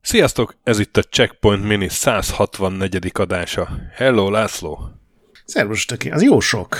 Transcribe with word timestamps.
Sziasztok! 0.00 0.56
Ez 0.62 0.78
itt 0.78 0.96
a 0.96 1.02
Checkpoint 1.02 1.64
Mini 1.64 1.88
164. 1.88 3.10
adása. 3.12 3.68
Hello, 3.94 4.30
László! 4.30 4.90
Szervus, 5.44 5.84
töké. 5.84 6.10
Az 6.10 6.22
jó 6.22 6.40
sok. 6.40 6.76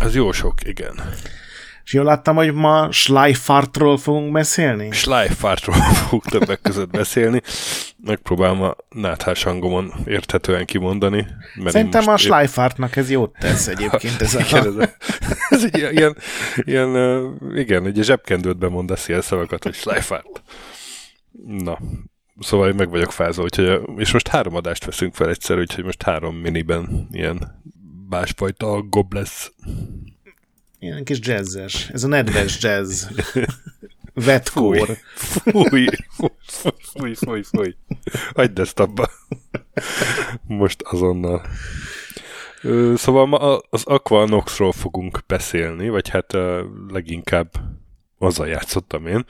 Az 0.00 0.14
jó 0.14 0.32
sok, 0.32 0.54
igen. 0.64 0.94
És 1.84 1.92
jól 1.92 2.04
láttam, 2.04 2.36
hogy 2.36 2.52
ma 2.52 2.92
Schleifartról 2.92 3.98
fogunk 3.98 4.32
beszélni? 4.32 4.90
Schleifartról 4.90 5.76
fogunk 6.02 6.24
többek 6.24 6.60
között 6.60 6.90
beszélni. 6.90 7.42
Megpróbálom 8.04 8.62
a 8.62 8.76
náthás 8.88 9.42
hangomon 9.42 9.92
érthetően 10.04 10.64
kimondani. 10.64 11.26
Mert 11.54 11.70
Szerintem 11.70 12.08
a 12.08 12.16
Schleifartnak 12.16 12.96
ez 12.96 13.10
jót 13.10 13.36
tesz 13.38 13.66
egyébként. 13.66 14.20
Ez, 14.20 14.34
igen, 14.34 14.78
a... 14.78 14.82
ez, 14.82 14.88
ez 15.50 15.64
egy 15.64 15.92
ilyen, 15.96 16.16
ilyen, 16.54 17.38
igen, 17.54 17.86
egy 17.86 17.98
zsebkendőt 18.02 18.58
bemondasz 18.58 19.08
ilyen 19.08 19.20
szavakat, 19.20 19.62
hogy 19.62 19.74
Schleifart. 19.74 20.42
Na, 21.46 21.78
Szóval 22.38 22.68
én 22.68 22.74
meg 22.74 22.90
vagyok 22.90 23.12
fázva, 23.12 23.42
úgyhogy, 23.42 23.80
és 23.96 24.12
most 24.12 24.28
három 24.28 24.54
adást 24.54 24.84
veszünk 24.84 25.14
fel 25.14 25.28
egyszer, 25.28 25.58
úgyhogy 25.58 25.84
most 25.84 26.02
három 26.02 26.36
miniben 26.36 27.08
ilyen 27.10 27.62
másfajta 28.08 28.82
gob 28.82 29.12
lesz. 29.12 29.52
Ilyen 30.82 31.04
kis 31.04 31.18
jazzes. 31.20 31.88
Ez 31.92 32.04
a 32.04 32.08
nedves 32.08 32.62
jazz. 32.62 33.04
Vetkor. 34.26 34.98
Fúj, 35.14 35.86
fúj, 36.08 36.30
fúj, 36.78 37.14
fúj, 37.14 37.42
fúj. 37.42 37.74
Hagyd 38.34 38.58
ezt 38.58 38.80
abba. 38.80 39.10
Most 40.46 40.82
azonnal. 40.82 41.42
Szóval 42.94 43.26
ma 43.26 43.56
az 43.58 43.84
Aquanoxról 43.84 44.72
fogunk 44.72 45.18
beszélni, 45.26 45.88
vagy 45.88 46.08
hát 46.08 46.32
leginkább 46.88 47.50
azzal 48.18 48.48
játszottam 48.48 49.06
én, 49.06 49.24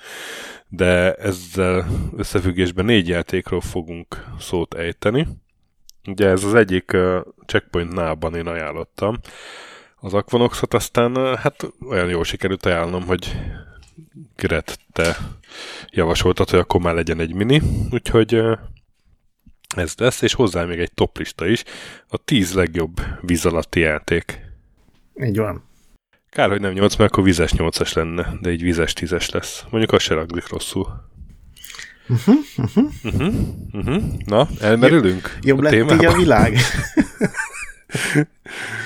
de 0.68 1.12
ezzel 1.14 1.86
összefüggésben 2.16 2.84
négy 2.84 3.08
játékról 3.08 3.60
fogunk 3.60 4.24
szót 4.38 4.74
ejteni. 4.74 5.28
Ugye 6.06 6.28
ez 6.28 6.44
az 6.44 6.54
egyik 6.54 6.96
Checkpoint 7.46 7.92
nában 7.92 8.34
én 8.34 8.46
ajánlottam. 8.46 9.18
Az 10.04 10.14
Aquanoxot 10.14 10.74
aztán 10.74 11.36
hát 11.36 11.72
olyan 11.88 12.08
jól 12.08 12.24
sikerült 12.24 12.66
ajánlom, 12.66 13.06
hogy 13.06 13.38
Gret, 14.36 14.78
te 14.92 15.16
javasoltad, 15.90 16.50
hogy 16.50 16.58
akkor 16.58 16.80
már 16.80 16.94
legyen 16.94 17.20
egy 17.20 17.34
mini, 17.34 17.62
úgyhogy 17.90 18.42
ez 19.76 19.94
lesz, 19.96 20.22
és 20.22 20.34
hozzá 20.34 20.64
még 20.64 20.78
egy 20.78 20.92
toplista 20.92 21.46
is, 21.46 21.64
a 22.08 22.16
tíz 22.16 22.52
legjobb 22.52 23.00
víz 23.20 23.46
alatti 23.46 23.80
játék. 23.80 24.40
Így 25.24 25.36
van. 25.36 25.64
Kár, 26.30 26.48
hogy 26.48 26.60
nem 26.60 26.72
8, 26.72 26.96
mert 26.96 27.10
akkor 27.10 27.24
vizes 27.24 27.52
8-as 27.56 27.94
lenne, 27.94 28.32
de 28.40 28.52
így 28.52 28.62
vizes 28.62 28.92
10-es 29.00 29.32
lesz. 29.32 29.64
Mondjuk 29.70 29.92
az 29.92 30.02
se 30.02 30.14
raglik 30.14 30.48
rosszul. 30.48 31.10
Uh-huh, 32.08 32.36
uh-huh. 32.56 32.92
Uh-huh, 33.02 33.34
uh-huh. 33.72 34.02
Na, 34.24 34.48
elmerülünk? 34.60 35.38
Jobb, 35.40 35.42
jobb 35.42 35.58
a 35.58 35.62
lett 35.62 35.92
így 35.92 36.04
a 36.04 36.12
világ. 36.12 36.58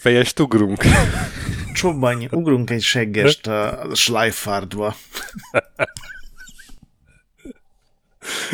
Fejest 0.00 0.40
ugrunk. 0.40 0.82
Csobbanj, 1.74 2.28
ugrunk 2.30 2.70
egy 2.70 2.82
seggest 2.82 3.46
a 3.46 3.86
Schleifardba. 3.94 4.94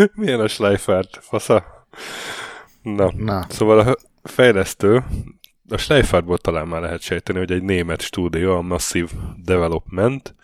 Milyen 0.14 0.40
a 0.40 0.48
Schleifard? 0.48 1.08
Fasza? 1.20 1.86
Na. 2.82 3.12
Na. 3.16 3.46
Szóval 3.48 3.78
a 3.78 3.96
fejlesztő 4.22 5.04
a 5.68 5.76
Schleifertból 5.76 6.38
talán 6.38 6.68
már 6.68 6.80
lehet 6.80 7.00
sejteni, 7.00 7.38
hogy 7.38 7.52
egy 7.52 7.62
német 7.62 8.00
stúdió, 8.00 8.56
a 8.56 8.60
Massive 8.60 9.10
Development. 9.44 10.34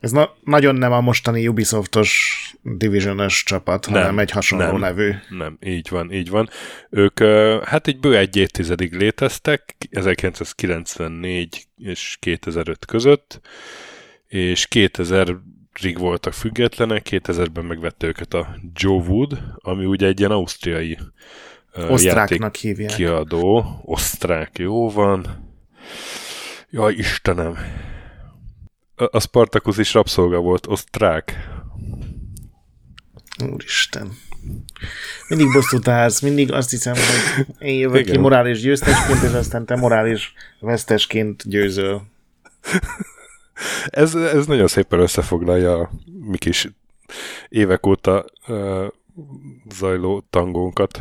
Ez 0.00 0.10
na- 0.10 0.36
nagyon 0.44 0.74
nem 0.74 0.92
a 0.92 1.00
mostani 1.00 1.48
Ubisoftos 1.48 2.34
Division-ös 2.62 3.42
csapat, 3.42 3.86
nem, 3.86 4.00
hanem 4.00 4.18
egy 4.18 4.30
hasonló 4.30 4.64
nem, 4.64 4.80
nevű. 4.80 5.14
Nem, 5.28 5.58
így 5.62 5.88
van, 5.90 6.12
így 6.12 6.30
van. 6.30 6.48
Ők 6.90 7.18
hát 7.64 7.86
egy 7.86 8.00
bő 8.00 8.16
egy 8.16 8.36
évtizedig 8.36 8.94
léteztek, 8.94 9.76
1994 9.90 11.66
és 11.78 12.16
2005 12.20 12.84
között, 12.84 13.40
és 14.26 14.68
2000-ig 14.70 15.94
voltak 15.98 16.32
függetlenek, 16.32 17.06
2000-ben 17.10 17.64
megvette 17.64 18.06
őket 18.06 18.34
a 18.34 18.56
Joe 18.74 19.02
Wood, 19.02 19.38
ami 19.56 19.84
ugye 19.84 20.06
egy 20.06 20.18
ilyen 20.18 20.30
ausztriai 20.30 20.98
Osztráknak 21.88 22.56
hívják. 22.56 22.94
Kiadó, 22.94 23.80
osztrák, 23.84 24.58
jó 24.58 24.90
van. 24.90 25.48
Jaj, 26.70 26.94
Istenem. 26.94 27.56
A 29.10 29.20
Spartacus 29.20 29.78
is 29.78 29.94
rabszolga 29.94 30.38
volt, 30.38 30.66
osztrák. 30.66 31.48
Úristen. 33.52 34.12
Mindig 35.28 35.52
bosszút 35.52 35.88
állsz, 35.88 36.20
mindig 36.20 36.52
azt 36.52 36.70
hiszem, 36.70 36.94
hogy 36.94 37.46
én 37.58 37.78
jövök 37.78 38.00
Igen. 38.00 38.12
ki 38.12 38.18
morális 38.18 38.60
győztesként, 38.60 39.22
és 39.22 39.32
aztán 39.32 39.66
te 39.66 39.76
morális 39.76 40.32
vesztesként 40.60 41.48
győzöl. 41.48 42.02
Ez, 43.86 44.14
ez 44.14 44.46
nagyon 44.46 44.66
szépen 44.66 45.00
összefoglalja 45.00 45.78
a 45.78 45.90
mi 46.20 46.38
kis 46.38 46.68
évek 47.48 47.86
óta 47.86 48.24
uh, 48.48 48.86
zajló 49.70 50.26
tangónkat. 50.30 51.00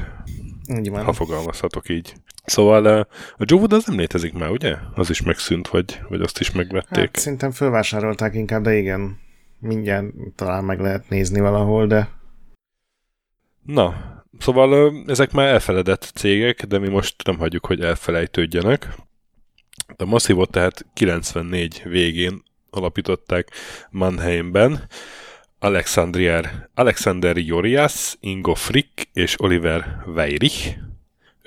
Így 0.78 0.90
van. 0.90 1.04
Ha 1.04 1.14
fogalmazhatok 1.14 1.90
így. 1.90 2.14
Szóval 2.50 2.86
a 2.86 3.08
Joe 3.38 3.60
Wood 3.60 3.74
az 3.74 3.86
nem 3.86 3.98
létezik 3.98 4.34
már, 4.34 4.50
ugye? 4.50 4.76
Az 4.96 5.10
is 5.10 5.22
megszűnt, 5.22 5.68
vagy, 5.68 6.00
vagy 6.10 6.22
azt 6.22 6.40
is 6.40 6.52
megvették. 6.52 6.98
Hát, 6.98 7.16
szerintem 7.16 7.52
fölvásárolták 7.52 8.34
inkább, 8.34 8.64
de 8.64 8.74
igen. 8.74 9.20
Mindjárt 9.60 10.06
talán 10.36 10.64
meg 10.64 10.80
lehet 10.80 11.10
nézni 11.10 11.40
valahol, 11.40 11.88
de... 11.88 12.10
Na, 13.66 13.96
szóval 14.40 14.94
ezek 15.08 15.32
már 15.32 15.48
elfeledett 15.48 16.12
cégek, 16.16 16.66
de 16.66 16.80
mi 16.80 16.90
most 16.90 17.16
nem 17.26 17.38
hagyjuk, 17.38 17.66
hogy 17.66 17.82
elfelejtődjenek. 17.82 18.96
A 19.98 20.06
Massivot 20.06 20.52
tehát 20.52 20.86
94 20.94 21.82
végén 21.86 22.44
alapították 22.70 23.48
Mannheimben, 23.90 24.88
Alexandrier, 25.60 26.70
Alexander 26.74 27.38
Jorias, 27.38 28.18
Ingo 28.20 28.54
Frick 28.54 29.08
és 29.14 29.42
Oliver 29.42 30.04
Weirich. 30.06 30.78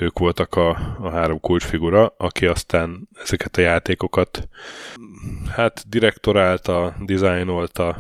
Ők 0.03 0.19
voltak 0.19 0.55
a, 0.55 0.69
a 1.01 1.11
három 1.11 1.41
kulcsfigura, 1.41 2.15
aki 2.17 2.47
aztán 2.47 3.09
ezeket 3.23 3.57
a 3.57 3.61
játékokat 3.61 4.49
hát 5.51 5.85
direktorálta, 5.89 6.97
dizájnolta. 7.05 7.99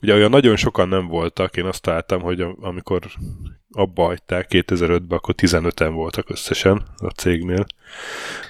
Ugye 0.00 0.14
olyan 0.14 0.30
nagyon 0.30 0.56
sokan 0.56 0.88
nem 0.88 1.06
voltak, 1.06 1.56
én 1.56 1.64
azt 1.64 1.82
találtam, 1.82 2.20
hogy 2.20 2.46
amikor 2.60 3.02
abba 3.70 4.04
hagyták 4.04 4.46
2005-ben, 4.50 5.18
akkor 5.18 5.34
15-en 5.38 5.90
voltak 5.92 6.30
összesen 6.30 6.82
a 6.96 7.08
cégnél. 7.08 7.66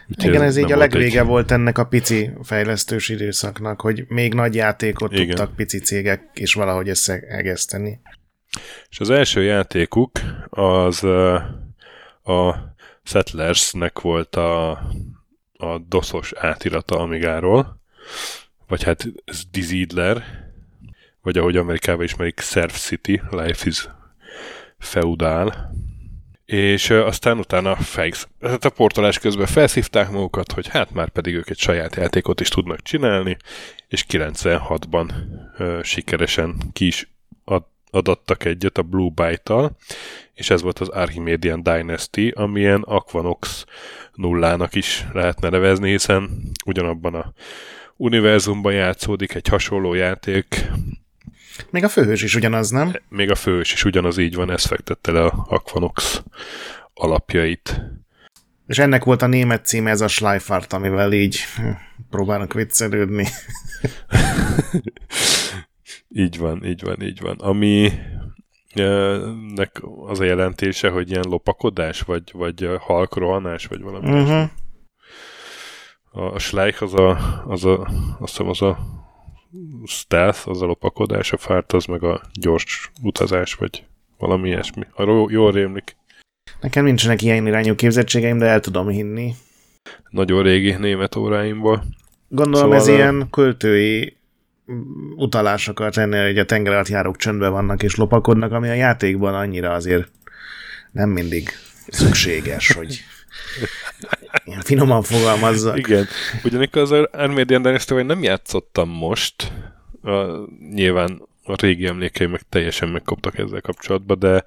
Úgyhogy 0.08 0.30
Igen, 0.30 0.42
ez, 0.42 0.56
ez 0.56 0.62
így 0.62 0.72
a 0.72 0.76
legvége 0.76 1.20
egy... 1.20 1.26
volt 1.26 1.50
ennek 1.50 1.78
a 1.78 1.84
pici 1.84 2.30
fejlesztős 2.42 3.08
időszaknak, 3.08 3.80
hogy 3.80 4.04
még 4.08 4.34
nagy 4.34 4.54
játékot 4.54 5.12
Igen. 5.12 5.26
tudtak 5.26 5.56
pici 5.56 5.78
cégek 5.78 6.30
is 6.34 6.54
valahogy 6.54 6.88
összeegeszteni. 6.88 8.00
És 8.88 9.00
az 9.00 9.10
első 9.10 9.42
játékuk 9.42 10.10
az 10.50 11.04
a 12.22 12.67
Settlersnek 13.08 14.00
volt 14.00 14.36
a, 14.36 14.70
a 15.52 15.78
doszos 15.88 16.32
átirata 16.32 16.98
Amigáról, 16.98 17.80
vagy 18.66 18.82
hát 18.82 19.06
ez 19.24 19.44
Dizidler, 19.50 20.24
vagy 21.22 21.38
ahogy 21.38 21.56
Amerikában 21.56 22.04
ismerik, 22.04 22.40
Surf 22.40 22.78
City, 22.78 23.22
Life 23.30 23.68
is 23.68 23.88
feudál, 24.78 25.74
és 26.44 26.90
aztán 26.90 27.38
utána 27.38 27.76
fejsz. 27.76 28.28
Tehát 28.40 28.64
a 28.64 28.70
portolás 28.70 29.18
közben 29.18 29.46
felszívták 29.46 30.10
magukat, 30.10 30.52
hogy 30.52 30.68
hát 30.68 30.90
már 30.90 31.08
pedig 31.08 31.34
ők 31.34 31.50
egy 31.50 31.58
saját 31.58 31.96
játékot 31.96 32.40
is 32.40 32.48
tudnak 32.48 32.82
csinálni, 32.82 33.36
és 33.88 34.04
96-ban 34.08 35.12
ö, 35.58 35.80
sikeresen 35.82 36.56
ki 36.72 36.86
is 36.86 37.17
adattak 37.90 38.44
egyet 38.44 38.78
a 38.78 38.82
Blue 38.82 39.10
Byte-tal, 39.14 39.76
és 40.34 40.50
ez 40.50 40.62
volt 40.62 40.78
az 40.78 40.88
Archimedean 40.88 41.62
Dynasty, 41.62 42.28
amilyen 42.34 42.82
Aquanox 42.82 43.64
nullának 44.14 44.74
is 44.74 45.06
lehetne 45.12 45.48
nevezni, 45.48 45.90
hiszen 45.90 46.30
ugyanabban 46.64 47.14
a 47.14 47.32
univerzumban 47.96 48.72
játszódik 48.72 49.34
egy 49.34 49.48
hasonló 49.48 49.94
játék, 49.94 50.70
még 51.70 51.84
a 51.84 51.88
főhős 51.88 52.22
is 52.22 52.34
ugyanaz, 52.34 52.70
nem? 52.70 52.92
Még 53.08 53.30
a 53.30 53.34
főhős 53.34 53.72
is 53.72 53.84
ugyanaz, 53.84 54.18
így 54.18 54.34
van, 54.34 54.50
ez 54.50 54.64
fektette 54.64 55.12
le 55.12 55.24
a 55.24 55.46
Aquanox 55.48 56.22
alapjait. 56.94 57.80
És 58.66 58.78
ennek 58.78 59.04
volt 59.04 59.22
a 59.22 59.26
német 59.26 59.66
címe, 59.66 59.90
ez 59.90 60.00
a 60.00 60.08
Schleifart, 60.08 60.72
amivel 60.72 61.12
így 61.12 61.44
próbálnak 62.10 62.52
viccelődni. 62.52 63.26
így 66.08 66.38
van, 66.38 66.64
így 66.64 66.82
van, 66.82 67.02
így 67.02 67.20
van. 67.20 67.36
Ami 67.38 67.90
nek 69.54 69.82
az 70.06 70.20
a 70.20 70.24
jelentése, 70.24 70.88
hogy 70.88 71.10
ilyen 71.10 71.24
lopakodás, 71.28 72.00
vagy, 72.00 72.22
vagy 72.32 72.68
halkrohanás, 72.80 73.66
vagy 73.66 73.80
valami. 73.80 74.20
Uh-huh. 74.20 74.50
A, 76.10 76.34
a 76.34 76.38
Schleich 76.38 76.82
az 76.82 76.94
a, 76.94 77.42
az 77.46 77.64
a, 77.64 77.88
azt 78.20 78.36
hiszem 78.36 78.48
az 78.48 78.62
a 78.62 78.78
stealth, 79.84 80.48
az 80.48 80.62
a 80.62 80.66
lopakodás, 80.66 81.32
a 81.32 81.36
fárt 81.36 81.72
az 81.72 81.84
meg 81.84 82.02
a 82.02 82.20
gyors 82.40 82.90
utazás, 83.02 83.54
vagy 83.54 83.84
valami 84.18 84.48
ilyesmi. 84.48 84.82
A 84.94 85.26
jól 85.30 85.52
rémlik. 85.52 85.96
Nekem 86.60 86.84
nincsenek 86.84 87.22
ilyen 87.22 87.46
irányú 87.46 87.74
képzettségeim, 87.74 88.38
de 88.38 88.46
el 88.46 88.60
tudom 88.60 88.88
hinni. 88.88 89.34
Nagyon 90.10 90.42
régi 90.42 90.72
német 90.72 91.16
óráimból. 91.16 91.84
Gondolom 92.28 92.60
szóval 92.60 92.76
ez 92.76 92.88
a... 92.88 92.92
ilyen 92.92 93.26
költői 93.30 94.17
utalásokat 95.16 95.94
tenni, 95.94 96.16
hogy 96.16 96.38
a 96.38 96.44
tengeralattjárók 96.44 97.16
csöndben 97.16 97.52
vannak 97.52 97.82
és 97.82 97.94
lopakodnak, 97.94 98.52
ami 98.52 98.68
a 98.68 98.72
játékban 98.72 99.34
annyira 99.34 99.72
azért 99.72 100.10
nem 100.92 101.08
mindig 101.10 101.48
szükséges, 101.86 102.72
hogy 102.72 103.04
ilyen 104.44 104.60
finoman 104.60 105.02
fogalmazzak. 105.02 105.78
Igen. 105.78 106.06
Ugyanakkor 106.44 106.82
az 106.82 106.90
Armadian 107.12 107.62
dynasty 107.62 108.02
nem 108.02 108.22
játszottam 108.22 108.88
most, 108.88 109.52
a, 110.02 110.24
nyilván 110.72 111.22
a 111.44 111.54
régi 111.60 111.86
emlékeim 111.86 112.30
meg 112.30 112.42
teljesen 112.48 112.88
megkoptak 112.88 113.38
ezzel 113.38 113.60
kapcsolatban, 113.60 114.18
de 114.18 114.44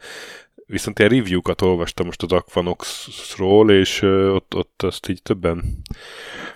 viszont 0.65 1.00
ilyen 1.00 1.12
review-kat 1.12 1.62
olvastam 1.62 2.06
most 2.06 2.23
az 2.23 2.31
Aquanox-ról, 2.31 3.71
és 3.71 4.01
ott, 4.01 4.56
ott 4.56 4.81
azt 4.83 5.09
így 5.09 5.21
többen 5.21 5.81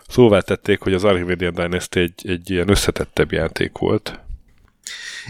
szóvá 0.08 0.40
tették, 0.40 0.80
hogy 0.80 0.94
az 0.94 1.04
Archimedian 1.04 1.54
Dynasty 1.54 2.00
egy, 2.00 2.30
egy 2.30 2.50
ilyen 2.50 2.70
összetettebb 2.70 3.32
játék 3.32 3.78
volt. 3.78 4.20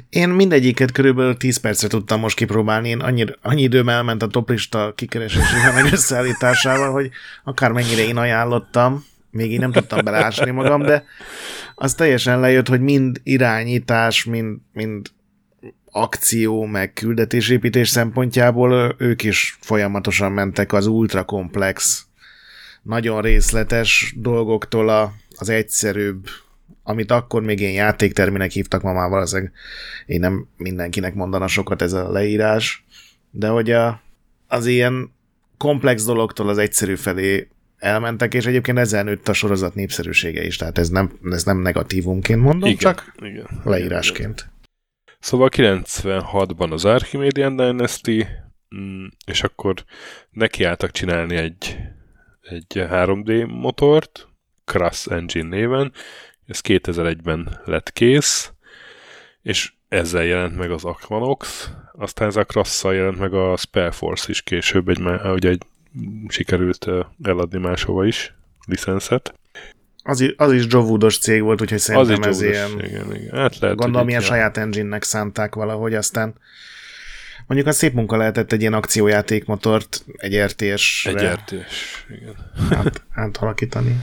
Én 0.10 0.30
mindegyiket 0.30 0.92
körülbelül 0.92 1.38
10 1.38 1.58
percre 1.58 1.88
tudtam 1.88 2.20
most 2.20 2.36
kipróbálni, 2.36 2.90
én 2.90 3.00
annyi, 3.00 3.26
annyi 3.42 3.62
időm 3.62 3.90
elment 3.90 4.22
a 4.22 4.28
toplista 4.28 4.94
kikeresésével 4.96 5.74
meg 5.74 5.92
összeállításával, 5.94 6.92
hogy 6.92 7.10
akármennyire 7.44 8.04
én 8.04 8.18
ajánlottam, 8.18 9.06
még 9.32 9.52
én 9.52 9.60
nem 9.60 9.72
tudtam 9.72 10.04
belásni 10.04 10.52
magam, 10.52 10.82
de 10.82 11.06
az 11.76 11.94
teljesen 11.94 12.40
lejött, 12.40 12.68
hogy 12.68 12.82
mind 12.82 13.22
irányítás, 13.24 14.24
mind, 14.24 14.58
mind 14.74 15.08
akció, 15.92 16.66
meg 16.66 16.94
küldetésépítés 16.94 17.90
szempontjából 17.90 18.96
ők 18.98 19.24
is 19.24 19.58
folyamatosan 19.62 20.32
mentek 20.32 20.74
az 20.74 20.88
ultra 20.88 21.24
komplex, 21.24 22.06
nagyon 22.86 23.22
részletes 23.22 24.14
dolgoktól 24.18 24.90
a, 24.90 25.14
az 25.38 25.50
egyszerűbb, 25.50 26.28
amit 26.84 27.12
akkor 27.12 27.42
még 27.42 27.60
én 27.60 27.74
játékterminek 27.74 28.52
hívtak, 28.52 28.82
ma 28.82 28.94
már 28.94 29.10
valószínűleg 29.10 29.52
én 30.06 30.20
nem 30.20 30.48
mindenkinek 30.58 31.14
mondana 31.14 31.48
sokat 31.48 31.82
ez 31.82 31.94
a 31.94 32.12
leírás, 32.12 32.86
de 33.32 33.48
hogy 33.48 33.72
a, 33.72 34.02
az 34.48 34.66
ilyen 34.66 35.14
komplex 35.58 36.06
dologtól 36.06 36.50
az 36.50 36.58
egyszerű 36.58 36.96
felé 36.96 37.48
elmentek, 37.78 38.34
és 38.34 38.46
egyébként 38.46 38.78
ezzel 38.78 39.04
nőtt 39.04 39.28
a 39.28 39.34
sorozat 39.34 39.76
népszerűsége 39.76 40.46
is, 40.46 40.56
tehát 40.56 40.78
ez 40.78 40.90
nem, 40.90 41.20
ez 41.32 41.44
nem 41.44 41.58
negatívumként 41.58 42.42
mondom, 42.42 42.70
igen, 42.70 42.78
csak 42.78 43.14
igen, 43.20 43.48
leírásként. 43.64 44.40
Igen. 44.40 44.54
Szóval 45.20 45.50
96-ban 45.52 46.72
az 46.72 46.86
Archimedean 46.86 47.56
Dynasty, 47.56 48.26
mm, 48.76 49.06
és 49.26 49.44
akkor 49.44 49.74
nekiálltak 50.30 50.92
csinálni 50.92 51.36
egy, 51.36 51.78
egy 52.50 52.66
3D 52.76 53.48
motort, 53.48 54.28
Crass 54.66 55.08
Engine 55.08 55.48
néven, 55.48 55.94
ez 56.48 56.60
2001-ben 56.64 57.62
lett 57.66 57.94
kész, 57.94 58.52
és 59.42 59.74
ezzel 59.88 60.24
jelent 60.24 60.58
meg 60.58 60.72
az 60.72 60.84
Aquanox, 60.84 61.70
aztán 61.94 62.28
ez 62.28 62.36
a 62.36 62.44
crass 62.44 62.84
jelent 62.84 63.20
meg 63.20 63.34
a 63.34 63.58
Spellforce 63.58 64.26
is 64.30 64.42
később, 64.42 64.90
egy, 64.90 65.00
ugye 65.26 65.50
egy 65.50 65.62
sikerült 66.28 66.88
eladni 67.24 67.60
máshova 67.60 68.06
is 68.06 68.34
licenszet. 68.68 69.34
Az, 70.04 70.34
az 70.38 70.52
is 70.52 70.66
Jovoodos 70.70 71.18
cég 71.18 71.42
volt, 71.42 71.62
úgyhogy 71.62 71.80
szerintem 71.80 72.22
az 72.22 72.28
ez 72.28 72.42
ilyen... 72.42 72.72
Igen, 72.80 73.16
igen. 73.16 73.36
Hát 73.36 73.60
lehet, 73.60 73.78
gondolom, 73.78 74.10
ilyen 74.10 74.22
saját 74.22 74.58
engine-nek 74.58 75.04
szánták 75.04 75.56
valahogy, 75.56 75.94
aztán 75.94 76.36
mondjuk 77.48 77.70
a 77.70 77.72
szép 77.72 77.94
munka 77.94 78.18
lehetett 78.18 78.52
egy 78.52 78.62
ilyen 78.62 78.74
akciójátékmotort 78.74 80.06
egy 80.18 80.38
RTS-re. 80.38 81.12
Egy 81.12 81.38
RTS, 81.38 82.06
igen. 82.10 82.36
Át, 82.70 83.04
átalakítani. 83.14 83.96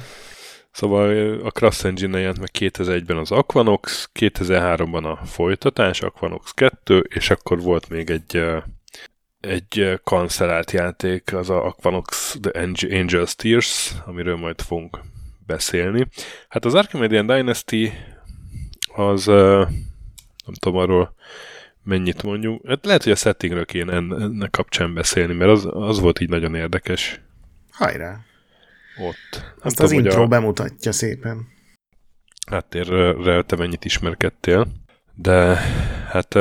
Szóval 0.70 1.40
a 1.40 1.50
Crass 1.50 1.84
Engine 1.84 2.18
jelent 2.18 2.38
meg 2.38 2.50
2001-ben 2.58 3.16
az 3.16 3.30
Aquanox, 3.30 4.10
2003-ban 4.20 5.04
a 5.04 5.24
folytatás, 5.26 6.00
Aquanox 6.00 6.52
2, 6.52 7.06
és 7.08 7.30
akkor 7.30 7.60
volt 7.60 7.88
még 7.88 8.10
egy 8.10 8.44
egy 9.40 10.00
kancellált 10.04 10.70
játék, 10.70 11.34
az 11.34 11.50
a 11.50 11.64
Aquanox 11.64 12.36
The 12.40 12.66
Angel's 12.88 13.32
Tears, 13.32 13.92
amiről 14.06 14.36
majd 14.36 14.60
fogunk 14.60 14.98
beszélni. 15.46 16.08
Hát 16.48 16.64
az 16.64 16.74
Archimedean 16.74 17.26
Dynasty 17.26 17.92
az 18.94 19.26
nem 19.26 20.54
tudom 20.58 20.78
arról 20.78 21.14
mennyit 21.84 22.22
mondjuk. 22.22 22.66
Hát 22.66 22.84
lehet, 22.84 23.02
hogy 23.02 23.12
a 23.12 23.16
settingről 23.16 23.64
kéne 23.64 23.92
ennek 23.92 24.50
kapcsán 24.50 24.94
beszélni, 24.94 25.34
mert 25.34 25.50
az, 25.50 25.68
az 25.70 26.00
volt 26.00 26.20
így 26.20 26.28
nagyon 26.28 26.54
érdekes. 26.54 27.20
Hajrá! 27.70 28.18
Ott. 28.98 29.54
Azt 29.60 29.76
tudom, 29.76 29.96
az 29.96 30.04
intro 30.04 30.22
a... 30.22 30.26
bemutatja 30.26 30.92
szépen. 30.92 31.48
Háttérre 32.46 33.42
te 33.42 33.56
mennyit 33.56 33.84
ismerkedtél, 33.84 34.66
de 35.14 35.58
hát 36.08 36.34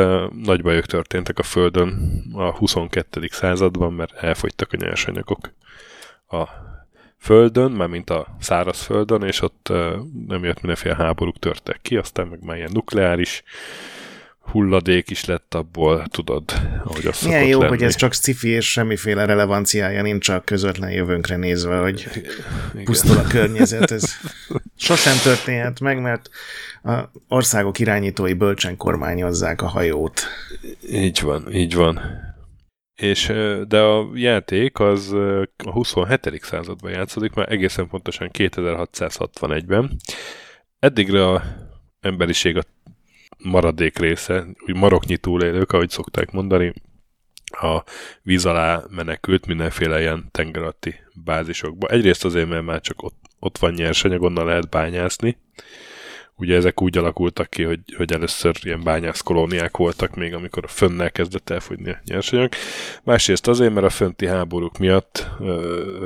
nagy 0.44 0.62
bajok 0.62 0.86
történtek 0.86 1.40
a 1.40 1.44
Földön 1.44 2.22
a 2.34 2.58
22. 2.58 3.28
században, 3.32 3.94
mert 3.94 4.14
elfogytak 4.14 4.74
a 4.74 4.78
nyersanyagok. 4.78 5.54
A 6.28 6.48
földön, 7.18 7.72
már 7.72 7.88
mint 7.88 8.10
a 8.10 8.36
szárazföldön, 8.40 9.24
és 9.24 9.42
ott 9.42 9.68
nem 10.28 10.44
jött 10.44 10.62
mindenféle 10.62 10.96
háborúk 10.96 11.40
törtek 11.40 11.82
ki, 11.82 11.98
aztán 11.98 12.28
meg 12.28 12.44
már 12.44 12.58
ilyen 12.58 12.72
nukleáris 12.74 13.44
hulladék 14.52 15.10
is 15.10 15.26
lett 15.26 15.54
abból, 15.54 16.06
tudod, 16.08 16.44
ahogy 16.84 17.06
az 17.06 17.22
Milyen 17.22 17.44
jó, 17.46 17.60
lenni. 17.60 17.70
hogy 17.70 17.84
ez 17.84 17.96
csak 17.96 18.14
sci 18.14 18.48
és 18.48 18.72
semmiféle 18.72 19.26
relevanciája 19.26 20.02
nincs 20.02 20.30
a 20.30 20.42
közvetlen 20.42 20.92
jövőnkre 20.92 21.36
nézve, 21.36 21.78
hogy 21.78 22.08
Igen. 22.74 22.84
pusztul 22.84 23.18
a 23.18 23.24
környezet. 23.24 23.92
Ez 23.92 24.04
sosem 24.78 25.18
történhet 25.24 25.80
meg, 25.80 26.02
mert 26.02 26.30
a 26.84 27.00
országok 27.28 27.80
irányítói 27.80 28.34
bölcsen 28.34 28.78
kormányozzák 28.78 29.62
a 29.62 29.68
hajót. 29.68 30.22
Így 30.92 31.22
van, 31.22 31.54
így 31.54 31.76
van. 31.76 32.02
És, 33.02 33.26
de 33.68 33.80
a 33.80 34.10
játék 34.14 34.80
az 34.80 35.14
a 35.58 35.72
27. 35.72 36.40
században 36.44 36.92
játszódik, 36.92 37.34
már 37.34 37.52
egészen 37.52 37.88
pontosan 37.88 38.30
2661-ben. 38.34 40.00
Eddigre 40.80 41.28
a 41.28 41.44
emberiség 42.00 42.58
a 42.58 42.64
maradék 43.44 43.98
része, 43.98 44.46
úgy 44.68 44.76
maroknyi 44.76 45.18
túlélők, 45.18 45.72
ahogy 45.72 45.90
szokták 45.90 46.32
mondani, 46.32 46.74
a 47.52 47.84
víz 48.22 48.46
alá 48.46 48.84
menekült 48.90 49.46
mindenféle 49.46 50.00
ilyen 50.00 50.28
tengeralatti 50.32 50.96
bázisokba. 51.24 51.88
Egyrészt 51.88 52.26
azért, 52.26 52.50
mert 52.50 52.66
már 52.66 52.82
csak 52.82 53.04
ott, 53.04 53.20
ott 53.40 53.58
van 53.58 53.74
nyersanyag, 53.74 54.22
onnan 54.22 54.46
lehet 54.46 54.70
bányászni, 54.70 55.38
Ugye 56.42 56.56
ezek 56.56 56.82
úgy 56.82 56.98
alakultak 56.98 57.50
ki, 57.50 57.64
hogy, 57.64 57.80
hogy 57.98 58.14
először 58.14 58.56
ilyen 58.62 58.84
bányász 58.84 59.22
kolóniák 59.22 59.78
voltak 59.78 60.16
még, 60.16 60.34
amikor 60.34 60.64
a 60.64 60.68
fönnel 60.68 61.12
kezdett 61.12 61.50
elfogyni 61.50 61.90
a 61.90 62.02
nyersanyag. 62.06 62.50
Másrészt 63.04 63.48
azért, 63.48 63.74
mert 63.74 63.86
a 63.86 63.90
fönti 63.90 64.28
háborúk 64.28 64.78
miatt, 64.78 65.28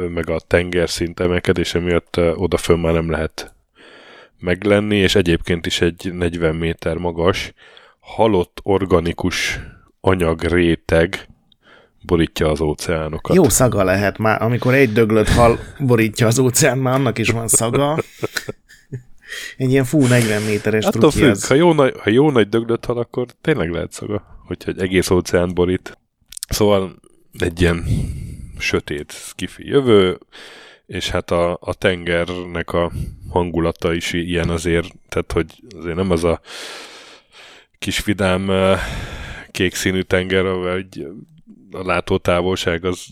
meg 0.10 0.30
a 0.30 0.39
tengerszint 0.39 1.20
emelkedése 1.20 1.80
miatt 1.80 2.18
oda 2.18 2.58
fönn 2.58 2.80
már 2.80 2.94
nem 2.94 3.10
lehet 3.10 3.55
meglenni, 4.39 4.96
és 4.96 5.15
egyébként 5.15 5.65
is 5.65 5.82
egy 5.82 6.13
40 6.13 6.56
méter 6.56 6.98
magas, 6.98 7.54
halott 8.00 8.60
organikus 8.63 9.60
anyagréteg 10.01 11.27
borítja 12.01 12.50
az 12.50 12.62
óceánokat. 12.62 13.36
Jó 13.36 13.50
szaga 13.50 13.84
lehet 13.84 14.18
már, 14.18 14.42
amikor 14.42 14.74
egy 14.74 14.94
döglött 14.94 15.30
hal 15.30 15.60
borítja 15.80 16.27
az 16.27 16.39
óceán, 16.39 16.77
már 16.77 16.94
annak 16.94 17.18
is 17.18 17.30
van 17.30 17.48
szaga. 17.48 17.98
Egy 19.58 19.70
ilyen 19.70 19.84
fú 19.84 20.06
40 20.06 20.42
méteres 20.42 20.86
Attól 20.86 21.12
függ, 21.12 21.30
az. 21.30 21.48
ha 21.48 21.54
jó, 21.54 21.74
nagy, 21.74 21.94
ha 22.00 22.10
jó 22.10 22.32
nagy 22.32 22.50
döglött 22.50 22.86
hal, 22.86 22.98
akkor 22.98 23.25
tényleg 23.42 23.70
lehet 23.70 23.92
szaga, 23.92 24.42
hogyha 24.46 24.72
egy 24.72 24.80
egész 24.82 25.10
óceán 25.10 25.54
borít. 25.54 25.98
Szóval 26.50 26.96
egy 27.39 27.62
ilyen 27.62 27.86
sötét 28.58 29.12
skifi 29.12 29.68
jövő, 29.68 30.20
és 30.86 31.10
hát 31.10 31.32
a, 31.32 31.58
a 31.62 31.74
tengernek 31.74 32.72
a 32.72 32.92
hangulata 33.36 33.94
is 33.94 34.13
ilyen 34.13 34.50
azért, 34.50 34.88
tehát 35.10 35.32
hogy 35.32 35.63
azért 35.77 35.96
nem 35.96 36.12
az 36.12 36.24
a 36.24 36.42
kis 37.80 38.04
vidám 38.04 38.51
kék 39.51 39.75
színű 39.75 40.01
tenger, 40.01 40.46
ahol 40.46 40.86
a 41.72 41.86
látótávolság 41.86 42.86
az 42.86 43.06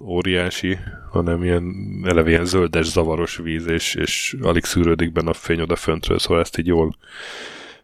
óriási, 0.00 0.78
hanem 1.10 1.44
ilyen 1.44 1.74
eleve 2.04 2.28
ilyen 2.28 2.44
zöldes, 2.44 2.86
zavaros 2.86 3.36
víz, 3.36 3.66
és, 3.66 3.94
és 3.94 4.36
alig 4.42 4.64
szűrődik 4.64 5.12
benne 5.12 5.30
a 5.30 5.34
fény 5.34 5.60
oda 5.60 5.76
föntről, 5.76 6.18
szóval 6.18 6.40
ezt 6.40 6.58
így 6.58 6.66
jól 6.66 6.96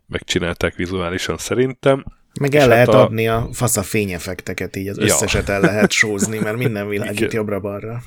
megcsinálták 0.06 0.74
vizuálisan 0.74 1.36
szerintem. 1.36 2.04
Meg 2.40 2.54
el 2.54 2.60
és 2.60 2.66
lehet 2.66 2.86
hát 2.86 2.94
a... 2.94 3.02
adni 3.02 3.28
a 3.28 3.48
fasz 3.52 3.76
a 3.76 3.82
fényefekteket, 3.82 4.76
így 4.76 4.88
az 4.88 4.98
ja. 4.98 5.04
összeset 5.04 5.48
el 5.48 5.60
lehet 5.60 5.90
sózni, 5.90 6.38
mert 6.38 6.56
minden 6.56 6.88
világít 6.96 7.32
jobbra-balra. 7.32 8.02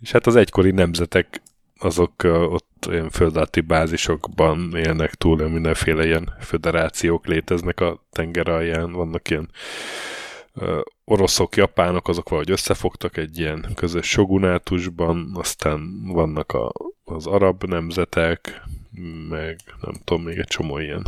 És 0.00 0.10
hát 0.10 0.26
az 0.26 0.36
egykori 0.36 0.70
nemzetek 0.70 1.42
azok 1.78 2.12
ott 2.24 2.86
olyan 2.88 3.10
földalatti 3.10 3.60
bázisokban 3.60 4.72
élnek 4.76 5.14
túl, 5.14 5.48
mindenféle 5.48 6.06
ilyen 6.06 6.34
föderációk 6.40 7.26
léteznek 7.26 7.80
a 7.80 8.06
tenger 8.10 8.48
alján, 8.48 8.92
vannak 8.92 9.30
ilyen 9.30 9.50
oroszok, 11.04 11.56
japánok, 11.56 12.08
azok 12.08 12.28
valahogy 12.28 12.50
összefogtak 12.50 13.16
egy 13.16 13.38
ilyen 13.38 13.66
közös 13.74 14.08
sogunátusban, 14.08 15.30
aztán 15.34 16.02
vannak 16.04 16.52
a, 16.52 16.72
az 17.04 17.26
arab 17.26 17.64
nemzetek, 17.64 18.62
meg 19.28 19.58
nem 19.80 19.94
tudom, 20.04 20.22
még 20.22 20.38
egy 20.38 20.46
csomó 20.46 20.78
ilyen. 20.78 21.06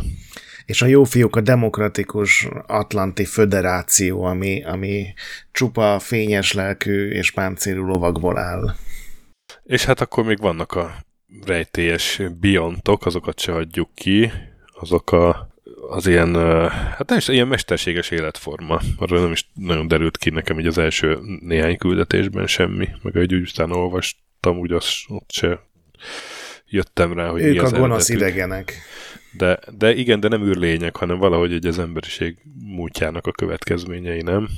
És 0.65 0.81
a 0.81 0.85
jó 0.85 1.03
fiúk 1.03 1.35
a 1.35 1.41
demokratikus 1.41 2.47
Atlanti 2.67 3.25
Föderáció, 3.25 4.23
ami, 4.23 4.63
ami 4.63 5.13
csupa 5.51 5.99
fényes 5.99 6.53
lelkű 6.53 7.09
és 7.09 7.31
páncélú 7.31 7.85
lovagból 7.85 8.37
áll. 8.37 8.75
És 9.69 9.85
hát 9.85 10.01
akkor 10.01 10.23
még 10.23 10.37
vannak 10.39 10.71
a 10.71 10.95
rejtélyes 11.45 12.21
biontok, 12.39 13.05
azokat 13.05 13.39
se 13.39 13.51
hagyjuk 13.51 13.89
ki, 13.93 14.31
azok 14.73 15.11
a, 15.11 15.53
az 15.89 16.07
ilyen, 16.07 16.35
hát 16.69 17.09
nem 17.09 17.17
is 17.17 17.27
ilyen 17.27 17.47
mesterséges 17.47 18.09
életforma. 18.11 18.79
Arra 18.97 19.21
nem 19.21 19.31
is 19.31 19.49
nagyon 19.53 19.87
derült 19.87 20.17
ki 20.17 20.29
nekem 20.29 20.59
így 20.59 20.67
az 20.67 20.77
első 20.77 21.19
néhány 21.41 21.77
küldetésben 21.77 22.47
semmi, 22.47 22.89
meg 23.01 23.15
egy 23.15 23.33
úgy 23.33 23.49
utána 23.49 23.75
olvastam, 23.75 24.57
úgy 24.57 24.71
azt 24.71 24.95
ott 25.07 25.31
se 25.31 25.59
jöttem 26.65 27.13
rá, 27.13 27.27
hogy 27.27 27.41
ők 27.41 27.51
mi 27.51 27.59
az 27.59 27.73
a 27.73 27.77
gonosz 27.77 28.09
eredetük. 28.09 28.27
idegenek. 28.27 28.73
De, 29.37 29.59
de 29.77 29.93
igen, 29.93 30.19
de 30.19 30.27
nem 30.27 30.43
űrlények, 30.43 30.95
hanem 30.95 31.17
valahogy 31.17 31.53
egy 31.53 31.65
az 31.65 31.79
emberiség 31.79 32.37
múltjának 32.65 33.27
a 33.27 33.31
következményei, 33.31 34.21
nem? 34.21 34.49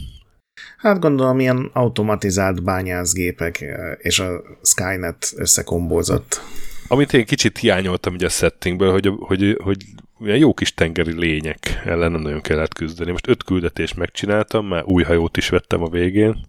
Hát 0.78 1.00
gondolom, 1.00 1.40
ilyen 1.40 1.70
automatizált 1.74 2.64
bányászgépek 2.64 3.62
eh, 3.62 3.92
és 3.98 4.20
a 4.20 4.42
Skynet 4.64 5.34
összekombózott. 5.36 6.42
Amit 6.88 7.14
én 7.14 7.26
kicsit 7.26 7.58
hiányoltam 7.58 8.14
ugye 8.14 8.26
a 8.26 8.30
settingből, 8.30 8.92
hogy, 8.92 9.12
hogy, 9.20 9.58
hogy 9.64 9.86
ilyen 10.20 10.38
jó 10.38 10.54
kis 10.54 10.74
tengeri 10.74 11.20
lények 11.20 11.82
ellen 11.86 12.12
nem 12.12 12.22
nagyon 12.22 12.42
kellett 12.42 12.74
küzdeni. 12.74 13.12
Most 13.12 13.28
öt 13.28 13.44
küldetést 13.44 13.96
megcsináltam, 13.96 14.68
már 14.68 14.84
új 14.86 15.04
hajót 15.04 15.38
is 15.38 15.50
vettem 15.50 15.84
a 15.84 15.90
végén, 15.90 16.48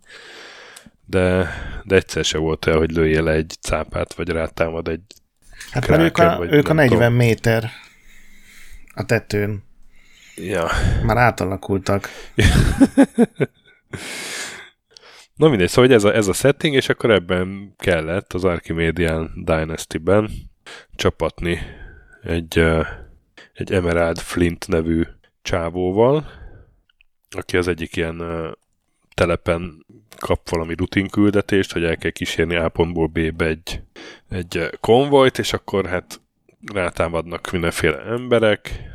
de, 1.07 1.51
de 1.85 1.95
egyszer 1.95 2.25
se 2.25 2.39
volt 2.39 2.67
el, 2.67 2.77
hogy 2.77 2.91
lőjél 2.91 3.23
le 3.23 3.33
egy 3.33 3.55
cápát, 3.61 4.15
vagy 4.15 4.29
rátámad 4.29 4.89
egy 4.89 5.01
Hát 5.71 5.89
mert 5.89 6.03
ők 6.03 6.19
a, 6.19 6.47
ők 6.51 6.69
a 6.69 6.73
40 6.73 6.99
tudom. 6.99 7.15
méter 7.15 7.71
a 8.95 9.05
tetőn. 9.05 9.63
Ja. 10.37 10.69
Már 11.03 11.17
átalakultak. 11.17 12.09
Na 15.35 15.49
mindegy, 15.49 15.69
szóval 15.69 15.93
ez 15.93 16.05
a, 16.05 16.15
ez 16.15 16.29
a 16.29 16.33
setting, 16.33 16.75
és 16.75 16.89
akkor 16.89 17.11
ebben 17.11 17.75
kellett 17.77 18.33
az 18.33 18.45
Archimedean 18.45 19.33
Dynasty-ben 19.45 20.31
csapatni 20.95 21.59
egy, 22.23 22.59
egy 23.53 23.73
Emerald 23.73 24.19
Flint 24.19 24.69
nevű 24.69 25.03
csávóval, 25.43 26.27
aki 27.31 27.57
az 27.57 27.69
egyik 27.69 27.97
ilyen 27.97 28.23
telepen 29.15 29.87
kap 30.19 30.49
valami 30.49 30.75
rutin 30.75 31.09
küldetést, 31.09 31.73
hogy 31.73 31.85
el 31.85 31.97
kell 31.97 32.11
kísérni 32.11 32.57
A 32.57 32.69
pontból 32.69 33.07
B-be 33.07 33.47
egy, 33.47 33.83
egy 34.31 34.71
konvojt, 34.81 35.39
és 35.39 35.53
akkor 35.53 35.87
hát 35.87 36.21
rátámadnak 36.73 37.51
mindenféle 37.51 37.99
emberek, 37.99 38.92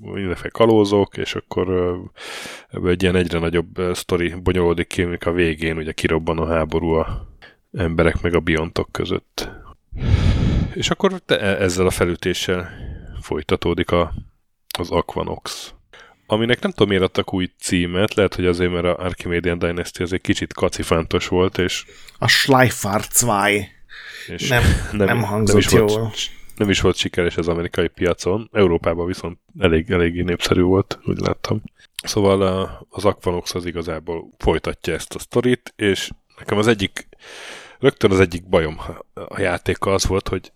mindenféle 0.00 0.48
kalózók, 0.48 1.16
és 1.16 1.34
akkor 1.34 1.68
ebből 2.68 2.90
egy 2.90 3.02
ilyen 3.02 3.16
egyre 3.16 3.38
nagyobb 3.38 3.80
sztori 3.92 4.34
bonyolódik 4.42 4.86
ki, 4.86 5.02
a 5.20 5.30
végén 5.30 5.76
ugye 5.76 5.92
kirobban 5.92 6.38
a 6.38 6.46
háború 6.46 6.90
a 6.90 7.28
emberek 7.72 8.20
meg 8.20 8.34
a 8.34 8.40
biontok 8.40 8.92
között. 8.92 9.48
És 10.74 10.90
akkor 10.90 11.22
e- 11.26 11.34
ezzel 11.34 11.86
a 11.86 11.90
felütéssel 11.90 12.70
folytatódik 13.20 13.90
a, 13.90 14.12
az 14.78 14.90
Aquanox 14.90 15.74
aminek 16.26 16.60
nem 16.60 16.70
tudom, 16.70 16.88
miért 16.88 17.02
adtak 17.02 17.34
új 17.34 17.50
címet, 17.60 18.14
lehet, 18.14 18.34
hogy 18.34 18.46
azért, 18.46 18.72
mert 18.72 18.84
a 18.84 18.96
Archimedean 18.96 19.58
Dynasty 19.58 20.02
az 20.02 20.12
egy 20.12 20.20
kicsit 20.20 20.52
kacifántos 20.52 21.28
volt, 21.28 21.58
és... 21.58 21.84
A 22.18 22.28
Schleifer 22.28 23.00
2 23.00 23.66
és 24.26 24.48
nem, 24.48 24.62
nem, 24.92 25.06
nem 25.06 25.22
hangzott 25.22 25.54
nem 25.54 25.58
is 25.58 25.72
jól. 25.72 25.86
Volt, 25.86 26.30
nem 26.56 26.70
is 26.70 26.80
volt 26.80 26.96
sikeres 26.96 27.36
az 27.36 27.48
amerikai 27.48 27.88
piacon, 27.88 28.48
Európában 28.52 29.06
viszont 29.06 29.38
elég, 29.58 29.90
eléggé 29.90 30.22
népszerű 30.22 30.62
volt, 30.62 30.98
úgy 31.04 31.18
láttam. 31.18 31.62
Szóval 32.04 32.68
az 32.90 33.04
Aquanox 33.04 33.54
az 33.54 33.64
igazából 33.64 34.28
folytatja 34.38 34.94
ezt 34.94 35.14
a 35.14 35.18
sztorit, 35.18 35.72
és 35.76 36.10
nekem 36.38 36.58
az 36.58 36.66
egyik, 36.66 37.08
rögtön 37.78 38.10
az 38.10 38.20
egyik 38.20 38.48
bajom 38.48 38.80
a 39.14 39.40
játékkal 39.40 39.94
az 39.94 40.06
volt, 40.06 40.28
hogy 40.28 40.52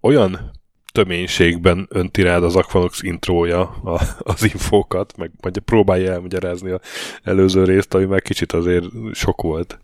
olyan 0.00 0.50
töménységben 0.92 1.86
önti 1.90 2.22
rád 2.22 2.42
az 2.42 2.56
Aquanox 2.56 3.02
intrója 3.02 3.60
a, 3.60 4.00
az 4.18 4.42
infókat, 4.42 5.16
meg 5.16 5.30
majd 5.40 5.58
próbálja 5.58 6.12
elmagyarázni 6.12 6.70
az 6.70 6.80
előző 7.22 7.64
részt, 7.64 7.94
ami 7.94 8.04
már 8.04 8.22
kicsit 8.22 8.52
azért 8.52 8.84
sok 9.12 9.42
volt. 9.42 9.78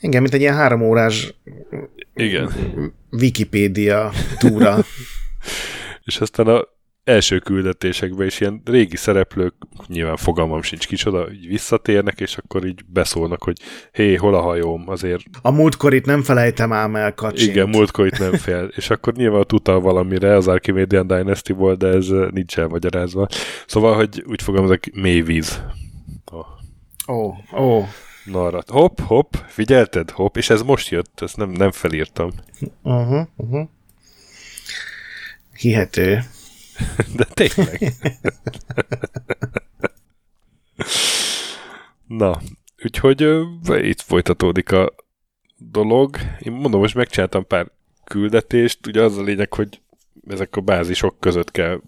Igen, 0.00 0.22
mint 0.22 0.34
egy 0.34 0.40
ilyen 0.40 0.54
három 0.54 0.82
órás 0.82 1.34
Igen. 2.14 2.52
Wikipédia 3.10 4.12
túra. 4.38 4.76
És 6.04 6.20
aztán 6.20 6.46
a 6.46 6.75
első 7.06 7.38
küldetésekben 7.38 8.26
is 8.26 8.40
ilyen 8.40 8.62
régi 8.64 8.96
szereplők, 8.96 9.54
nyilván 9.86 10.16
fogalmam 10.16 10.62
sincs 10.62 10.86
kicsoda, 10.86 11.32
így 11.32 11.46
visszatérnek, 11.46 12.20
és 12.20 12.36
akkor 12.36 12.66
így 12.66 12.84
beszólnak, 12.86 13.42
hogy 13.42 13.56
hé, 13.92 14.14
hol 14.14 14.34
a 14.34 14.40
hajóm, 14.40 14.84
azért... 14.86 15.22
A 15.42 15.50
múltkorit 15.50 16.06
nem 16.06 16.22
felejtem 16.22 16.72
ám 16.72 16.96
el, 16.96 17.14
kacsint. 17.14 17.50
Igen, 17.50 17.68
múltkorit 17.68 18.18
nem 18.18 18.32
fél. 18.32 18.70
és 18.76 18.90
akkor 18.90 19.12
nyilván 19.12 19.44
utal 19.52 19.80
valamire 19.80 20.34
az 20.34 20.48
Archimedean 20.48 21.06
dynasty 21.06 21.52
volt, 21.52 21.78
de 21.78 21.86
ez 21.86 22.08
nincs 22.30 22.58
elmagyarázva. 22.58 23.26
Szóval, 23.66 23.94
hogy 23.94 24.24
úgy 24.26 24.42
fogalmazok, 24.42 24.80
mély 24.92 25.20
víz. 25.20 25.62
Ó, 26.32 26.38
oh. 27.06 27.60
ó. 27.60 27.76
Oh, 27.76 27.86
Narrat. 28.24 28.70
Hopp, 28.70 29.00
hopp, 29.00 29.34
figyelted? 29.46 30.10
Hopp, 30.10 30.36
és 30.36 30.50
ez 30.50 30.62
most 30.62 30.88
jött, 30.88 31.20
ezt 31.20 31.36
nem, 31.36 31.50
nem 31.50 31.70
felírtam. 31.70 32.30
Uh-huh, 32.82 33.26
uh-huh. 33.36 33.68
Hihető. 35.58 36.24
De 37.16 37.24
tényleg. 37.24 37.92
Na, 42.06 42.40
úgyhogy 42.84 43.24
uh, 43.24 43.86
itt 43.88 44.00
folytatódik 44.00 44.72
a 44.72 44.94
dolog. 45.56 46.16
Én 46.38 46.52
mondom, 46.52 46.80
most 46.80 46.94
megcsináltam 46.94 47.46
pár 47.46 47.70
küldetést, 48.04 48.86
ugye 48.86 49.02
az 49.02 49.18
a 49.18 49.22
lényeg, 49.22 49.52
hogy 49.52 49.80
ezek 50.28 50.56
a 50.56 50.60
bázisok 50.60 51.20
között 51.20 51.50
kell 51.50 51.80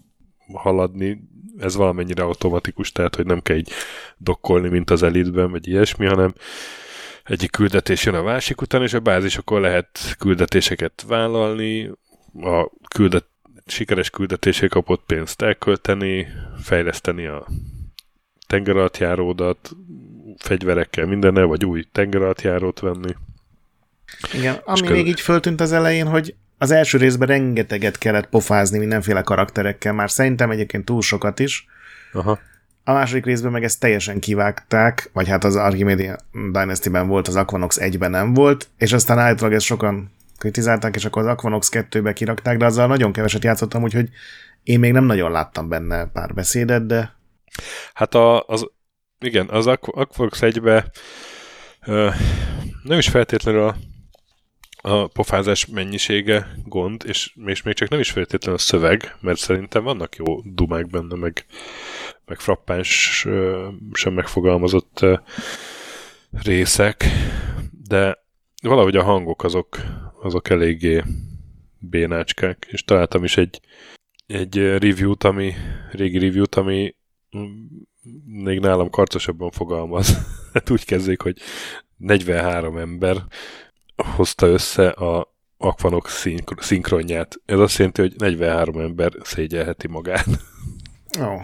haladni, 0.53 1.21
ez 1.57 1.75
valamennyire 1.75 2.23
automatikus, 2.23 2.91
tehát 2.91 3.15
hogy 3.15 3.25
nem 3.25 3.41
kell 3.41 3.57
így 3.57 3.71
dokkolni, 4.17 4.69
mint 4.69 4.89
az 4.89 5.03
elitben, 5.03 5.51
vagy 5.51 5.67
ilyesmi, 5.67 6.05
hanem 6.05 6.33
egyik 7.23 7.51
küldetés 7.51 8.05
jön 8.05 8.15
a 8.15 8.23
másik 8.23 8.61
után, 8.61 8.81
és 8.81 8.93
a 8.93 8.99
bázisokon 8.99 9.61
lehet 9.61 10.15
küldetéseket 10.19 11.05
vállalni, 11.07 11.91
a 12.41 12.71
küldet, 12.95 13.25
sikeres 13.69 14.09
küldetésé 14.09 14.67
kapott 14.67 15.03
pénzt 15.05 15.41
elkölteni, 15.41 16.27
fejleszteni 16.61 17.25
a 17.25 17.47
tengeralattjáródat, 18.47 19.71
fegyverekkel 20.37 21.05
mindennel, 21.05 21.45
vagy 21.45 21.65
új 21.65 21.85
tengeralattjárót 21.91 22.79
venni. 22.79 23.15
Igen, 24.33 24.55
ami 24.63 24.81
köz... 24.81 24.89
még 24.89 25.07
így 25.07 25.21
föltűnt 25.21 25.61
az 25.61 25.71
elején, 25.71 26.07
hogy 26.07 26.35
az 26.57 26.71
első 26.71 26.97
részben 26.97 27.27
rengeteget 27.27 27.97
kellett 27.97 28.29
pofázni 28.29 28.77
mindenféle 28.77 29.21
karakterekkel, 29.21 29.93
már 29.93 30.11
szerintem 30.11 30.51
egyébként 30.51 30.85
túl 30.85 31.01
sokat 31.01 31.39
is. 31.39 31.67
Aha. 32.13 32.39
A 32.83 32.91
második 32.91 33.25
részben 33.25 33.51
meg 33.51 33.63
ezt 33.63 33.79
teljesen 33.79 34.19
kivágták, 34.19 35.09
vagy 35.13 35.27
hát 35.27 35.43
az 35.43 35.55
Archimedes 35.55 36.15
Dynasty-ben 36.31 37.07
volt, 37.07 37.27
az 37.27 37.35
Aquanox 37.35 37.77
1-ben 37.81 38.11
nem 38.11 38.33
volt, 38.33 38.67
és 38.77 38.93
aztán 38.93 39.19
állítólag 39.19 39.53
ezt 39.53 39.65
sokan 39.65 40.11
kritizálták, 40.39 40.95
és 40.95 41.05
akkor 41.05 41.21
az 41.21 41.27
Aquanox 41.27 41.69
2-be 41.71 42.13
kirakták, 42.13 42.57
de 42.57 42.65
azzal 42.65 42.87
nagyon 42.87 43.11
keveset 43.11 43.43
játszottam, 43.43 43.83
úgyhogy 43.83 44.09
én 44.63 44.79
még 44.79 44.91
nem 44.91 45.03
nagyon 45.03 45.31
láttam 45.31 45.69
benne 45.69 46.05
pár 46.05 46.33
beszédet, 46.33 46.85
de... 46.85 47.17
Hát 47.93 48.15
a, 48.15 48.43
az, 48.47 48.69
igen, 49.19 49.49
az 49.49 49.67
Aquanox 49.67 50.39
1-be 50.41 50.91
nem 52.83 52.97
is 52.97 53.07
feltétlenül 53.07 53.61
a, 53.61 53.75
a 54.81 55.07
pofázás 55.07 55.65
mennyisége 55.65 56.47
gond, 56.65 57.03
és, 57.07 57.33
és 57.45 57.61
még 57.61 57.73
csak 57.73 57.89
nem 57.89 57.99
is 57.99 58.11
feltétlenül 58.11 58.59
a 58.59 58.63
szöveg, 58.63 59.15
mert 59.19 59.37
szerintem 59.37 59.83
vannak 59.83 60.15
jó 60.15 60.41
dumák 60.41 60.87
benne, 60.87 61.15
meg, 61.15 61.45
meg 62.25 62.39
frappáns, 62.39 63.27
sem 63.91 64.13
megfogalmazott 64.13 65.05
részek, 66.43 67.05
de 67.87 68.23
valahogy 68.61 68.95
a 68.95 69.03
hangok 69.03 69.43
azok, 69.43 69.77
azok 70.21 70.49
eléggé 70.49 71.03
bénácskák, 71.79 72.67
és 72.69 72.83
találtam 72.83 73.23
is 73.23 73.37
egy, 73.37 73.59
egy 74.27 74.57
review-t, 74.57 75.23
ami, 75.23 75.53
régi 75.91 76.17
review-t, 76.17 76.55
ami 76.55 76.95
még 78.25 78.59
nálam 78.59 78.89
karcosabban 78.89 79.51
fogalmaz. 79.51 80.17
hát 80.53 80.69
úgy 80.69 80.85
kezdik, 80.85 81.21
hogy 81.21 81.37
43 81.97 82.77
ember 82.77 83.17
hozta 84.15 84.47
össze 84.47 84.89
a 84.89 85.37
akvanok 85.57 86.09
szinkr- 86.09 86.63
szinkronját. 86.63 87.35
Ez 87.45 87.59
azt 87.59 87.77
jelenti, 87.77 88.01
hogy 88.01 88.13
43 88.17 88.79
ember 88.79 89.11
szégyelheti 89.21 89.87
magát. 89.87 90.27
Oh. 91.19 91.41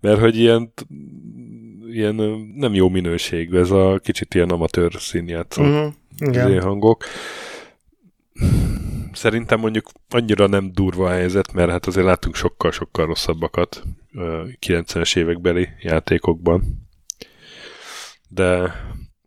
Mert 0.00 0.20
hogy 0.20 0.36
ilyen, 0.36 0.72
ilyen 1.90 2.14
nem 2.54 2.74
jó 2.74 2.88
minőségű, 2.88 3.58
ez 3.58 3.70
a 3.70 3.98
kicsit 4.02 4.34
ilyen 4.34 4.50
amatőr 4.50 4.92
színjátszó 4.98 5.62
Uh-huh. 5.62 5.92
Igen. 6.18 6.62
hangok. 6.62 7.04
Szerintem 9.12 9.60
mondjuk 9.60 9.90
annyira 10.08 10.46
nem 10.46 10.72
durva 10.72 11.06
a 11.06 11.12
helyzet, 11.12 11.52
mert 11.52 11.70
hát 11.70 11.86
azért 11.86 12.06
láttunk 12.06 12.34
sokkal-sokkal 12.34 13.06
rosszabbakat 13.06 13.82
ö, 14.12 14.44
90-es 14.66 15.16
évekbeli 15.16 15.68
játékokban. 15.80 16.88
De, 18.28 18.74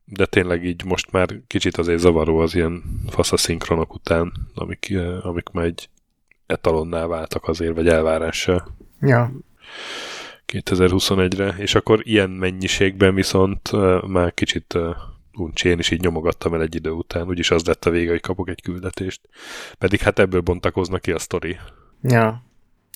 de 0.06 0.26
tényleg 0.26 0.66
így 0.66 0.86
most 0.86 1.12
már 1.12 1.30
kicsit 1.48 1.78
azért 1.78 2.00
zavaró 2.00 2.40
az 2.40 2.56
ilyen 2.56 2.84
fasz 3.10 3.32
a 3.32 3.38
szinkronok 3.38 3.94
után, 3.94 4.32
amik, 4.56 4.94
amik 5.22 5.50
már 5.50 5.66
egy 5.66 5.90
etalonná 6.46 7.06
váltak 7.06 7.48
azért, 7.48 7.76
vagy 7.76 7.88
elvárással 7.88 8.80
Ja. 9.02 9.32
2021-re, 10.48 11.56
és 11.58 11.76
akkor 11.76 12.00
ilyen 12.04 12.30
mennyiségben 12.30 13.16
viszont 13.16 13.72
már 14.08 14.34
kicsit 14.34 14.78
uncsi, 15.42 15.70
én 15.70 15.80
is 15.80 15.92
így 15.92 16.02
nyomogattam 16.02 16.54
el 16.54 16.62
egy 16.62 16.76
idő 16.76 16.90
után, 16.90 17.28
úgyis 17.28 17.52
az 17.52 17.64
lett 17.66 17.86
a 17.86 17.90
vége, 17.90 18.10
hogy 18.10 18.22
kapok 18.22 18.50
egy 18.50 18.62
küldetést. 18.62 19.22
Pedig 19.78 20.00
hát 20.00 20.20
ebből 20.20 20.42
bontakoznak 20.42 21.02
ki 21.02 21.12
a 21.12 21.20
sztori. 21.20 21.58
Ja. 22.02 22.44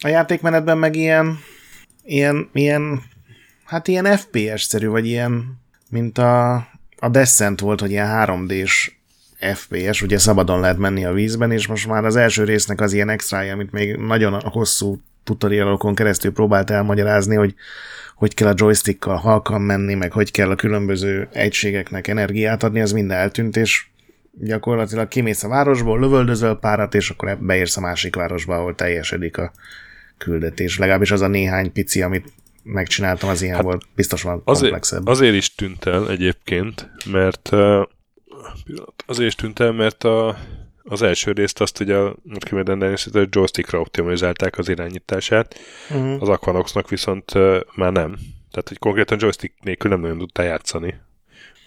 A 0.02 0.08
játékmenetben 0.08 0.78
meg 0.78 0.96
ilyen, 0.96 1.40
ilyen, 2.04 2.50
ilyen, 2.54 3.02
hát 3.64 3.88
ilyen 3.88 4.18
FPS-szerű, 4.18 4.88
vagy 4.88 5.06
ilyen, 5.06 5.62
mint 5.90 6.18
a, 6.18 6.56
a 6.98 7.10
Descent 7.10 7.60
volt, 7.60 7.80
hogy 7.80 7.92
ilyen 7.92 8.25
3D-s 8.28 8.92
FPS, 9.54 10.02
ugye 10.02 10.18
szabadon 10.18 10.60
lehet 10.60 10.78
menni 10.78 11.06
a 11.06 11.14
vízben, 11.14 11.52
és 11.52 11.68
most 11.68 11.88
már 11.88 12.06
az 12.06 12.16
első 12.16 12.44
résznek 12.44 12.82
az 12.82 12.94
ilyen 12.94 13.10
extrája, 13.10 13.54
amit 13.54 13.72
még 13.72 13.96
nagyon 13.96 14.42
hosszú 14.42 15.02
tutorialokon 15.25 15.96
keresztül 15.96 16.32
próbált 16.32 16.70
elmagyarázni, 16.70 17.36
hogy 17.36 17.55
hogy 18.15 18.34
kell 18.34 18.48
a 18.48 18.53
joystickkal 18.58 19.15
halkan 19.15 19.62
menni, 19.62 19.94
meg 19.94 20.12
hogy 20.12 20.32
kell 20.32 20.50
a 20.50 20.55
különböző 20.55 21.27
egységeknek 21.32 22.08
energiát 22.08 22.63
adni, 22.63 22.82
az 22.82 22.91
mind 22.91 23.12
eltűnt, 23.12 23.58
és 23.58 23.86
gyakorlatilag 24.32 25.08
kimész 25.08 25.44
a 25.44 25.48
városból, 25.48 26.00
lövöldözöl 26.00 26.55
párat, 26.55 26.94
és 26.94 27.10
akkor 27.10 27.38
beérsz 27.39 27.77
a 27.77 27.82
másik 27.82 28.15
városba, 28.15 28.55
ahol 28.55 28.75
teljesedik 28.75 29.38
a 29.38 29.51
küldetés. 30.17 30.77
Legalábbis 30.77 31.12
az 31.12 31.22
a 31.22 31.27
néhány 31.27 31.72
pici, 31.72 32.01
amit 32.01 32.34
megcsináltam, 32.63 33.29
az 33.29 33.41
ilyen 33.41 33.55
hát 33.55 33.63
volt. 33.63 33.86
Biztos 33.96 34.22
van 34.22 34.44
komplexebb. 34.44 35.08
Azért, 35.08 35.20
azért 35.20 35.36
is 35.36 35.55
tűnt 35.55 35.86
el 35.86 36.10
egyébként, 36.10 36.89
mert 37.12 37.50
uh, 37.51 37.82
azért 39.05 39.27
is 39.27 39.36
tűnt 39.36 39.60
el, 39.60 39.72
mert 39.72 40.03
a, 40.03 40.38
az 40.88 41.01
első 41.01 41.32
részt 41.32 41.62
azt 41.62 41.80
ugye 41.80 41.96
a 41.96 42.15
a 43.13 43.27
joystickra 43.30 43.80
optimalizálták 43.80 44.58
az 44.58 44.70
irányítását, 44.70 45.60
uh-huh. 45.89 46.22
az 46.22 46.30
Aquanoxnak 46.30 46.89
viszont 46.89 47.36
uh, 47.36 47.60
már 47.75 47.92
nem. 47.92 48.18
Tehát, 48.51 48.68
hogy 48.68 48.77
konkrétan 48.77 49.18
joystick 49.22 49.63
nélkül 49.63 49.89
nem 49.89 50.00
nagyon 50.00 50.18
tudtál 50.18 50.46
játszani, 50.46 50.96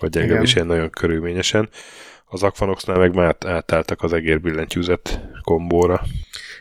vagy 0.01 0.15
legalábbis 0.15 0.55
ilyen 0.55 0.67
nagyon 0.67 0.91
körülményesen. 0.91 1.69
Az 2.25 2.43
Aquanoxnál 2.43 2.99
meg 2.99 3.15
már 3.15 3.37
átálltak 3.47 4.03
az 4.03 4.13
egérbillentyűzet 4.13 5.21
kombóra. 5.43 6.03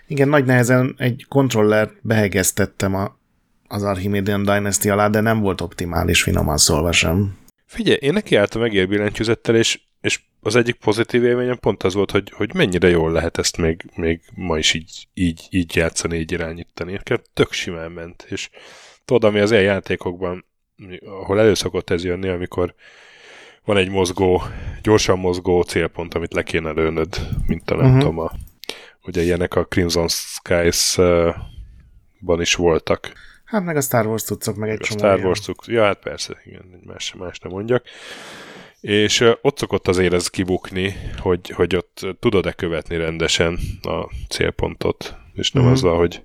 Igen, 0.07 0.29
nagy 0.29 0.45
nehezen 0.45 0.95
egy 0.97 1.25
kontrollert 1.27 1.93
behegeztettem 2.01 2.95
a, 2.95 3.17
az 3.67 3.83
Archimedean 3.83 4.43
Dynasty 4.43 4.89
alá, 4.89 5.07
de 5.07 5.19
nem 5.19 5.39
volt 5.39 5.61
optimális 5.61 6.21
finoman 6.23 6.57
szólva 6.57 6.91
sem. 6.91 7.37
Figyelj, 7.65 7.97
én 8.01 8.13
nekiálltam 8.13 8.61
egérbillentyűzettel, 8.61 9.55
és 9.55 9.79
és 10.07 10.19
az 10.41 10.55
egyik 10.55 10.75
pozitív 10.75 11.23
élményem 11.23 11.59
pont 11.59 11.83
az 11.83 11.93
volt, 11.93 12.11
hogy, 12.11 12.31
hogy 12.35 12.53
mennyire 12.53 12.89
jól 12.89 13.11
lehet 13.11 13.37
ezt 13.37 13.57
még, 13.57 13.85
még 13.95 14.21
ma 14.35 14.57
is 14.57 14.73
így, 14.73 15.07
így, 15.13 15.47
így 15.49 15.75
játszani, 15.75 16.17
így 16.17 16.31
irányítani. 16.31 16.91
Nekem 16.91 17.21
tök 17.33 17.51
simán 17.51 17.91
ment, 17.91 18.25
és 18.29 18.49
tudod, 19.05 19.23
ami 19.23 19.39
az 19.39 19.51
ilyen 19.51 19.63
játékokban, 19.63 20.45
ahol 21.05 21.39
előszokott 21.39 21.89
ez 21.89 22.03
jönni, 22.03 22.27
amikor 22.27 22.73
van 23.65 23.77
egy 23.77 23.89
mozgó, 23.89 24.41
gyorsan 24.82 25.19
mozgó 25.19 25.62
célpont, 25.62 26.13
amit 26.13 26.34
le 26.34 26.43
kéne 26.43 26.71
lőnöd, 26.71 27.27
mint 27.47 27.71
a 27.71 27.75
nem 27.75 27.86
uh-huh. 27.86 27.99
tudom, 27.99 28.19
a, 28.19 28.32
ugye 29.03 29.21
ilyenek 29.21 29.55
a 29.55 29.65
Crimson 29.65 30.08
Skies-ban 30.08 31.36
is 32.41 32.55
voltak. 32.55 33.12
Hát 33.45 33.63
meg 33.63 33.75
a 33.75 33.82
Star 33.82 34.05
Wars 34.08 34.23
tudszok, 34.23 34.55
meg 34.55 34.69
egy 34.69 34.79
a 34.82 34.84
csomó 34.84 34.99
Star 34.99 35.19
Wars 35.25 35.39
tudsz, 35.39 35.67
ja, 35.67 35.84
hát 35.84 35.99
persze, 35.99 36.41
igen, 36.45 36.82
más, 36.86 37.13
más 37.13 37.39
nem 37.39 37.51
mondjak. 37.51 37.84
És 38.88 39.23
ott 39.41 39.58
szokott 39.58 39.88
azért 39.88 40.13
ez 40.13 40.28
kibukni, 40.28 40.95
hogy, 41.17 41.50
hogy 41.50 41.76
ott 41.76 42.06
tudod-e 42.19 42.52
követni 42.52 42.97
rendesen 42.97 43.60
a 43.82 44.10
célpontot, 44.30 45.15
és 45.34 45.52
nem 45.52 45.63
mm. 45.63 45.67
azzal, 45.67 45.97
hogy, 45.97 46.23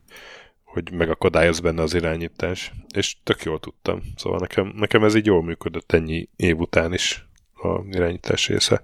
hogy 0.65 0.93
megakadályoz 0.93 1.61
benne 1.61 1.83
az 1.83 1.95
irányítás. 1.95 2.73
És 2.95 3.17
tök 3.23 3.43
jól 3.43 3.61
tudtam. 3.61 4.03
Szóval 4.17 4.39
nekem, 4.39 4.73
nekem 4.77 5.05
ez 5.05 5.15
így 5.15 5.27
jól 5.27 5.43
működött 5.43 5.93
ennyi 5.93 6.29
év 6.37 6.59
után 6.59 6.93
is 6.93 7.27
a 7.55 7.81
irányítás 7.91 8.49
része. 8.49 8.83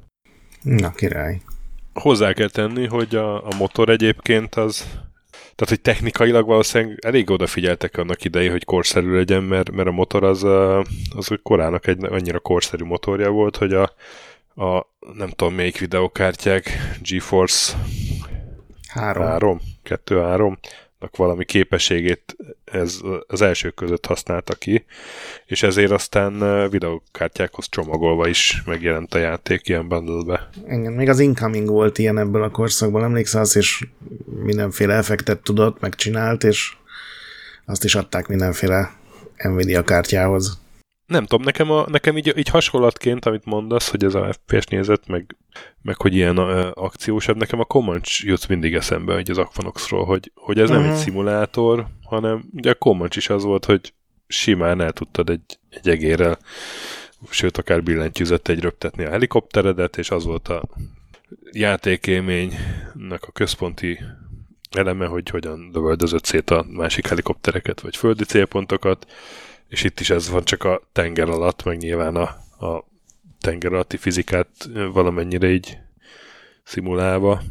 Na, 0.62 0.90
király. 0.90 1.40
Hozzá 1.94 2.32
kell 2.32 2.50
tenni, 2.50 2.86
hogy 2.86 3.14
a, 3.14 3.46
a 3.46 3.54
motor 3.58 3.88
egyébként 3.88 4.54
az, 4.54 5.00
tehát, 5.58 5.74
hogy 5.74 5.80
technikailag 5.80 6.46
valószínűleg 6.46 6.98
elég 7.00 7.30
odafigyeltek 7.30 7.96
annak 7.96 8.24
idején, 8.24 8.50
hogy 8.50 8.64
korszerű 8.64 9.14
legyen, 9.14 9.42
mert, 9.42 9.70
mert 9.70 9.88
a 9.88 9.92
motor 9.92 10.24
az, 10.24 10.42
az 11.14 11.28
korának 11.42 11.86
egy 11.86 12.04
annyira 12.04 12.38
korszerű 12.38 12.84
motorja 12.84 13.30
volt, 13.30 13.56
hogy 13.56 13.72
a, 13.72 13.82
a 14.64 14.86
nem 15.14 15.28
tudom 15.28 15.54
melyik 15.54 15.78
videokártyák, 15.78 16.70
GeForce 17.02 17.76
3, 18.88 19.22
3 19.22 19.60
2 19.82 20.20
3 20.20 20.58
valami 21.16 21.44
képességét 21.44 22.36
ez 22.64 23.00
az 23.26 23.42
elsők 23.42 23.74
között 23.74 24.06
használta 24.06 24.54
ki, 24.54 24.84
és 25.46 25.62
ezért 25.62 25.90
aztán 25.90 26.38
videokártyákhoz 26.70 27.68
csomagolva 27.68 28.28
is 28.28 28.62
megjelent 28.66 29.14
a 29.14 29.18
játék 29.18 29.68
ilyen 29.68 29.88
bundle 29.88 30.48
Igen, 30.64 30.92
még 30.92 31.08
az 31.08 31.18
Incoming 31.18 31.68
volt 31.68 31.98
ilyen 31.98 32.18
ebből 32.18 32.42
a 32.42 32.50
korszakból, 32.50 33.04
emlékszel, 33.04 33.40
az 33.40 33.56
és 33.56 33.86
mindenféle 34.48 34.94
effektet 34.94 35.42
tudott, 35.42 35.80
megcsinált, 35.80 36.44
és 36.44 36.76
azt 37.64 37.84
is 37.84 37.94
adták 37.94 38.26
mindenféle 38.26 38.92
Nvidia 39.36 39.84
kártyához. 39.84 40.58
Nem 41.06 41.26
tudom, 41.26 41.44
nekem, 41.44 41.70
a, 41.70 41.86
nekem 41.88 42.16
így, 42.16 42.32
így 42.36 42.48
hasonlatként, 42.48 43.24
amit 43.24 43.44
mondasz, 43.44 43.90
hogy 43.90 44.04
ez 44.04 44.14
a 44.14 44.32
FPS 44.32 44.64
nézet, 44.64 45.06
meg, 45.06 45.36
meg 45.82 45.96
hogy 45.96 46.14
ilyen 46.14 46.38
uh, 46.38 46.66
akciósabb, 46.74 47.36
nekem 47.36 47.60
a 47.60 47.64
Comanche 47.64 48.28
jut 48.28 48.48
mindig 48.48 48.74
eszembe 48.74 49.14
hogy 49.14 49.30
az 49.30 49.38
Aquanoxról, 49.38 50.04
hogy, 50.04 50.32
hogy 50.34 50.58
ez 50.58 50.68
uh-huh. 50.68 50.78
nem 50.78 50.90
egy 50.90 50.96
mhm. 50.96 51.04
szimulátor, 51.04 51.86
hanem 52.04 52.44
ugye 52.52 52.70
a 52.70 52.74
Comanche 52.74 53.18
is 53.18 53.28
az 53.28 53.42
volt, 53.42 53.64
hogy 53.64 53.92
simán 54.26 54.80
el 54.80 54.92
tudtad 54.92 55.30
egy, 55.30 55.58
egy 55.70 55.88
egérrel, 55.88 56.38
sőt, 57.30 57.56
akár 57.56 57.82
billentyűzet 57.82 58.48
egy 58.48 58.60
röptetni 58.60 59.04
a 59.04 59.10
helikopteredet, 59.10 59.96
és 59.98 60.10
az 60.10 60.24
volt 60.24 60.48
a 60.48 60.62
játékélménynek 61.52 63.22
a 63.22 63.32
központi 63.32 63.98
eleme, 64.70 65.06
hogy 65.06 65.30
hogyan 65.30 65.70
lövöldözött 65.72 66.24
szét 66.24 66.50
a 66.50 66.64
másik 66.68 67.06
helikoptereket, 67.06 67.80
vagy 67.80 67.96
földi 67.96 68.24
célpontokat, 68.24 69.06
és 69.68 69.84
itt 69.84 70.00
is 70.00 70.10
ez 70.10 70.30
van 70.30 70.44
csak 70.44 70.64
a 70.64 70.82
tenger 70.92 71.28
alatt, 71.28 71.64
meg 71.64 71.76
nyilván 71.76 72.16
a, 72.16 72.22
a 72.66 72.88
tenger 73.40 73.72
alatti 73.72 73.96
fizikát 73.96 74.48
valamennyire 74.92 75.50
így 75.50 75.78
szimulálva. 76.64 77.42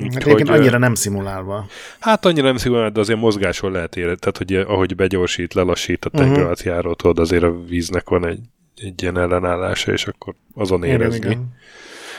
Úgy, 0.00 0.14
hát 0.14 0.22
hogy, 0.22 0.48
annyira 0.48 0.78
nem 0.78 0.94
szimulálva. 0.94 1.66
Hát 1.98 2.24
annyira 2.24 2.46
nem 2.46 2.56
szimulálva, 2.56 2.90
de 2.90 3.00
azért 3.00 3.18
mozgáson 3.18 3.72
lehet 3.72 3.96
érezni. 3.96 4.18
Tehát, 4.18 4.36
hogy 4.36 4.54
ahogy 4.54 4.96
begyorsít, 4.96 5.54
lelassít 5.54 6.04
a 6.04 6.10
tenger 6.10 6.46
uh-huh. 6.48 6.76
alatt 6.76 6.98
tudod, 6.98 7.18
azért 7.18 7.42
a 7.42 7.64
víznek 7.64 8.08
van 8.08 8.26
egy, 8.26 8.40
egy 8.76 9.02
ilyen 9.02 9.18
ellenállása, 9.18 9.92
és 9.92 10.06
akkor 10.06 10.34
azon 10.54 10.84
érezni. 10.84 11.16
Igen, 11.16 11.30
igen. 11.30 11.56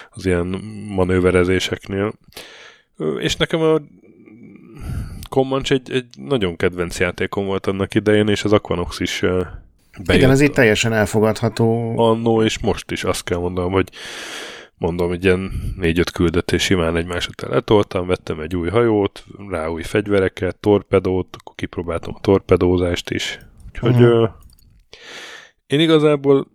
Az 0.10 0.26
ilyen 0.26 0.48
manőverezéseknél. 0.88 2.14
És 3.18 3.36
nekem 3.36 3.62
a 3.62 3.82
Comanche 5.30 5.76
egy, 5.76 5.92
egy 5.92 6.06
nagyon 6.18 6.56
kedvenc 6.56 7.00
játékom 7.00 7.46
volt 7.46 7.68
annak 7.68 7.94
idején, 7.94 8.28
és 8.28 8.44
az 8.44 8.54
Aquanox 8.54 9.00
is 9.00 9.20
bejött. 9.20 10.22
Igen, 10.22 10.30
ez 10.30 10.42
itt 10.42 10.54
teljesen 10.54 10.94
elfogadható. 10.94 11.98
Annó, 12.00 12.44
és 12.44 12.60
most 12.60 12.92
is 12.92 13.04
azt 13.04 13.24
kell 13.24 13.38
mondanom, 13.38 13.72
hogy 13.72 13.90
mondom, 14.78 15.12
egy 15.12 15.24
ilyen 15.24 15.52
négy-öt 15.78 16.12
küldetés 16.12 16.64
simán 16.64 16.96
egymás 16.96 17.28
után 17.28 17.50
letoltam, 17.50 18.08
vettem 18.08 18.40
egy 18.40 18.56
új 18.56 18.70
hajót, 18.70 19.26
rá 19.50 19.68
új 19.68 19.84
fegyvereket, 19.84 20.56
torpedót, 20.56 21.36
akkor 21.40 21.56
kipróbáltam 21.56 22.14
a 22.16 22.20
torpedózást 22.22 23.10
is. 23.10 23.40
Úgyhogy 23.68 24.04
uh-huh. 24.04 24.22
uh, 24.22 24.30
én 25.68 25.80
igazából 25.80 26.48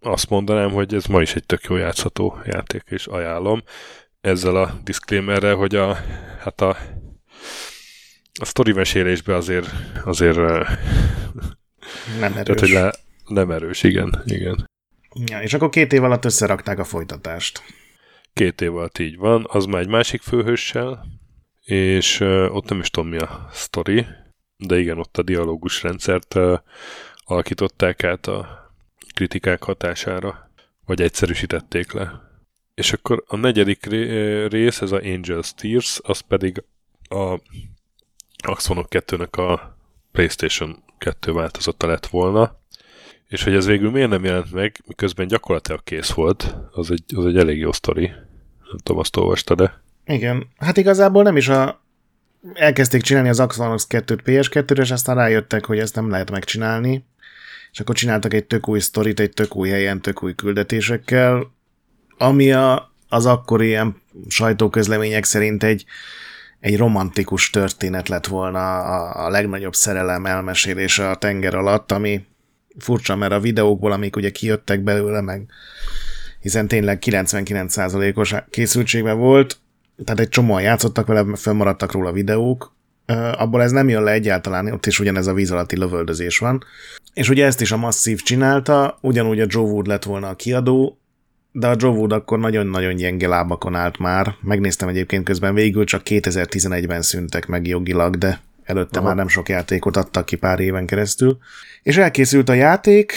azt 0.00 0.30
mondanám, 0.30 0.70
hogy 0.70 0.94
ez 0.94 1.06
ma 1.06 1.20
is 1.20 1.34
egy 1.34 1.46
tök 1.46 1.62
jó 1.62 1.76
játszható 1.76 2.38
játék, 2.44 2.82
és 2.86 3.06
ajánlom. 3.06 3.62
Ezzel 4.20 4.56
a 4.56 4.74
disclaimerrel, 4.84 5.54
hogy 5.54 5.74
a, 5.74 5.96
hát 6.40 6.60
a 6.60 6.76
a 8.40 8.44
sztori 8.44 8.72
mesélésbe 8.72 9.34
azért, 9.34 9.68
azért 10.04 10.36
nem 12.20 12.32
erős. 12.32 12.42
Tehát, 12.42 12.60
hogy 12.60 12.68
le, 12.68 12.92
nem 13.26 13.50
erős, 13.50 13.82
igen, 13.82 14.22
igen. 14.24 14.70
Ja, 15.26 15.42
és 15.42 15.54
akkor 15.54 15.68
két 15.68 15.92
év 15.92 16.04
alatt 16.04 16.24
összerakták 16.24 16.78
a 16.78 16.84
folytatást. 16.84 17.62
két 18.32 18.60
év 18.60 18.76
alatt 18.76 18.98
így 18.98 19.16
van, 19.16 19.46
az 19.48 19.64
már 19.64 19.80
egy 19.80 19.88
másik 19.88 20.22
főhőssel, 20.22 21.06
és 21.64 22.20
uh, 22.20 22.54
ott 22.54 22.68
nem 22.68 22.80
is 22.80 22.90
tudom 22.90 23.08
mi 23.08 23.16
a 23.16 23.48
sztori, 23.52 24.06
de 24.56 24.78
igen, 24.78 24.98
ott 24.98 25.18
a 25.18 25.22
dialógus 25.22 25.82
rendszert 25.82 26.34
uh, 26.34 26.58
alakították 27.24 28.04
át 28.04 28.26
a 28.26 28.70
kritikák 29.14 29.62
hatására, 29.62 30.50
vagy 30.86 31.00
egyszerűsítették 31.02 31.92
le. 31.92 32.20
És 32.74 32.92
akkor 32.92 33.24
a 33.26 33.36
negyedik 33.36 33.86
rész, 34.50 34.80
ez 34.80 34.92
a 34.92 35.00
Angel's 35.00 35.50
Tears, 35.56 36.00
az 36.02 36.20
pedig 36.20 36.62
a 37.08 37.40
Axonok 38.46 38.86
2-nek 38.90 39.30
a 39.30 39.76
PlayStation 40.12 40.82
2 40.98 41.32
változata 41.32 41.86
lett 41.86 42.06
volna, 42.06 42.60
és 43.28 43.42
hogy 43.42 43.54
ez 43.54 43.66
végül 43.66 43.90
miért 43.90 44.08
nem 44.08 44.24
jelent 44.24 44.52
meg, 44.52 44.80
miközben 44.86 45.26
gyakorlatilag 45.26 45.82
kész 45.84 46.10
volt, 46.10 46.54
az 46.72 46.90
egy, 46.90 47.04
az 47.16 47.26
egy 47.26 47.36
elég 47.36 47.58
jó 47.58 47.72
sztori. 47.72 48.06
Nem 48.06 48.78
tudom, 48.82 49.00
azt 49.00 49.16
olvasta, 49.16 49.54
de... 49.54 49.82
Igen, 50.06 50.46
hát 50.58 50.76
igazából 50.76 51.22
nem 51.22 51.36
is 51.36 51.48
a... 51.48 51.82
Elkezdték 52.54 53.02
csinálni 53.02 53.28
az 53.28 53.40
Axonox 53.40 53.86
2-t 53.90 54.18
PS2-re, 54.24 54.82
és 54.82 54.90
aztán 54.90 55.16
rájöttek, 55.16 55.64
hogy 55.64 55.78
ezt 55.78 55.94
nem 55.94 56.10
lehet 56.10 56.30
megcsinálni, 56.30 57.04
és 57.72 57.80
akkor 57.80 57.94
csináltak 57.94 58.34
egy 58.34 58.44
tök 58.44 58.68
új 58.68 58.78
sztorit, 58.78 59.20
egy 59.20 59.32
tök 59.32 59.56
új 59.56 59.68
helyen, 59.68 60.00
tök 60.00 60.22
új 60.22 60.34
küldetésekkel, 60.34 61.52
ami 62.18 62.52
a, 62.52 62.92
az 63.08 63.26
akkori 63.26 63.66
ilyen 63.66 64.02
sajtóközlemények 64.28 65.24
szerint 65.24 65.62
egy, 65.62 65.84
egy 66.64 66.76
romantikus 66.76 67.50
történet 67.50 68.08
lett 68.08 68.26
volna 68.26 68.78
a, 68.78 69.24
a 69.26 69.30
legnagyobb 69.30 69.74
szerelem 69.74 70.26
elmesélése 70.26 71.10
a 71.10 71.14
tenger 71.14 71.54
alatt, 71.54 71.92
ami 71.92 72.24
furcsa, 72.78 73.16
mert 73.16 73.32
a 73.32 73.40
videókból, 73.40 73.92
amik 73.92 74.16
ugye 74.16 74.30
kijöttek 74.30 74.80
belőle, 74.80 75.20
meg 75.20 75.46
hiszen 76.40 76.68
tényleg 76.68 77.02
99%-os 77.06 78.34
készültségben 78.50 79.18
volt, 79.18 79.58
tehát 80.04 80.20
egy 80.20 80.28
csomóan 80.28 80.62
játszottak 80.62 81.06
vele, 81.06 81.36
fönnmaradtak 81.36 81.92
róla 81.92 82.12
videók, 82.12 82.74
abból 83.36 83.62
ez 83.62 83.70
nem 83.70 83.88
jön 83.88 84.02
le 84.02 84.12
egyáltalán, 84.12 84.72
ott 84.72 84.86
is 84.86 85.00
ugyanez 85.00 85.26
a 85.26 85.34
víz 85.34 85.50
alatti 85.50 85.76
lövöldözés 85.76 86.38
van. 86.38 86.64
És 87.14 87.28
ugye 87.28 87.44
ezt 87.46 87.60
is 87.60 87.72
a 87.72 87.76
Massive 87.76 88.20
csinálta, 88.24 88.98
ugyanúgy 89.00 89.40
a 89.40 89.46
Joe 89.48 89.70
Wood 89.70 89.86
lett 89.86 90.04
volna 90.04 90.28
a 90.28 90.34
kiadó, 90.34 90.98
de 91.56 91.66
a 91.66 91.74
Joe 91.78 91.90
Wood 91.90 92.12
akkor 92.12 92.38
nagyon-nagyon 92.38 92.96
gyenge 92.96 93.28
lábakon 93.28 93.74
állt 93.74 93.98
már. 93.98 94.34
Megnéztem 94.40 94.88
egyébként 94.88 95.24
közben 95.24 95.54
végül 95.54 95.84
csak 95.84 96.02
2011-ben 96.04 97.02
szüntek 97.02 97.46
meg 97.46 97.66
jogilag, 97.66 98.16
de 98.16 98.40
előtte 98.64 98.98
Aha. 98.98 99.06
már 99.06 99.16
nem 99.16 99.28
sok 99.28 99.48
játékot 99.48 99.96
adtak 99.96 100.24
ki 100.24 100.36
pár 100.36 100.60
éven 100.60 100.86
keresztül. 100.86 101.38
És 101.82 101.96
elkészült 101.96 102.48
a 102.48 102.52
játék, 102.52 103.12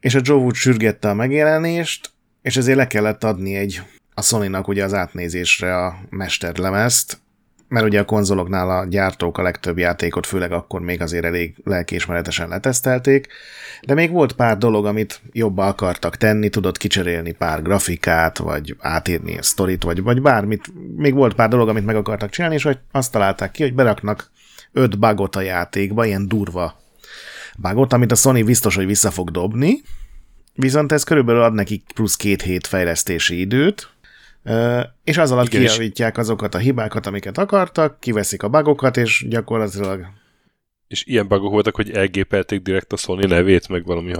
és 0.00 0.14
a 0.14 0.20
Joe 0.22 0.38
Wood 0.38 0.54
sürgette 0.54 1.08
a 1.08 1.14
megjelenést, 1.14 2.10
és 2.42 2.56
ezért 2.56 2.76
le 2.76 2.86
kellett 2.86 3.24
adni 3.24 3.54
egy 3.54 3.82
a 4.14 4.22
Sony-nak 4.22 4.68
ugye 4.68 4.84
az 4.84 4.94
átnézésre 4.94 5.76
a 5.76 5.98
mesterlemezt, 6.10 7.18
mert 7.68 7.86
ugye 7.86 8.00
a 8.00 8.04
konzoloknál 8.04 8.70
a 8.70 8.86
gyártók 8.86 9.38
a 9.38 9.42
legtöbb 9.42 9.78
játékot, 9.78 10.26
főleg 10.26 10.52
akkor 10.52 10.80
még 10.80 11.02
azért 11.02 11.24
elég 11.24 11.54
lelkiismeretesen 11.64 12.48
letesztelték, 12.48 13.26
de 13.82 13.94
még 13.94 14.10
volt 14.10 14.32
pár 14.32 14.58
dolog, 14.58 14.86
amit 14.86 15.20
jobba 15.32 15.66
akartak 15.66 16.16
tenni, 16.16 16.48
tudott 16.48 16.76
kicserélni 16.76 17.32
pár 17.32 17.62
grafikát, 17.62 18.38
vagy 18.38 18.76
átírni 18.78 19.38
a 19.38 19.42
sztorit, 19.42 19.82
vagy, 19.82 20.02
vagy 20.02 20.22
bármit. 20.22 20.72
Még 20.96 21.14
volt 21.14 21.34
pár 21.34 21.48
dolog, 21.48 21.68
amit 21.68 21.84
meg 21.84 21.96
akartak 21.96 22.30
csinálni, 22.30 22.56
és 22.56 22.62
hogy 22.62 22.78
azt 22.92 23.12
találták 23.12 23.50
ki, 23.50 23.62
hogy 23.62 23.74
beraknak 23.74 24.30
öt 24.72 24.98
bugot 24.98 25.36
a 25.36 25.40
játékba, 25.40 26.04
ilyen 26.04 26.28
durva 26.28 26.76
bugot, 27.58 27.92
amit 27.92 28.12
a 28.12 28.14
Sony 28.14 28.44
biztos, 28.44 28.74
hogy 28.74 28.86
vissza 28.86 29.10
fog 29.10 29.30
dobni, 29.30 29.82
viszont 30.54 30.92
ez 30.92 31.04
körülbelül 31.04 31.42
ad 31.42 31.54
nekik 31.54 31.82
plusz 31.94 32.16
két 32.16 32.42
hét 32.42 32.66
fejlesztési 32.66 33.40
időt, 33.40 33.88
és 35.04 35.18
az 35.18 35.30
alatt 35.30 35.46
Igen, 35.46 35.60
kijavítják 35.60 36.18
azokat 36.18 36.54
a 36.54 36.58
hibákat, 36.58 37.06
amiket 37.06 37.38
akartak, 37.38 38.00
kiveszik 38.00 38.42
a 38.42 38.48
bugokat, 38.48 38.96
és 38.96 39.26
gyakorlatilag 39.28 40.06
és 40.88 41.04
ilyen 41.06 41.28
bugok 41.28 41.52
voltak, 41.52 41.74
hogy 41.74 41.90
elgépelték 41.90 42.62
direkt 42.62 42.92
a 42.92 42.96
Sony 42.96 43.28
nevét, 43.28 43.68
meg 43.68 43.84
valami 43.84 44.12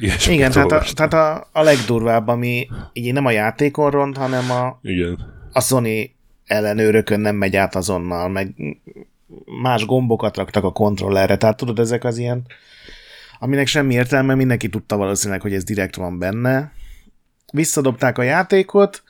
ilyesmi. 0.00 0.34
Igen, 0.34 0.50
tehát, 0.50 0.72
a, 0.72 0.84
tehát 0.94 1.12
a, 1.12 1.48
a 1.52 1.62
legdurvább, 1.62 2.28
ami 2.28 2.68
így 2.92 3.12
nem 3.12 3.26
a 3.26 3.30
játékon 3.30 3.90
ront, 3.90 4.16
hanem 4.16 4.50
a, 4.50 4.78
Igen. 4.82 5.32
a 5.52 5.60
Sony 5.60 6.10
ellenőrökön 6.44 7.20
nem 7.20 7.36
megy 7.36 7.56
át 7.56 7.74
azonnal, 7.74 8.28
meg 8.28 8.54
más 9.62 9.86
gombokat 9.86 10.36
raktak 10.36 10.64
a 10.64 10.72
kontrollerre, 10.72 11.36
tehát 11.36 11.56
tudod, 11.56 11.78
ezek 11.78 12.04
az 12.04 12.18
ilyen, 12.18 12.46
aminek 13.38 13.66
semmi 13.66 13.94
értelme, 13.94 14.34
mindenki 14.34 14.68
tudta 14.68 14.96
valószínűleg, 14.96 15.40
hogy 15.40 15.54
ez 15.54 15.64
direkt 15.64 15.96
van 15.96 16.18
benne. 16.18 16.72
Visszadobták 17.52 18.18
a 18.18 18.22
játékot, 18.22 19.02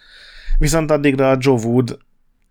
viszont 0.59 0.91
addigra 0.91 1.31
a 1.31 1.37
Joe 1.41 1.61
Wood 1.65 1.99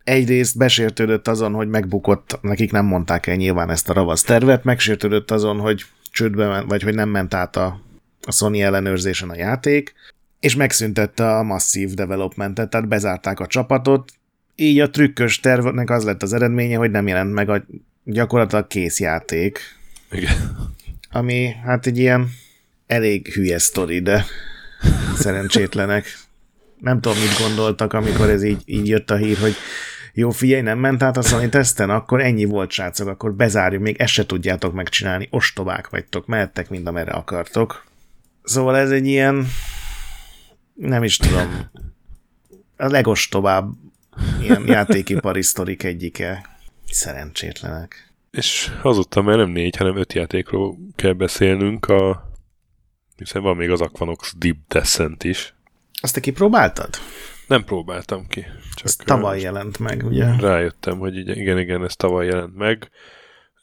egyrészt 0.03 0.57
besértődött 0.57 1.27
azon, 1.27 1.53
hogy 1.53 1.67
megbukott, 1.67 2.39
nekik 2.41 2.71
nem 2.71 2.85
mondták 2.85 3.27
el 3.27 3.35
nyilván 3.35 3.69
ezt 3.69 3.89
a 3.89 3.93
ravasz 3.93 4.23
tervet, 4.23 4.63
megsértődött 4.63 5.31
azon, 5.31 5.59
hogy 5.59 5.85
csődbe 6.11 6.47
ment, 6.47 6.69
vagy 6.69 6.83
hogy 6.83 6.95
nem 6.95 7.09
ment 7.09 7.33
át 7.33 7.55
a, 7.55 7.81
a 8.25 8.31
Sony 8.31 8.59
ellenőrzésen 8.59 9.29
a 9.29 9.35
játék, 9.35 9.93
és 10.39 10.55
megszüntette 10.55 11.37
a 11.37 11.43
masszív 11.43 11.93
developmentet, 11.93 12.69
tehát 12.69 12.87
bezárták 12.87 13.39
a 13.39 13.47
csapatot, 13.47 14.11
így 14.55 14.79
a 14.79 14.89
trükkös 14.89 15.39
tervnek 15.39 15.89
az 15.89 16.03
lett 16.03 16.23
az 16.23 16.33
eredménye, 16.33 16.77
hogy 16.77 16.91
nem 16.91 17.07
jelent 17.07 17.33
meg 17.33 17.49
a 17.49 17.65
gyakorlatilag 18.03 18.67
kész 18.67 18.99
játék. 18.99 19.59
Igen. 20.11 20.57
Ami 21.11 21.53
hát 21.65 21.85
egy 21.85 21.97
ilyen 21.97 22.29
elég 22.87 23.27
hülye 23.27 23.59
sztori, 23.59 23.99
de 23.99 24.25
szerencsétlenek. 25.23 26.05
Nem 26.83 27.01
tudom, 27.01 27.17
mit 27.17 27.39
gondoltak, 27.39 27.93
amikor 27.93 28.29
ez 28.29 28.43
így, 28.43 28.61
így 28.65 28.87
jött 28.87 29.11
a 29.11 29.15
hír, 29.15 29.37
hogy 29.37 29.55
jó, 30.13 30.29
figyelj, 30.29 30.61
nem 30.61 30.79
ment 30.79 31.03
át 31.03 31.17
a 31.17 31.21
Sony 31.21 31.49
teszten, 31.49 31.89
akkor 31.89 32.21
ennyi 32.21 32.45
volt, 32.45 32.71
srácok, 32.71 33.07
akkor 33.07 33.33
bezárjuk, 33.33 33.81
még 33.81 33.95
ezt 33.99 34.13
se 34.13 34.25
tudjátok 34.25 34.73
megcsinálni, 34.73 35.27
ostobák 35.31 35.89
vagytok, 35.89 36.25
mehettek 36.25 36.69
mind 36.69 36.87
amerre 36.87 37.11
akartok. 37.11 37.85
Szóval 38.43 38.77
ez 38.77 38.91
egy 38.91 39.05
ilyen, 39.05 39.47
nem 40.73 41.03
is 41.03 41.17
tudom, 41.17 41.69
a 42.77 42.87
legostobább 42.87 43.71
ilyen 44.41 44.63
játékipari 44.67 45.41
sztorik 45.51 45.83
egyike. 45.83 46.57
Szerencsétlenek. 46.89 48.13
És 48.31 48.71
azóta 48.81 49.21
már 49.21 49.37
nem 49.37 49.49
négy, 49.49 49.75
hanem 49.75 49.97
öt 49.97 50.13
játékról 50.13 50.77
kell 50.95 51.13
beszélnünk, 51.13 51.85
a... 51.85 52.31
hiszen 53.17 53.41
van 53.41 53.55
még 53.55 53.69
az 53.69 53.81
Aquanox 53.81 54.33
Deep 54.37 54.57
Descent 54.67 55.23
is. 55.23 55.53
Azt 56.03 56.13
te 56.13 56.19
kipróbáltad? 56.19 56.89
Nem 57.47 57.63
próbáltam 57.63 58.27
ki. 58.27 58.45
Csak 58.75 58.85
ez 58.85 58.95
tavaly 58.95 59.39
jelent 59.39 59.79
meg, 59.79 60.03
ugye? 60.05 60.35
Rájöttem, 60.39 60.97
hogy 60.97 61.17
igen, 61.17 61.59
igen, 61.59 61.83
ez 61.83 61.95
tavaly 61.95 62.25
jelent 62.25 62.55
meg. 62.55 62.89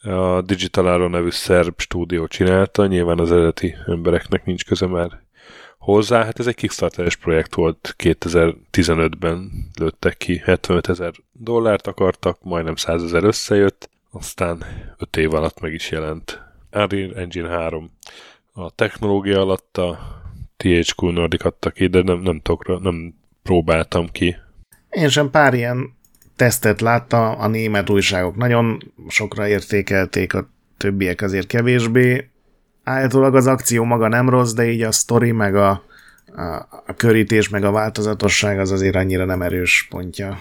A 0.01 0.41
Digital 0.41 0.87
Arrow 0.87 1.07
nevű 1.07 1.29
szerb 1.29 1.79
stúdió 1.79 2.27
csinálta, 2.27 2.85
nyilván 2.85 3.19
az 3.19 3.31
eredeti 3.31 3.75
embereknek 3.85 4.45
nincs 4.45 4.65
köze 4.65 4.85
már 4.85 5.21
hozzá. 5.77 6.23
Hát 6.23 6.39
ez 6.39 6.47
egy 6.47 6.55
Kickstarteres 6.55 7.15
projekt 7.15 7.55
volt, 7.55 7.95
2015-ben 7.97 9.51
lőttek 9.79 10.17
ki, 10.17 10.37
75 10.37 10.89
ezer 10.89 11.13
dollárt 11.31 11.87
akartak, 11.87 12.43
majdnem 12.43 12.75
100 12.75 13.03
ezer 13.03 13.23
összejött, 13.23 13.89
aztán 14.11 14.63
5 14.97 15.17
év 15.17 15.33
alatt 15.33 15.59
meg 15.59 15.73
is 15.73 15.91
jelent. 15.91 16.41
Unreal 16.71 17.15
Engine 17.15 17.49
3 17.49 17.91
a 18.53 18.71
technológia 18.71 19.41
alatt 19.41 19.77
a 19.77 20.20
THQ 20.61 21.09
Nordic 21.11 21.45
adta 21.45 21.69
ki, 21.69 21.87
de 21.87 22.01
nem, 22.01 22.19
nem, 22.19 22.39
tudok, 22.39 22.81
nem 22.81 23.13
próbáltam 23.43 24.07
ki. 24.11 24.35
Én 24.89 25.09
sem 25.09 25.29
pár 25.29 25.53
ilyen 25.53 25.93
tesztet 26.35 26.81
láttam, 26.81 27.39
a 27.39 27.47
német 27.47 27.89
újságok 27.89 28.35
nagyon 28.35 28.93
sokra 29.07 29.47
értékelték, 29.47 30.33
a 30.33 30.49
többiek 30.77 31.21
azért 31.21 31.47
kevésbé. 31.47 32.29
Állítólag 32.83 33.35
az 33.35 33.47
akció 33.47 33.83
maga 33.83 34.07
nem 34.07 34.29
rossz, 34.29 34.53
de 34.53 34.71
így 34.71 34.81
a 34.81 34.91
sztori, 34.91 35.31
meg 35.31 35.55
a, 35.55 35.69
a, 36.35 36.43
a 36.85 36.93
körítés, 36.97 37.49
meg 37.49 37.63
a 37.63 37.71
változatosság 37.71 38.59
az 38.59 38.71
azért 38.71 38.95
annyira 38.95 39.25
nem 39.25 39.41
erős 39.41 39.87
pontja. 39.89 40.39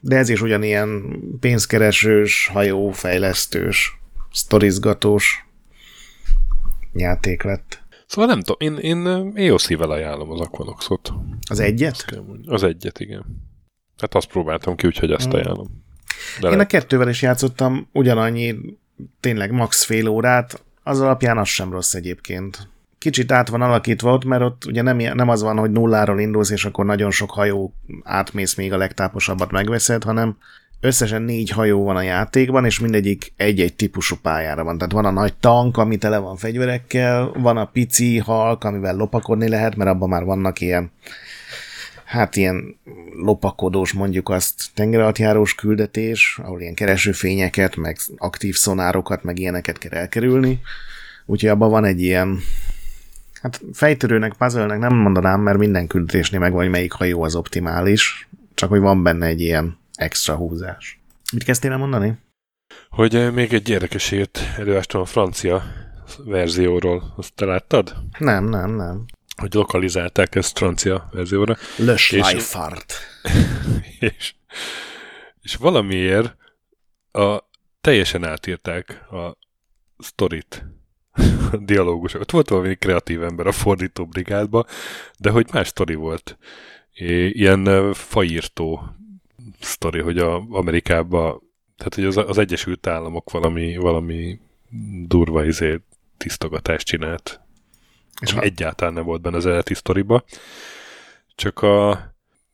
De 0.00 0.16
ez 0.16 0.28
is 0.28 0.40
ugyanilyen 0.40 1.20
pénzkeresős, 1.40 2.50
hajófejlesztős, 2.52 3.98
sztorizgatós 4.32 5.46
játék 6.92 7.42
lett. 7.42 7.67
Szóval 8.18 8.34
nem 8.34 8.42
tudom, 8.42 8.78
én, 8.78 9.26
én, 9.34 9.58
szívvel 9.58 9.90
ajánlom 9.90 10.30
az 10.30 10.40
Aquanoxot. 10.40 11.12
Az 11.48 11.60
egyet? 11.60 12.22
Az 12.46 12.62
egyet, 12.62 13.00
igen. 13.00 13.24
Hát 13.98 14.14
azt 14.14 14.26
próbáltam 14.26 14.76
ki, 14.76 14.86
úgyhogy 14.86 15.12
azt 15.12 15.24
hmm. 15.24 15.34
ajánlom. 15.34 15.66
De 16.40 16.48
én 16.48 16.56
lehet... 16.56 16.60
a 16.60 16.66
kettővel 16.66 17.08
is 17.08 17.22
játszottam 17.22 17.88
ugyanannyi, 17.92 18.54
tényleg 19.20 19.52
max 19.52 19.84
fél 19.84 20.08
órát, 20.08 20.62
az 20.82 21.00
alapján 21.00 21.38
az 21.38 21.48
sem 21.48 21.72
rossz 21.72 21.94
egyébként. 21.94 22.68
Kicsit 22.98 23.32
át 23.32 23.48
van 23.48 23.62
alakítva 23.62 24.12
ott, 24.12 24.24
mert 24.24 24.42
ott 24.42 24.64
ugye 24.64 24.82
nem, 24.82 24.96
nem 24.96 25.28
az 25.28 25.42
van, 25.42 25.58
hogy 25.58 25.70
nulláról 25.70 26.20
indulsz, 26.20 26.50
és 26.50 26.64
akkor 26.64 26.84
nagyon 26.84 27.10
sok 27.10 27.30
hajó 27.30 27.74
átmész, 28.02 28.54
még 28.54 28.72
a 28.72 28.76
legtáposabbat 28.76 29.50
megveszed, 29.50 30.04
hanem 30.04 30.36
összesen 30.80 31.22
négy 31.22 31.50
hajó 31.50 31.84
van 31.84 31.96
a 31.96 32.02
játékban, 32.02 32.64
és 32.64 32.78
mindegyik 32.78 33.32
egy-egy 33.36 33.74
típusú 33.74 34.16
pályára 34.22 34.64
van. 34.64 34.78
Tehát 34.78 34.92
van 34.92 35.04
a 35.04 35.10
nagy 35.10 35.34
tank, 35.34 35.76
ami 35.76 35.96
tele 35.96 36.18
van 36.18 36.36
fegyverekkel, 36.36 37.30
van 37.36 37.56
a 37.56 37.64
pici 37.64 38.18
halk, 38.18 38.64
amivel 38.64 38.96
lopakodni 38.96 39.48
lehet, 39.48 39.76
mert 39.76 39.90
abban 39.90 40.08
már 40.08 40.24
vannak 40.24 40.60
ilyen 40.60 40.90
hát 42.04 42.36
ilyen 42.36 42.76
lopakodós, 43.22 43.92
mondjuk 43.92 44.28
azt 44.28 44.54
tengeralattjárós 44.74 45.54
küldetés, 45.54 46.38
ahol 46.42 46.60
ilyen 46.60 46.74
keresőfényeket, 46.74 47.76
meg 47.76 47.96
aktív 48.16 48.56
szonárokat, 48.56 49.22
meg 49.22 49.38
ilyeneket 49.38 49.78
kell 49.78 49.98
elkerülni. 49.98 50.60
Úgyhogy 51.26 51.50
abban 51.50 51.70
van 51.70 51.84
egy 51.84 52.02
ilyen 52.02 52.38
Hát 53.42 53.60
fejtörőnek, 53.72 54.32
puzzle 54.32 54.76
nem 54.76 54.94
mondanám, 54.94 55.40
mert 55.40 55.58
minden 55.58 55.86
küldetésnél 55.86 56.40
megvan, 56.40 56.60
hogy 56.60 56.70
melyik 56.70 56.92
hajó 56.92 57.22
az 57.22 57.34
optimális, 57.34 58.28
csak 58.54 58.68
hogy 58.68 58.80
van 58.80 59.02
benne 59.02 59.26
egy 59.26 59.40
ilyen 59.40 59.78
extra 59.98 60.36
húzás. 60.36 61.00
Mit 61.32 61.44
kezdtél 61.44 61.70
el 61.70 61.78
mondani? 61.78 62.18
Hogy 62.88 63.32
még 63.32 63.52
egy 63.52 63.68
érdekes 63.68 64.10
ért 64.10 64.40
előástam 64.56 65.00
a 65.00 65.04
francia 65.04 65.62
verzióról. 66.24 67.14
Azt 67.16 67.34
te 67.34 67.44
láttad? 67.44 67.96
Nem, 68.18 68.44
nem, 68.44 68.70
nem. 68.70 69.04
Hogy 69.36 69.54
lokalizálták 69.54 70.34
ezt 70.34 70.58
francia 70.58 71.08
verzióra. 71.12 71.56
Le 71.76 71.96
Schleifart. 71.96 72.94
És, 73.98 74.10
és, 74.18 74.34
és 75.40 75.54
valamiért 75.54 76.36
a, 77.12 77.38
teljesen 77.80 78.24
átírták 78.24 79.12
a 79.12 79.38
sztorit 79.98 80.64
dialógusokat. 81.60 82.30
Volt 82.30 82.48
valami 82.48 82.74
kreatív 82.74 83.22
ember 83.22 83.46
a 83.46 83.52
fordító 83.52 84.06
brigádba, 84.06 84.66
de 85.18 85.30
hogy 85.30 85.46
más 85.52 85.68
sztori 85.68 85.94
volt. 85.94 86.38
Ilyen 87.32 87.92
faírtó 87.92 88.96
sztori, 89.60 90.00
hogy 90.00 90.18
a 90.18 90.46
Amerikában, 90.50 91.42
tehát 91.76 91.94
hogy 91.94 92.04
az, 92.04 92.16
az 92.16 92.38
Egyesült 92.38 92.86
Államok 92.86 93.30
valami, 93.30 93.76
valami 93.76 94.40
durva 95.06 95.44
izé 95.44 95.80
tisztogatást 96.16 96.86
csinált. 96.86 97.40
És 98.20 98.32
ha... 98.32 98.40
egyáltalán 98.40 98.94
nem 98.94 99.04
volt 99.04 99.20
benne 99.20 99.36
az 99.36 99.46
eredeti 99.46 99.74
sztoriba. 99.74 100.24
Csak 101.34 101.62
a, 101.62 101.90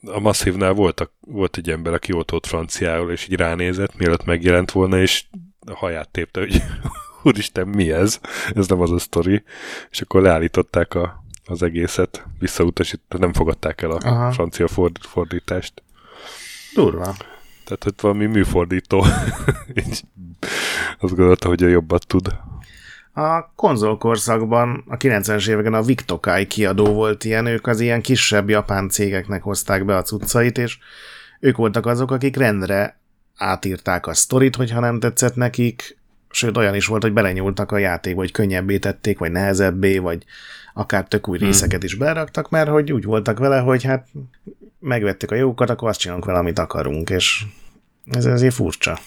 a 0.06 0.20
Masszívnál 0.20 0.72
volt, 0.72 1.10
volt 1.20 1.56
egy 1.56 1.70
ember, 1.70 1.92
aki 1.92 2.12
ott 2.12 2.30
volt 2.30 2.46
franciául, 2.46 3.10
és 3.10 3.28
így 3.28 3.36
ránézett, 3.36 3.96
mielőtt 3.96 4.24
megjelent 4.24 4.70
volna, 4.70 5.00
és 5.00 5.24
a 5.66 5.74
haját 5.74 6.08
tépte, 6.08 6.40
hogy 6.40 6.62
úristen, 7.22 7.68
mi 7.68 7.90
ez? 7.92 8.20
Ez 8.54 8.68
nem 8.68 8.80
az 8.80 8.90
a 8.90 8.98
sztori. 8.98 9.42
És 9.90 10.00
akkor 10.00 10.22
leállították 10.22 10.94
a, 10.94 11.24
az 11.44 11.62
egészet, 11.62 12.26
visszautasították, 12.38 13.20
nem 13.20 13.32
fogadták 13.32 13.82
el 13.82 13.90
a 13.90 13.98
Aha. 14.02 14.32
francia 14.32 14.68
ford, 14.68 14.96
fordítást. 15.00 15.82
Durva. 16.74 17.14
Tehát, 17.64 17.82
hogy 17.82 17.94
valami 18.00 18.26
műfordító. 18.26 19.04
Így 19.86 20.02
azt 20.98 21.14
gondolta, 21.14 21.48
hogy 21.48 21.62
a 21.62 21.68
jobbat 21.68 22.06
tud. 22.06 22.36
A 23.12 23.52
konzolkorszakban 23.54 24.84
a 24.88 24.96
90-es 24.96 25.48
években 25.48 25.74
a 25.74 25.82
Victokai 25.82 26.46
kiadó 26.46 26.84
volt 26.84 27.24
ilyen, 27.24 27.46
ők 27.46 27.66
az 27.66 27.80
ilyen 27.80 28.02
kisebb 28.02 28.48
japán 28.48 28.88
cégeknek 28.88 29.42
hozták 29.42 29.84
be 29.84 29.96
a 29.96 30.02
cuccait, 30.02 30.58
és 30.58 30.78
ők 31.40 31.56
voltak 31.56 31.86
azok, 31.86 32.10
akik 32.10 32.36
rendre 32.36 32.98
átírták 33.36 34.06
a 34.06 34.14
sztorit, 34.14 34.56
hogyha 34.56 34.80
nem 34.80 35.00
tetszett 35.00 35.34
nekik, 35.34 35.98
sőt 36.34 36.56
olyan 36.56 36.74
is 36.74 36.86
volt, 36.86 37.02
hogy 37.02 37.12
belenyúltak 37.12 37.72
a 37.72 37.78
játékba, 37.78 38.20
hogy 38.20 38.30
könnyebbé 38.30 38.78
tették, 38.78 39.18
vagy 39.18 39.30
nehezebbé, 39.30 39.98
vagy 39.98 40.24
akár 40.74 41.08
tök 41.08 41.28
új 41.28 41.38
hmm. 41.38 41.46
részeket 41.46 41.82
is 41.82 41.94
beraktak, 41.94 42.50
mert 42.50 42.68
hogy 42.68 42.92
úgy 42.92 43.04
voltak 43.04 43.38
vele, 43.38 43.58
hogy 43.58 43.82
hát 43.82 44.08
megvettük 44.78 45.30
a 45.30 45.34
jókat, 45.34 45.70
akkor 45.70 45.88
azt 45.88 45.98
csinálunk 45.98 46.24
vele, 46.24 46.38
amit 46.38 46.58
akarunk, 46.58 47.10
és 47.10 47.44
ez 48.04 48.24
azért 48.24 48.54
furcsa. 48.54 48.98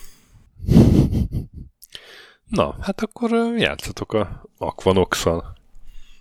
Na, 2.48 2.76
hát 2.82 3.02
akkor 3.02 3.30
játszatok 3.58 4.14
a 4.14 4.50
aquanox 4.58 5.26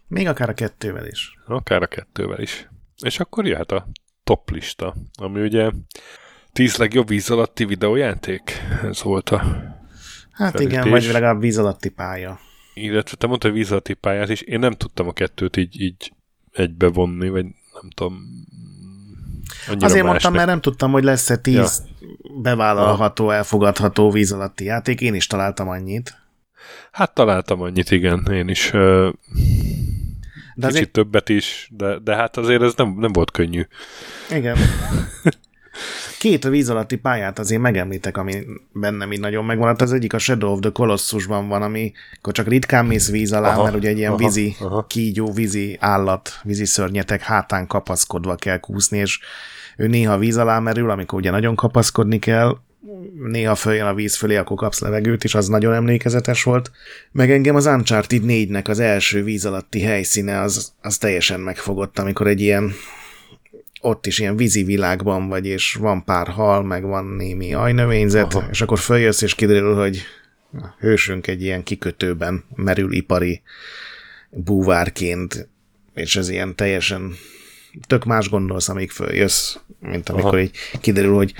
Még 0.08 0.28
akár 0.28 0.48
a 0.48 0.54
kettővel 0.54 1.06
is. 1.06 1.38
Akár 1.46 1.82
a 1.82 1.86
kettővel 1.86 2.40
is. 2.40 2.68
És 3.02 3.20
akkor 3.20 3.46
jöhet 3.46 3.72
a 3.72 3.88
top 4.24 4.50
lista, 4.50 4.94
ami 5.14 5.40
ugye 5.40 5.70
10 6.52 6.76
legjobb 6.76 7.08
víz 7.08 7.30
alatti 7.30 7.64
videójáték. 7.64 8.52
Ez 8.82 9.02
volt 9.02 9.30
a 9.30 9.42
Hát 10.36 10.50
felütés. 10.52 10.78
igen, 10.78 10.90
vagy 10.90 11.04
legalább 11.04 11.40
víz 11.40 11.58
alatti 11.58 11.88
pálya. 11.88 12.38
Illetve 12.74 13.16
te 13.16 13.26
mondtad 13.26 13.52
víz 13.52 13.70
alatti 13.70 13.94
pályát, 13.94 14.28
és 14.28 14.40
én 14.40 14.58
nem 14.58 14.72
tudtam 14.72 15.08
a 15.08 15.12
kettőt 15.12 15.56
így, 15.56 15.80
így 15.80 16.12
egybevonni, 16.52 17.28
vagy 17.28 17.44
nem 17.72 17.90
tudom, 17.94 18.22
Azért 19.80 20.04
mondtam, 20.04 20.32
mert 20.32 20.46
nem 20.46 20.60
tudtam, 20.60 20.92
hogy 20.92 21.04
lesz-e 21.04 21.36
tíz 21.36 21.82
ja. 22.00 22.08
bevállalható, 22.42 23.30
elfogadható 23.30 24.10
víz 24.10 24.32
alatti 24.32 24.64
játék. 24.64 25.00
Én 25.00 25.14
is 25.14 25.26
találtam 25.26 25.68
annyit. 25.68 26.18
Hát 26.92 27.14
találtam 27.14 27.60
annyit, 27.60 27.90
igen. 27.90 28.26
Én 28.32 28.48
is 28.48 28.70
de 28.70 30.66
kicsit 30.66 30.74
azért... 30.74 30.90
többet 30.90 31.28
is, 31.28 31.68
de, 31.72 31.98
de 31.98 32.14
hát 32.16 32.36
azért 32.36 32.62
ez 32.62 32.74
nem, 32.76 32.94
nem 32.98 33.12
volt 33.12 33.30
könnyű. 33.30 33.66
Igen. 34.30 34.56
Két 36.26 36.48
víz 36.48 36.70
alatti 36.70 36.96
pályát 36.96 37.38
azért 37.38 37.60
megemlítek, 37.60 38.16
ami 38.16 38.44
bennem 38.72 39.12
így 39.12 39.20
nagyon 39.20 39.44
megvan. 39.44 39.76
Az 39.78 39.92
egyik 39.92 40.12
a 40.12 40.18
Shadow 40.18 40.52
of 40.52 40.60
the 40.60 40.70
Colossusban 40.70 41.48
van, 41.48 41.62
ami 41.62 41.92
akkor 42.16 42.32
csak 42.32 42.46
ritkán 42.46 42.86
mész 42.86 43.10
víz 43.10 43.32
alá, 43.32 43.52
aha, 43.52 43.62
mert 43.62 43.74
ugye 43.74 43.88
egy 43.88 43.98
ilyen 43.98 44.12
aha, 44.12 44.18
vízi 44.18 44.56
aha. 44.60 44.86
kígyó, 44.86 45.32
vízi 45.32 45.76
állat, 45.80 46.30
vízi 46.42 46.64
szörnyetek 46.64 47.22
hátán 47.22 47.66
kapaszkodva 47.66 48.34
kell 48.34 48.58
kúszni, 48.58 48.98
és 48.98 49.20
ő 49.76 49.86
néha 49.86 50.18
víz 50.18 50.36
alá 50.36 50.58
merül, 50.58 50.90
amikor 50.90 51.18
ugye 51.18 51.30
nagyon 51.30 51.54
kapaszkodni 51.54 52.18
kell, 52.18 52.56
néha 53.30 53.54
följön 53.54 53.86
a 53.86 53.94
víz 53.94 54.16
fölé, 54.16 54.36
akkor 54.36 54.56
kapsz 54.56 54.80
levegőt, 54.80 55.24
és 55.24 55.34
az 55.34 55.48
nagyon 55.48 55.74
emlékezetes 55.74 56.42
volt. 56.42 56.70
Meg 57.12 57.30
engem 57.30 57.54
az 57.54 57.66
Uncharted 57.66 58.22
4-nek 58.26 58.68
az 58.68 58.78
első 58.78 59.22
víz 59.22 59.46
alatti 59.46 59.80
helyszíne, 59.80 60.40
az, 60.40 60.72
az 60.80 60.98
teljesen 60.98 61.40
megfogott, 61.40 61.98
amikor 61.98 62.26
egy 62.26 62.40
ilyen 62.40 62.72
ott 63.80 64.06
is 64.06 64.18
ilyen 64.18 64.36
vízi 64.36 64.62
világban 64.62 65.28
vagy, 65.28 65.46
és 65.46 65.74
van 65.74 66.04
pár 66.04 66.28
hal, 66.28 66.62
meg 66.62 66.84
van 66.84 67.04
némi 67.04 67.54
ajnövényzet, 67.54 68.34
Aha. 68.34 68.48
és 68.50 68.60
akkor 68.60 68.78
följössz, 68.78 69.22
és 69.22 69.34
kiderül, 69.34 69.74
hogy 69.74 70.02
a 70.52 70.66
hősünk 70.78 71.26
egy 71.26 71.42
ilyen 71.42 71.62
kikötőben 71.62 72.44
merül 72.54 72.92
ipari 72.92 73.42
búvárként, 74.30 75.48
és 75.94 76.16
ez 76.16 76.28
ilyen 76.28 76.54
teljesen 76.54 77.14
tök 77.86 78.04
más 78.04 78.28
gondolsz, 78.28 78.68
amíg 78.68 78.90
följössz, 78.90 79.56
mint 79.80 80.08
amikor 80.08 80.34
Aha. 80.34 80.40
így 80.40 80.56
kiderül, 80.80 81.14
hogy 81.14 81.34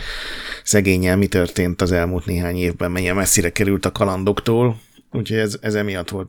szegényel 0.62 1.16
mi 1.16 1.26
történt 1.26 1.82
az 1.82 1.92
elmúlt 1.92 2.26
néhány 2.26 2.56
évben, 2.56 2.90
mennyire 2.90 3.12
messzire 3.12 3.50
került 3.50 3.84
a 3.84 3.92
kalandoktól, 3.92 4.80
úgyhogy 5.12 5.38
ez, 5.38 5.58
ez 5.60 5.74
emiatt 5.74 6.08
volt 6.08 6.28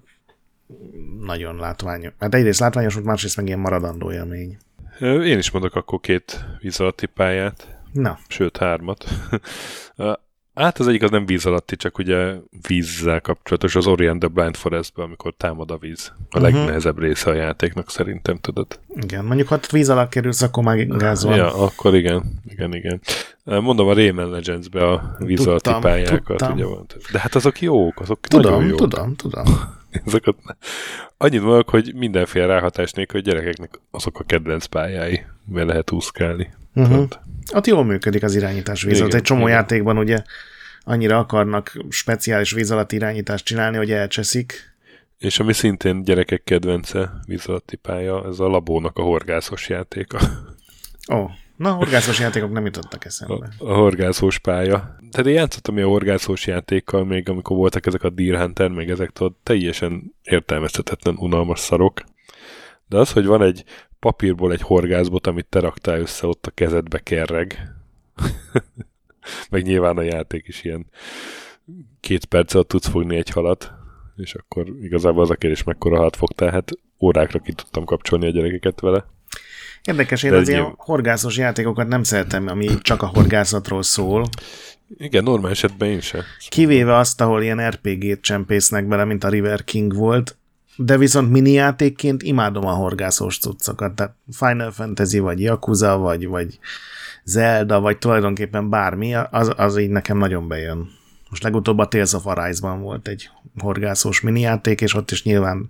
nagyon 1.21 1.55
látványos. 1.55 2.13
Hát 2.19 2.35
egyrészt 2.35 2.59
látványos 2.59 2.93
volt, 2.93 3.05
másrészt 3.05 3.35
meg 3.35 3.47
ilyen 3.47 3.59
maradandó 3.59 4.11
élmény. 4.11 4.57
Én 5.01 5.37
is 5.37 5.51
mondok 5.51 5.75
akkor 5.75 5.99
két 5.99 6.45
víz 6.59 6.79
alatti 6.79 7.05
pályát. 7.05 7.67
Na. 7.91 8.19
Sőt, 8.27 8.57
hármat. 8.57 9.05
Hát 10.55 10.79
az 10.79 10.87
egyik 10.87 11.03
az 11.03 11.09
nem 11.09 11.25
víz 11.25 11.45
alatti, 11.45 11.75
csak 11.75 11.97
ugye 11.97 12.33
vízzel 12.67 13.21
kapcsolatos, 13.21 13.75
az 13.75 13.87
Orient 13.87 14.19
the 14.19 14.27
Blind 14.27 14.55
Forestben, 14.55 15.05
amikor 15.05 15.33
támad 15.37 15.71
a 15.71 15.77
víz. 15.77 16.11
A 16.15 16.21
uh-huh. 16.25 16.41
legnehezebb 16.41 16.99
része 16.99 17.29
a 17.29 17.33
játéknak 17.33 17.89
szerintem, 17.89 18.37
tudod. 18.37 18.79
Igen, 18.95 19.25
mondjuk 19.25 19.47
ha 19.47 19.59
víz 19.71 19.89
alá 19.89 20.07
kerülsz, 20.07 20.41
akkor 20.41 20.63
már 20.63 20.87
gáz 20.87 21.23
van. 21.23 21.35
Ja, 21.35 21.53
akkor 21.55 21.95
igen, 21.95 22.41
igen, 22.45 22.73
igen. 22.73 23.01
Mondom 23.43 23.87
a 23.87 23.93
Rayman 23.93 24.29
Legends-be 24.29 24.87
a 24.87 25.15
víz 25.19 25.47
alatti 25.47 25.71
pályákat, 25.81 26.23
tudtam. 26.23 26.53
ugye 26.53 26.65
van. 26.65 26.85
De 27.11 27.19
hát 27.19 27.35
azok 27.35 27.61
jók, 27.61 27.99
azok 27.99 28.19
tudom, 28.19 28.51
nagyon 28.51 28.67
jók. 28.67 28.77
Tudom, 28.77 29.15
tudom, 29.15 29.45
Azokat 30.05 30.35
annyit 31.17 31.41
mondok, 31.41 31.69
hogy 31.69 31.93
mindenféle 31.95 32.45
ráhatás 32.45 32.91
nélkül 32.91 33.19
a 33.19 33.23
gyerekeknek 33.23 33.79
azok 33.91 34.19
a 34.19 34.23
kedvenc 34.23 34.65
pályái, 34.65 35.25
mert 35.45 35.67
lehet 35.67 35.91
úszkálni. 35.91 36.53
Uh-huh. 36.75 37.07
Ott 37.53 37.67
jól 37.67 37.83
működik 37.85 38.23
az 38.23 38.35
irányítás 38.35 38.83
víz. 38.83 39.01
Egy 39.01 39.21
csomó 39.21 39.41
igen. 39.41 39.53
játékban 39.53 39.97
ugye 39.97 40.21
annyira 40.83 41.17
akarnak 41.17 41.77
speciális 41.89 42.51
víz 42.51 42.71
alatt 42.71 42.91
irányítást 42.91 43.45
csinálni, 43.45 43.77
hogy 43.77 43.91
elcseszik. 43.91 44.75
És 45.17 45.39
ami 45.39 45.53
szintén 45.53 46.03
gyerekek 46.03 46.43
kedvence 46.43 47.13
víz 47.25 47.45
alatti 47.45 47.75
pálya, 47.75 48.25
ez 48.27 48.39
a 48.39 48.47
labónak 48.47 48.97
a 48.97 49.01
horgászos 49.01 49.69
játéka. 49.69 50.19
Ó, 51.11 51.15
oh, 51.15 51.31
na 51.57 51.71
horgászos 51.71 52.19
játékok 52.19 52.51
nem 52.51 52.65
jutottak 52.65 53.05
eszembe. 53.05 53.49
A, 53.57 53.69
a 53.69 53.73
horgászós 53.73 54.39
pálya. 54.39 54.97
Tehát 55.11 55.27
én 55.27 55.33
játszottam 55.33 55.77
a 55.77 55.83
horgászós 55.83 56.47
játékkal 56.47 57.05
még, 57.05 57.29
amikor 57.29 57.57
voltak 57.57 57.85
ezek 57.85 58.03
a 58.03 58.09
Deer 58.09 58.39
Hunter, 58.39 58.69
még 58.69 58.89
ezek 58.89 59.09
tudod, 59.09 59.33
teljesen 59.43 60.15
értelmezhetetlen 60.23 61.15
unalmas 61.17 61.59
szarok. 61.59 62.03
De 62.87 62.97
az, 62.97 63.11
hogy 63.11 63.25
van 63.25 63.41
egy 63.41 63.63
papírból 63.99 64.51
egy 64.51 64.61
horgászbot, 64.61 65.27
amit 65.27 65.45
te 65.45 65.59
raktál 65.59 65.99
össze, 65.99 66.27
ott 66.27 66.45
a 66.45 66.51
kezedbe 66.51 66.99
kerreg. 66.99 67.75
Meg 69.49 69.63
nyilván 69.63 69.97
a 69.97 70.01
játék 70.01 70.47
is 70.47 70.63
ilyen 70.63 70.85
két 71.99 72.25
perc 72.25 72.53
alatt 72.53 72.67
tudsz 72.67 72.87
fogni 72.87 73.15
egy 73.15 73.29
halat, 73.29 73.71
és 74.15 74.33
akkor 74.33 74.67
igazából 74.81 75.21
az 75.21 75.29
a 75.29 75.35
kérdés, 75.35 75.63
mekkora 75.63 75.95
halat 75.95 76.15
fogtál, 76.15 76.51
hát 76.51 76.71
órákra 76.99 77.39
ki 77.39 77.53
tudtam 77.53 77.85
kapcsolni 77.85 78.25
a 78.25 78.29
gyerekeket 78.29 78.79
vele. 78.79 79.05
Érdekes, 79.87 80.23
én 80.23 80.33
az 80.33 80.49
ilyen 80.49 80.73
horgászos 80.77 81.37
játékokat 81.37 81.87
nem 81.87 82.03
szeretem, 82.03 82.47
ami 82.47 82.67
csak 82.81 83.01
a 83.01 83.05
horgászatról 83.05 83.83
szól. 83.83 84.29
Igen, 84.97 85.23
normál 85.23 85.51
esetben 85.51 85.89
én 85.89 86.01
sem. 86.01 86.21
Kivéve 86.49 86.95
azt, 86.95 87.21
ahol 87.21 87.41
ilyen 87.43 87.69
RPG-t 87.69 88.21
csempésznek 88.21 88.87
bele, 88.87 89.05
mint 89.05 89.23
a 89.23 89.29
River 89.29 89.63
King 89.63 89.95
volt, 89.95 90.37
de 90.75 90.97
viszont 90.97 91.31
mini 91.31 91.51
játékként 91.51 92.23
imádom 92.23 92.65
a 92.65 92.71
horgászós 92.71 93.39
cuccokat, 93.39 93.95
tehát 93.95 94.15
Final 94.31 94.71
Fantasy, 94.71 95.19
vagy 95.19 95.41
Yakuza, 95.41 95.97
vagy, 95.97 96.27
vagy 96.27 96.59
Zelda, 97.23 97.79
vagy 97.79 97.97
tulajdonképpen 97.97 98.69
bármi, 98.69 99.15
az, 99.15 99.51
az 99.55 99.77
így 99.77 99.89
nekem 99.89 100.17
nagyon 100.17 100.47
bejön. 100.47 100.89
Most 101.29 101.43
legutóbb 101.43 101.77
a 101.77 101.87
Tales 101.87 102.13
of 102.13 102.25
Arise-ban 102.25 102.81
volt 102.81 103.07
egy 103.07 103.29
horgászós 103.57 104.21
minijáték, 104.21 104.81
és 104.81 104.93
ott 104.93 105.11
is 105.11 105.23
nyilván 105.23 105.67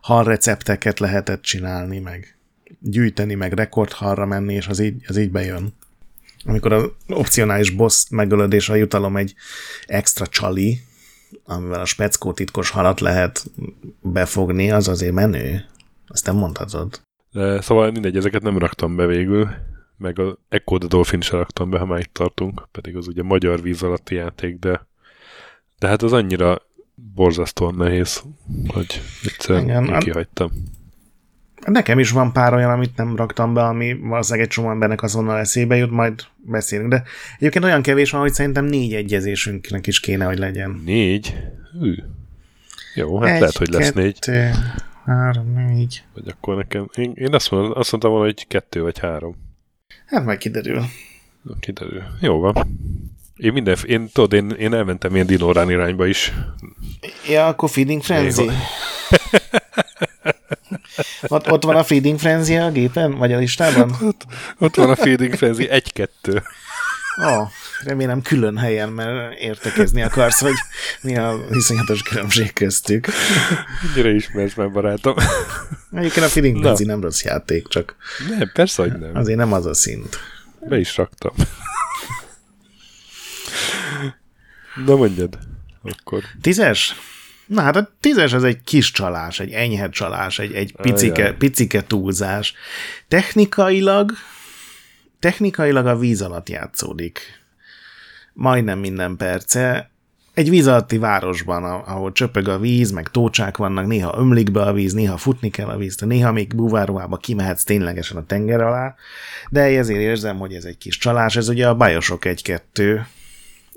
hal 0.00 0.24
recepteket 0.24 0.98
lehetett 0.98 1.42
csinálni, 1.42 1.98
meg 1.98 2.39
gyűjteni, 2.80 3.34
meg 3.34 3.52
rekordhalra 3.52 4.26
menni, 4.26 4.54
és 4.54 4.66
az 4.66 4.80
így, 4.80 5.04
az 5.08 5.16
így 5.16 5.30
bejön. 5.30 5.74
Amikor 6.44 6.72
az 6.72 6.84
opcionális 7.08 7.70
boss 7.70 8.06
megölöd, 8.10 8.52
és 8.52 8.68
a 8.68 8.74
jutalom 8.74 9.16
egy 9.16 9.34
extra 9.86 10.26
csali, 10.26 10.80
amivel 11.44 11.80
a 11.80 11.84
speckó 11.84 12.32
titkos 12.32 12.70
halat 12.70 13.00
lehet 13.00 13.44
befogni, 14.00 14.70
az 14.70 14.88
azért 14.88 15.12
menő. 15.12 15.64
Azt 16.06 16.26
nem 16.26 16.36
mondhatod. 16.36 17.00
De, 17.32 17.60
szóval 17.60 17.90
mindegy, 17.90 18.16
ezeket 18.16 18.42
nem 18.42 18.58
raktam 18.58 18.96
be 18.96 19.06
végül, 19.06 19.48
meg 19.96 20.18
a 20.18 20.38
Echo 20.48 20.78
the 20.78 20.88
Dolphin 20.88 21.20
sem 21.20 21.38
raktam 21.38 21.70
be, 21.70 21.78
ha 21.78 21.86
már 21.86 21.98
itt 21.98 22.12
tartunk, 22.12 22.68
pedig 22.72 22.96
az 22.96 23.06
ugye 23.06 23.22
magyar 23.22 23.62
víz 23.62 23.82
alatti 23.82 24.14
játék, 24.14 24.58
de, 24.58 24.86
de 25.78 25.88
hát 25.88 26.02
az 26.02 26.12
annyira 26.12 26.62
borzasztóan 26.94 27.74
nehéz, 27.74 28.22
hogy 28.66 29.00
egyszerűen 29.24 29.84
Igen, 29.84 29.98
kihagytam. 29.98 30.50
Nekem 31.66 31.98
is 31.98 32.10
van 32.10 32.32
pár 32.32 32.54
olyan, 32.54 32.70
amit 32.70 32.96
nem 32.96 33.16
raktam 33.16 33.54
be, 33.54 33.62
ami 33.62 33.98
valószínűleg 34.00 34.46
egy 34.46 34.52
csomó 34.52 34.70
embernek 34.70 35.02
azonnal 35.02 35.38
eszébe 35.38 35.76
jut, 35.76 35.90
majd 35.90 36.24
beszélünk. 36.36 36.90
De 36.90 37.02
egyébként 37.38 37.64
olyan 37.64 37.82
kevés 37.82 38.10
van, 38.10 38.20
hogy 38.20 38.32
szerintem 38.32 38.64
négy 38.64 38.94
egyezésünknek 38.94 39.86
is 39.86 40.00
kéne, 40.00 40.24
hogy 40.24 40.38
legyen. 40.38 40.82
Négy? 40.84 41.36
Hű. 41.80 41.94
Jó, 42.94 43.20
hát 43.20 43.34
egy, 43.34 43.40
lehet, 43.40 43.56
hogy 43.56 43.68
lesz 43.68 43.92
kettő, 43.92 44.00
négy. 44.02 44.18
Három, 45.04 45.54
négy. 45.54 46.02
Vagy 46.14 46.28
akkor 46.28 46.56
nekem... 46.56 46.88
Én, 46.94 47.12
én 47.14 47.34
azt, 47.34 47.50
mondom, 47.50 47.72
azt 47.74 47.90
mondtam 47.90 48.10
volna, 48.10 48.26
hogy 48.26 48.46
kettő 48.46 48.82
vagy 48.82 48.98
három. 48.98 49.36
Hát 50.06 50.24
majd 50.24 50.38
kiderül. 50.38 50.82
Kiderül. 51.60 52.02
Jó 52.20 52.38
van. 52.38 52.54
Én 53.36 53.52
minden, 53.52 53.76
én 53.86 54.08
tudod, 54.12 54.32
én, 54.32 54.50
én 54.50 54.74
elmentem 54.74 55.14
ilyen 55.14 55.26
dinórán 55.26 55.70
irányba 55.70 56.06
is. 56.06 56.32
Ja, 57.28 57.46
akkor 57.46 57.70
Feeding 57.70 58.02
Frenzy. 58.02 58.50
Ott, 61.28 61.50
ott 61.50 61.64
van 61.64 61.76
a 61.76 61.84
Feeding 61.84 62.18
Frenzy 62.18 62.56
a 62.56 62.70
gépen, 62.70 63.14
vagy 63.14 63.32
a 63.32 63.38
listában? 63.38 63.96
Ott, 64.00 64.24
ott 64.58 64.74
van 64.74 64.90
a 64.90 64.96
Feeding 64.96 65.34
Frenzy, 65.34 65.68
egy-kettő. 65.68 66.42
Ó, 67.24 67.26
oh, 67.26 67.48
remélem 67.84 68.22
külön 68.22 68.58
helyen, 68.58 68.88
mert 68.88 69.38
értekezni 69.38 70.02
akarsz, 70.02 70.40
hogy 70.40 70.54
mi 71.00 71.16
a 71.16 71.38
viszonyatos 71.48 72.02
különbség 72.02 72.52
köztük. 72.52 73.06
Mennyire 73.82 74.14
ismersz 74.14 74.54
már, 74.54 74.72
barátom? 74.72 75.14
Egyébként 75.92 76.26
a 76.26 76.28
Feeding 76.28 76.60
Frenzy 76.60 76.84
nem 76.84 77.00
rossz 77.00 77.22
játék, 77.22 77.68
csak... 77.68 77.96
Nem, 78.28 78.50
persze, 78.52 78.82
hogy 78.82 78.98
nem. 78.98 79.10
Azért 79.14 79.38
nem 79.38 79.52
az 79.52 79.66
a 79.66 79.74
szint. 79.74 80.18
Be 80.68 80.78
is 80.78 80.96
raktam. 80.96 81.32
Na 84.84 84.96
mondjad, 84.96 85.38
akkor. 85.82 86.22
Tízes? 86.40 86.94
Na 87.50 87.62
hát 87.62 87.76
a 87.76 87.88
tízes 88.00 88.32
az 88.32 88.44
egy 88.44 88.62
kis 88.64 88.90
csalás, 88.90 89.40
egy 89.40 89.52
enyhe 89.52 89.88
csalás, 89.88 90.38
egy, 90.38 90.52
egy 90.52 90.74
picike, 90.82 91.32
picike 91.32 91.82
túlzás. 91.82 92.54
Technikailag, 93.08 94.12
technikailag 95.18 95.86
a 95.86 95.96
víz 95.96 96.22
alatt 96.22 96.48
játszódik. 96.48 97.20
Majdnem 98.32 98.78
minden 98.78 99.16
perce. 99.16 99.90
Egy 100.34 100.50
víz 100.50 100.66
alatti 100.66 100.98
városban, 100.98 101.64
ahol 101.64 102.12
csöpög 102.12 102.48
a 102.48 102.58
víz, 102.58 102.90
meg 102.90 103.08
tócsák 103.08 103.56
vannak, 103.56 103.86
néha 103.86 104.14
ömlik 104.18 104.50
be 104.50 104.62
a 104.62 104.72
víz, 104.72 104.92
néha 104.92 105.16
futni 105.16 105.50
kell 105.50 105.68
a 105.68 105.76
víz, 105.76 105.96
néha 105.96 106.32
még 106.32 106.54
búváruhába 106.54 107.16
kimehetsz 107.16 107.64
ténylegesen 107.64 108.16
a 108.16 108.26
tenger 108.26 108.60
alá, 108.60 108.94
de 109.48 109.60
ezért 109.60 110.00
érzem, 110.00 110.38
hogy 110.38 110.54
ez 110.54 110.64
egy 110.64 110.78
kis 110.78 110.98
csalás, 110.98 111.36
ez 111.36 111.48
ugye 111.48 111.68
a 111.68 111.74
Bioshock 111.74 112.24
1-2, 112.26 113.00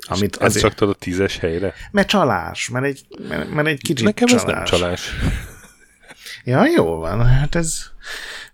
amit 0.06 0.36
az 0.36 0.56
azért... 0.56 0.82
a 0.82 0.94
tízes 0.94 1.38
helyre? 1.38 1.74
Mert 1.92 2.08
csalás, 2.08 2.70
mert 2.70 2.86
egy, 2.86 3.06
mert, 3.28 3.50
mert 3.50 3.68
egy 3.68 3.82
kicsit 3.82 4.06
Nekem 4.06 4.28
csalás. 4.28 4.44
ez 4.44 4.54
nem 4.54 4.64
csalás. 4.64 5.10
Ja, 6.46 6.66
jó 6.76 6.96
van. 6.96 7.26
Hát 7.26 7.56
ez 7.56 7.84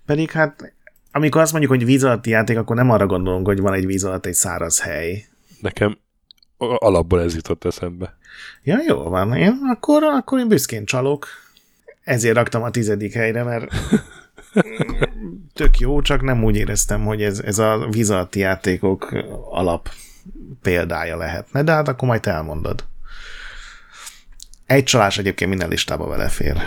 pedig 0.06 0.32
hát 0.32 0.74
amikor 1.12 1.42
azt 1.42 1.52
mondjuk, 1.52 1.72
hogy 1.72 1.86
víz 1.86 2.04
alatti 2.04 2.30
játék, 2.30 2.58
akkor 2.58 2.76
nem 2.76 2.90
arra 2.90 3.06
gondolunk, 3.06 3.46
hogy 3.46 3.60
van 3.60 3.74
egy 3.74 3.86
víz 3.86 4.04
alatt 4.04 4.26
egy 4.26 4.34
száraz 4.34 4.82
hely. 4.82 5.26
Nekem 5.62 5.98
alapból 6.58 7.22
ez 7.22 7.36
jutott 7.36 7.66
eszembe. 7.66 8.18
Ja, 8.64 8.78
jó 8.88 8.98
van. 8.98 9.36
Én 9.36 9.60
akkor, 9.76 10.04
akkor 10.04 10.40
én 10.40 10.48
büszkén 10.48 10.86
csalok. 10.86 11.28
Ezért 12.04 12.36
raktam 12.36 12.64
a 12.64 12.70
tizedik 12.70 13.14
helyre, 13.14 13.44
mert 13.44 13.72
tök 15.54 15.80
jó, 15.80 16.02
csak 16.02 16.22
nem 16.22 16.44
úgy 16.44 16.56
éreztem, 16.56 17.06
hogy 17.06 17.22
ez, 17.22 17.40
ez 17.40 17.60
a 17.60 17.88
víz 17.90 18.10
alatti 18.10 18.40
játékok 18.40 19.12
alap 19.50 19.90
példája 20.62 21.18
lehetne, 21.18 21.64
de 21.64 21.72
hát 21.72 21.88
akkor 21.88 22.08
majd 22.08 22.26
elmondod. 22.26 22.86
Egy 24.66 24.84
csalás 24.84 25.18
egyébként 25.18 25.50
minden 25.50 25.70
listába 25.70 26.08
belefér. 26.08 26.58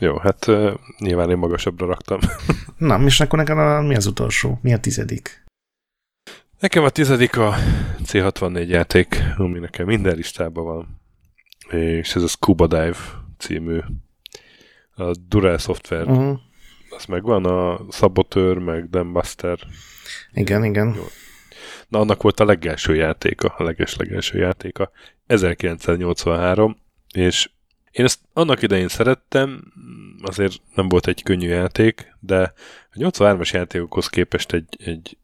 Jó, 0.00 0.18
hát 0.18 0.46
uh, 0.46 0.72
nyilván 0.98 1.30
én 1.30 1.36
magasabbra 1.36 1.86
raktam. 1.86 2.18
Na, 2.78 3.04
és 3.04 3.20
akkor 3.20 3.38
nekem 3.38 3.58
a, 3.58 3.80
mi 3.80 3.94
az 3.94 4.06
utolsó? 4.06 4.58
Mi 4.62 4.72
a 4.72 4.78
tizedik? 4.78 5.44
Nekem 6.58 6.84
a 6.84 6.88
tizedik 6.88 7.36
a 7.36 7.54
C64 8.04 8.66
játék, 8.66 9.22
ami 9.36 9.58
nekem 9.58 9.86
minden 9.86 10.16
listában 10.16 10.64
van. 10.64 11.00
És 11.80 12.14
ez 12.14 12.22
a 12.22 12.26
Scuba 12.26 12.66
Dive 12.66 12.96
című 13.38 13.78
a 14.94 15.10
Dural 15.28 15.58
Software. 15.58 16.04
Uh-huh. 16.04 16.38
Az 16.90 17.04
megvan, 17.04 17.44
a 17.44 17.80
Saboteur, 17.90 18.58
meg 18.58 18.90
Dambuster. 18.90 19.58
Igen, 20.32 20.64
igen. 20.64 20.94
Jó, 20.96 21.04
Na, 21.92 21.98
annak 21.98 22.22
volt 22.22 22.40
a 22.40 22.44
legelső 22.44 22.94
játéka, 22.94 23.54
a 23.56 23.62
leges-legelső 23.62 24.38
játéka, 24.38 24.90
1983, 25.26 26.76
és 27.14 27.50
én 27.90 28.04
ezt 28.04 28.20
annak 28.32 28.62
idején 28.62 28.88
szerettem, 28.88 29.72
azért 30.22 30.60
nem 30.74 30.88
volt 30.88 31.06
egy 31.06 31.22
könnyű 31.22 31.48
játék, 31.48 32.16
de 32.20 32.52
a 32.92 32.98
83-as 32.98 33.50
játékokhoz 33.52 34.08
képest 34.08 34.52
egy, 34.52 34.76
egy 34.84 35.16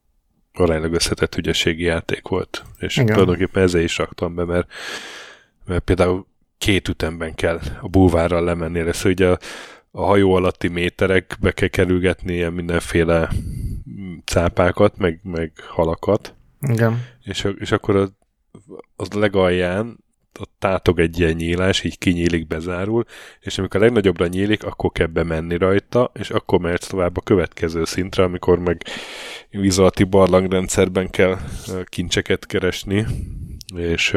aránylag 0.52 0.92
összetett 0.92 1.36
ügyességi 1.36 1.84
játék 1.84 2.28
volt. 2.28 2.64
És 2.78 2.96
Igen. 2.96 3.06
tulajdonképpen 3.06 3.62
ezzel 3.62 3.82
is 3.82 3.98
raktam 3.98 4.34
be, 4.34 4.44
mert, 4.44 4.72
mert 5.66 5.84
például 5.84 6.26
két 6.58 6.88
ütemben 6.88 7.34
kell 7.34 7.60
a 7.80 7.88
bulvárral 7.88 8.44
lemenni, 8.44 8.82
lesz 8.82 9.04
ugye 9.04 9.28
a, 9.28 9.38
a 9.90 10.04
hajó 10.04 10.34
alatti 10.34 10.68
méterekbe 10.68 11.52
kell 11.52 11.68
kerülgetni 11.68 12.34
ilyen 12.34 12.52
mindenféle 12.52 13.28
cápákat, 14.24 14.96
meg, 14.96 15.20
meg 15.22 15.52
halakat, 15.68 16.36
igen. 16.60 17.04
És, 17.24 17.48
és 17.58 17.72
akkor 17.72 17.96
az, 17.96 18.12
az 18.96 19.12
legalján 19.12 20.06
ott 20.40 20.52
tátog 20.58 20.98
egy 20.98 21.18
ilyen 21.18 21.34
nyílás, 21.34 21.82
így 21.82 21.98
kinyílik, 21.98 22.46
bezárul, 22.46 23.04
és 23.40 23.58
amikor 23.58 23.80
a 23.80 23.84
legnagyobbra 23.84 24.26
nyílik, 24.26 24.64
akkor 24.64 24.92
kell 24.92 25.06
bemenni 25.06 25.56
rajta, 25.56 26.10
és 26.14 26.30
akkor 26.30 26.60
mehetsz 26.60 26.86
tovább 26.86 27.16
a 27.16 27.20
következő 27.20 27.84
szintre, 27.84 28.22
amikor 28.22 28.58
meg 28.58 28.82
vízalati 29.50 30.04
barlangrendszerben 30.04 31.10
kell 31.10 31.38
kincseket 31.84 32.46
keresni, 32.46 33.06
és 33.76 34.10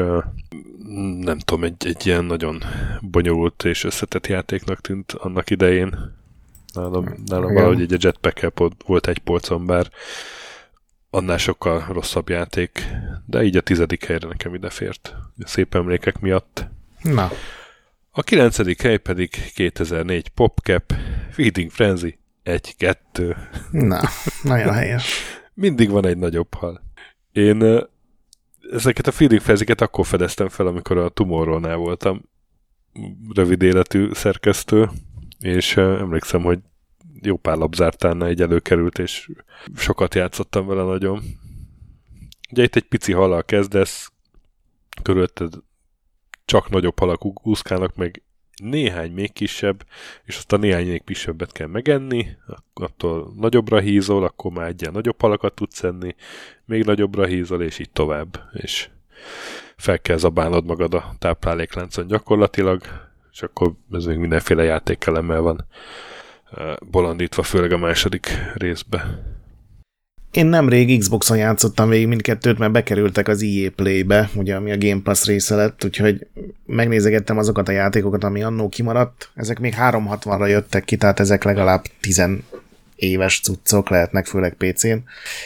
nem 1.20 1.40
tudom, 1.40 1.64
egy, 1.64 1.86
egy 1.86 2.08
ilyen 2.08 2.26
nagyon 2.26 2.64
bonyolult 3.02 3.64
és 3.64 3.84
összetett 3.84 4.28
játéknak 4.28 4.82
tűnt 4.82 5.12
annak 5.12 5.50
idején. 5.50 6.20
Nálam, 6.74 7.14
nálam 7.26 7.54
valahogy 7.54 7.82
egy 7.82 8.04
jetpack 8.04 8.54
volt 8.86 9.08
egy 9.08 9.20
polcon, 9.20 9.66
bár 9.66 9.90
annál 11.14 11.38
sokkal 11.38 11.86
rosszabb 11.90 12.30
játék, 12.30 12.88
de 13.26 13.44
így 13.44 13.58
a 13.58 13.62
tizedik 13.62 14.06
helyre 14.06 14.28
nekem 14.28 14.54
ide 14.54 14.70
fért. 14.70 15.16
A 15.40 15.48
szép 15.48 15.76
emlékek 15.76 16.20
miatt. 16.20 16.68
Na. 17.02 17.32
A 18.12 18.22
kilencedik 18.22 18.82
hely 18.82 18.98
pedig 18.98 19.52
2004 19.54 20.30
PopCap, 20.30 20.94
Feeding 21.32 21.72
Frenzy 21.72 22.20
1-2. 22.44 23.36
Na, 23.72 24.02
nagyon 24.44 24.74
helyes. 24.74 25.24
Mindig 25.54 25.90
van 25.90 26.06
egy 26.06 26.18
nagyobb 26.18 26.54
hal. 26.54 26.84
Én 27.32 27.88
ezeket 28.72 29.08
a 29.08 29.12
Feeding 29.12 29.42
Frenzy-ket 29.42 29.82
akkor 29.82 30.06
fedeztem 30.06 30.50
fel, 30.50 30.68
amikor 30.68 30.98
a 30.98 31.10
Tomorrow-nál 31.10 31.76
voltam 31.76 32.30
rövid 33.34 33.62
életű 33.62 34.10
szerkesztő, 34.14 34.90
és 35.40 35.78
emlékszem, 35.78 36.42
hogy 36.42 36.60
jó 37.22 37.38
pár 37.38 37.58
labzártánál 37.58 38.28
egy 38.28 38.42
előkerült, 38.42 39.00
és 39.00 39.30
sokat 39.76 40.16
játszottam 40.16 40.68
vele 40.68 40.84
nagyon. 40.84 41.22
Ugye 42.52 42.64
itt 42.64 42.76
egy 42.76 42.88
pici 42.88 43.12
halal 43.12 43.44
kezdesz, 43.44 44.12
körülötted 45.02 45.54
csak 46.46 46.70
nagyobb 46.70 47.00
halak 47.00 47.48
úszkálnak, 47.48 47.96
meg 47.96 48.24
néhány 48.64 49.12
még 49.12 49.34
kisebb, 49.34 49.86
és 50.24 50.38
azt 50.38 50.52
a 50.52 50.58
néhány 50.58 50.88
még 50.88 51.04
kisebbet 51.04 51.52
kell 51.52 51.68
megenni, 51.68 52.28
attól 52.74 53.34
nagyobbra 53.36 53.80
hízol, 53.80 54.24
akkor 54.24 54.52
már 54.52 54.68
egy 54.68 54.82
ilyen 54.82 54.94
nagyobb 54.94 55.22
halakat 55.22 55.54
tudsz 55.54 55.84
enni, 55.84 56.16
még 56.66 56.84
nagyobbra 56.84 57.26
hízol, 57.26 57.62
és 57.62 57.80
így 57.80 57.90
tovább. 57.90 58.50
És 58.54 58.90
fel 59.76 60.00
kell 60.00 60.18
zabálnod 60.18 60.66
magad 60.66 60.94
a 60.94 61.14
táplálékláncon 61.20 62.08
gyakorlatilag, 62.08 62.82
és 63.32 63.42
akkor 63.42 63.74
ez 63.92 64.06
még 64.06 64.18
mindenféle 64.18 64.64
játékelemmel 64.64 65.42
van 65.42 65.68
bolondítva, 66.92 67.44
főleg 67.44 67.72
a 67.72 67.78
második 67.78 68.38
részbe. 68.54 69.20
Én 70.32 70.46
nemrég 70.46 71.00
Xboxon 71.00 71.38
játszottam 71.38 71.90
végig 71.90 72.08
mindkettőt, 72.08 72.58
mert 72.58 72.72
bekerültek 72.72 73.28
az 73.28 73.44
EA 73.44 73.70
Play-be, 73.76 74.30
ugye, 74.36 74.56
ami 74.56 74.72
a 74.72 74.78
Game 74.78 75.02
Pass 75.04 75.26
része 75.26 75.56
lett, 75.56 75.86
úgyhogy 75.86 76.28
megnézegettem 76.66 77.38
azokat 77.38 77.68
a 77.68 77.72
játékokat, 77.72 78.24
ami 78.24 78.44
annó 78.44 78.70
kimaradt. 78.70 79.30
Ezek 79.36 79.60
még 79.60 79.76
360-ra 79.78 80.50
jöttek 80.50 80.84
ki, 80.84 80.96
tehát 80.96 81.20
ezek 81.20 81.44
legalább 81.44 81.84
10 82.00 82.22
éves 82.96 83.40
cuccok 83.40 83.90
lehetnek, 83.90 84.26
főleg 84.26 84.54
PC-n. 84.54 84.98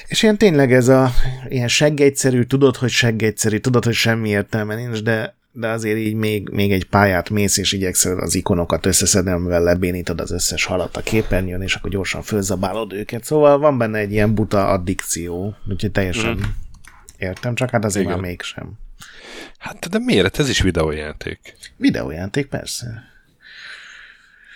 És 0.08 0.24
ilyen 0.24 0.38
tényleg 0.38 0.74
ez 0.74 0.88
a 0.88 1.12
ilyen 1.50 1.68
seggegyszerű, 1.68 2.42
tudod, 2.42 2.76
hogy 2.76 2.90
seggegyszerű, 2.90 3.58
tudod, 3.58 3.86
hogy 3.86 3.94
semmi 3.94 4.30
értelme 4.30 4.76
nincs, 4.76 5.02
de 5.02 5.36
de 5.58 5.68
azért 5.68 5.98
így 5.98 6.14
még, 6.14 6.50
még 6.50 6.72
egy 6.72 6.86
pályát 6.86 7.30
mész, 7.30 7.58
és 7.58 7.72
igyekszel 7.72 8.20
az 8.20 8.36
ikonokat 8.36 8.86
összeszedni, 8.86 9.32
amivel 9.32 9.64
lebénítod 9.64 10.20
az 10.20 10.32
összes 10.32 10.66
halat 10.66 10.98
a 10.98 11.02
képernyőn, 11.02 11.62
és 11.62 11.76
akkor 11.76 11.90
gyorsan 11.90 12.22
fölzabálod 12.22 12.94
őket. 12.94 13.24
Szóval 13.24 13.58
van 13.58 13.78
benne 13.78 13.98
egy 13.98 14.12
ilyen 14.12 14.34
buta 14.34 14.68
addikció, 14.68 15.56
úgyhogy 15.70 15.92
teljesen 15.92 16.38
mm. 16.38 16.42
értem, 17.18 17.56
csak 17.56 17.70
hát 17.70 17.86
azért 17.86 18.06
Igen. 18.06 18.18
már 18.18 18.28
mégsem. 18.28 18.72
Hát 19.58 19.90
de 19.90 20.00
miért? 20.00 20.40
Ez 20.40 20.50
is 20.50 20.62
videójáték. 20.62 21.56
Videójáték, 21.78 22.46
persze. 22.46 23.04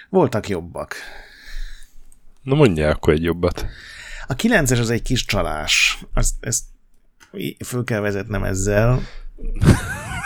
Voltak 0.10 0.48
jobbak. 0.48 0.96
Na 2.42 2.56
mondja 2.56 2.90
akkor 2.90 3.14
egy 3.14 3.24
jobbat. 3.24 3.66
A 4.28 4.36
9-es 4.36 4.80
az 4.80 4.90
egy 4.90 5.02
kis 5.02 5.26
csalás. 5.26 6.00
Azt, 6.14 6.34
ezt 6.40 6.64
föl 7.66 7.84
kell 7.84 8.00
vezetnem 8.00 8.44
ezzel 8.44 9.02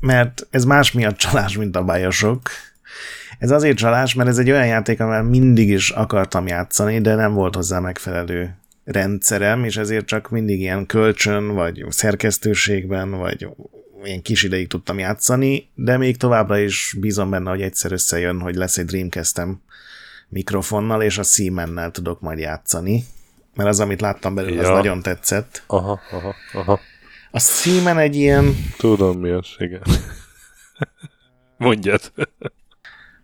mert 0.00 0.46
ez 0.50 0.64
más 0.64 0.92
miatt 0.92 1.16
csalás, 1.16 1.56
mint 1.56 1.76
a 1.76 1.84
bajosok. 1.84 2.40
Ez 3.38 3.50
azért 3.50 3.76
csalás, 3.76 4.14
mert 4.14 4.28
ez 4.28 4.38
egy 4.38 4.50
olyan 4.50 4.66
játék, 4.66 5.00
amivel 5.00 5.22
mindig 5.22 5.68
is 5.68 5.90
akartam 5.90 6.46
játszani, 6.46 7.00
de 7.00 7.14
nem 7.14 7.32
volt 7.32 7.54
hozzá 7.54 7.78
megfelelő 7.78 8.54
rendszerem, 8.84 9.64
és 9.64 9.76
ezért 9.76 10.06
csak 10.06 10.30
mindig 10.30 10.60
ilyen 10.60 10.86
kölcsön, 10.86 11.54
vagy 11.54 11.84
szerkesztőségben, 11.88 13.10
vagy 13.10 13.48
ilyen 14.04 14.22
kis 14.22 14.42
ideig 14.42 14.68
tudtam 14.68 14.98
játszani, 14.98 15.68
de 15.74 15.96
még 15.96 16.16
továbbra 16.16 16.58
is 16.58 16.96
bízom 17.00 17.30
benne, 17.30 17.50
hogy 17.50 17.62
egyszer 17.62 17.92
összejön, 17.92 18.40
hogy 18.40 18.54
lesz 18.54 18.78
egy 18.78 18.84
Dreamcastem 18.84 19.60
mikrofonnal, 20.28 21.02
és 21.02 21.18
a 21.18 21.22
Siemennel 21.22 21.90
tudok 21.90 22.20
majd 22.20 22.38
játszani, 22.38 23.04
mert 23.54 23.68
az, 23.68 23.80
amit 23.80 24.00
láttam 24.00 24.34
belőle, 24.34 24.62
ja. 24.62 24.68
az 24.68 24.76
nagyon 24.76 25.02
tetszett. 25.02 25.62
Aha, 25.66 26.00
aha, 26.10 26.34
aha. 26.52 26.80
A 27.30 27.38
Steam-en 27.38 27.98
egy 27.98 28.16
ilyen... 28.16 28.56
Tudom 28.76 29.20
mi 29.20 29.30
az, 29.30 29.46
igen. 29.58 29.82
Mondjad. 31.56 32.12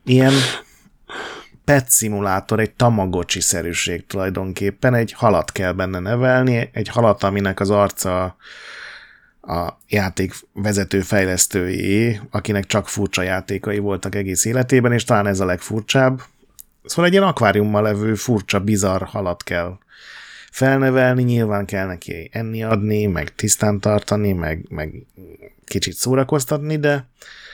ilyen 0.05 0.33
pet 1.65 1.91
szimulátor, 1.91 2.61
egy 2.61 2.75
tamagocsi-szerűség 2.75 4.07
tulajdonképpen. 4.07 4.95
Egy 4.95 5.13
halat 5.13 5.53
kell 5.53 5.73
benne 5.73 5.99
nevelni, 5.99 6.71
egy 6.73 6.89
halat, 6.89 7.23
aminek 7.23 7.61
az 7.61 7.71
arca 7.71 8.37
a 9.43 9.69
játék 9.89 10.35
vezető 10.53 11.01
fejlesztői, 11.01 12.21
akinek 12.31 12.67
csak 12.67 12.89
furcsa 12.89 13.23
játékai 13.23 13.79
voltak 13.79 14.15
egész 14.15 14.45
életében, 14.45 14.93
és 14.93 15.05
talán 15.05 15.27
ez 15.27 15.41
a 15.41 15.45
legfurcsább. 15.45 16.23
Szóval 16.85 17.05
egy 17.05 17.13
ilyen 17.13 17.25
akváriummal 17.25 17.83
levő 17.83 18.15
furcsa, 18.15 18.61
bizarr 18.61 19.03
halat 19.03 19.43
kell 19.43 19.79
felnevelni, 20.57 21.23
nyilván 21.23 21.65
kell 21.65 21.87
neki 21.87 22.31
enni 22.33 22.63
adni, 22.63 23.07
meg 23.07 23.35
tisztán 23.35 23.81
tartani, 23.81 24.33
meg, 24.33 24.67
meg 24.69 25.07
kicsit 25.65 25.95
szórakoztatni, 25.95 26.77
de 26.77 27.07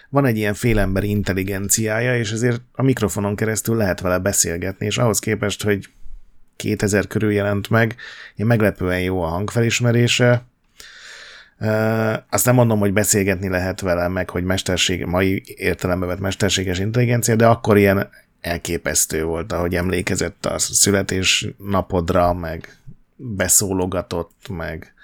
van 0.08 0.26
egy 0.26 0.36
ilyen 0.36 0.54
félemberi 0.54 1.08
intelligenciája, 1.08 2.16
és 2.16 2.32
ezért 2.32 2.60
a 2.72 2.82
mikrofonon 2.82 3.36
keresztül 3.36 3.76
lehet 3.76 4.00
vele 4.00 4.18
beszélgetni, 4.18 4.86
és 4.86 4.98
ahhoz 4.98 5.18
képest, 5.18 5.62
hogy 5.62 5.88
2000 6.56 7.06
körül 7.06 7.32
jelent 7.32 7.70
meg, 7.70 7.94
én 8.36 8.46
meglepően 8.46 9.00
jó 9.00 9.22
a 9.22 9.28
hangfelismerése, 9.28 10.42
Uh, 11.58 12.12
azt 12.30 12.44
nem 12.44 12.54
mondom, 12.54 12.78
hogy 12.78 12.92
beszélgetni 12.92 13.48
lehet 13.48 13.80
vele, 13.80 14.08
meg 14.08 14.30
hogy 14.30 14.44
mesterség, 14.44 15.04
mai 15.04 15.42
értelembe 15.46 16.06
vett 16.06 16.18
mesterséges 16.18 16.78
intelligencia, 16.78 17.36
de 17.36 17.46
akkor 17.46 17.76
ilyen 17.76 18.08
elképesztő 18.42 19.24
volt, 19.24 19.52
ahogy 19.52 19.74
emlékezett 19.74 20.46
a 20.46 20.58
születés 20.58 21.46
napodra, 21.56 22.32
meg 22.32 22.76
beszólogatott, 23.22 24.48
meg 24.48 24.94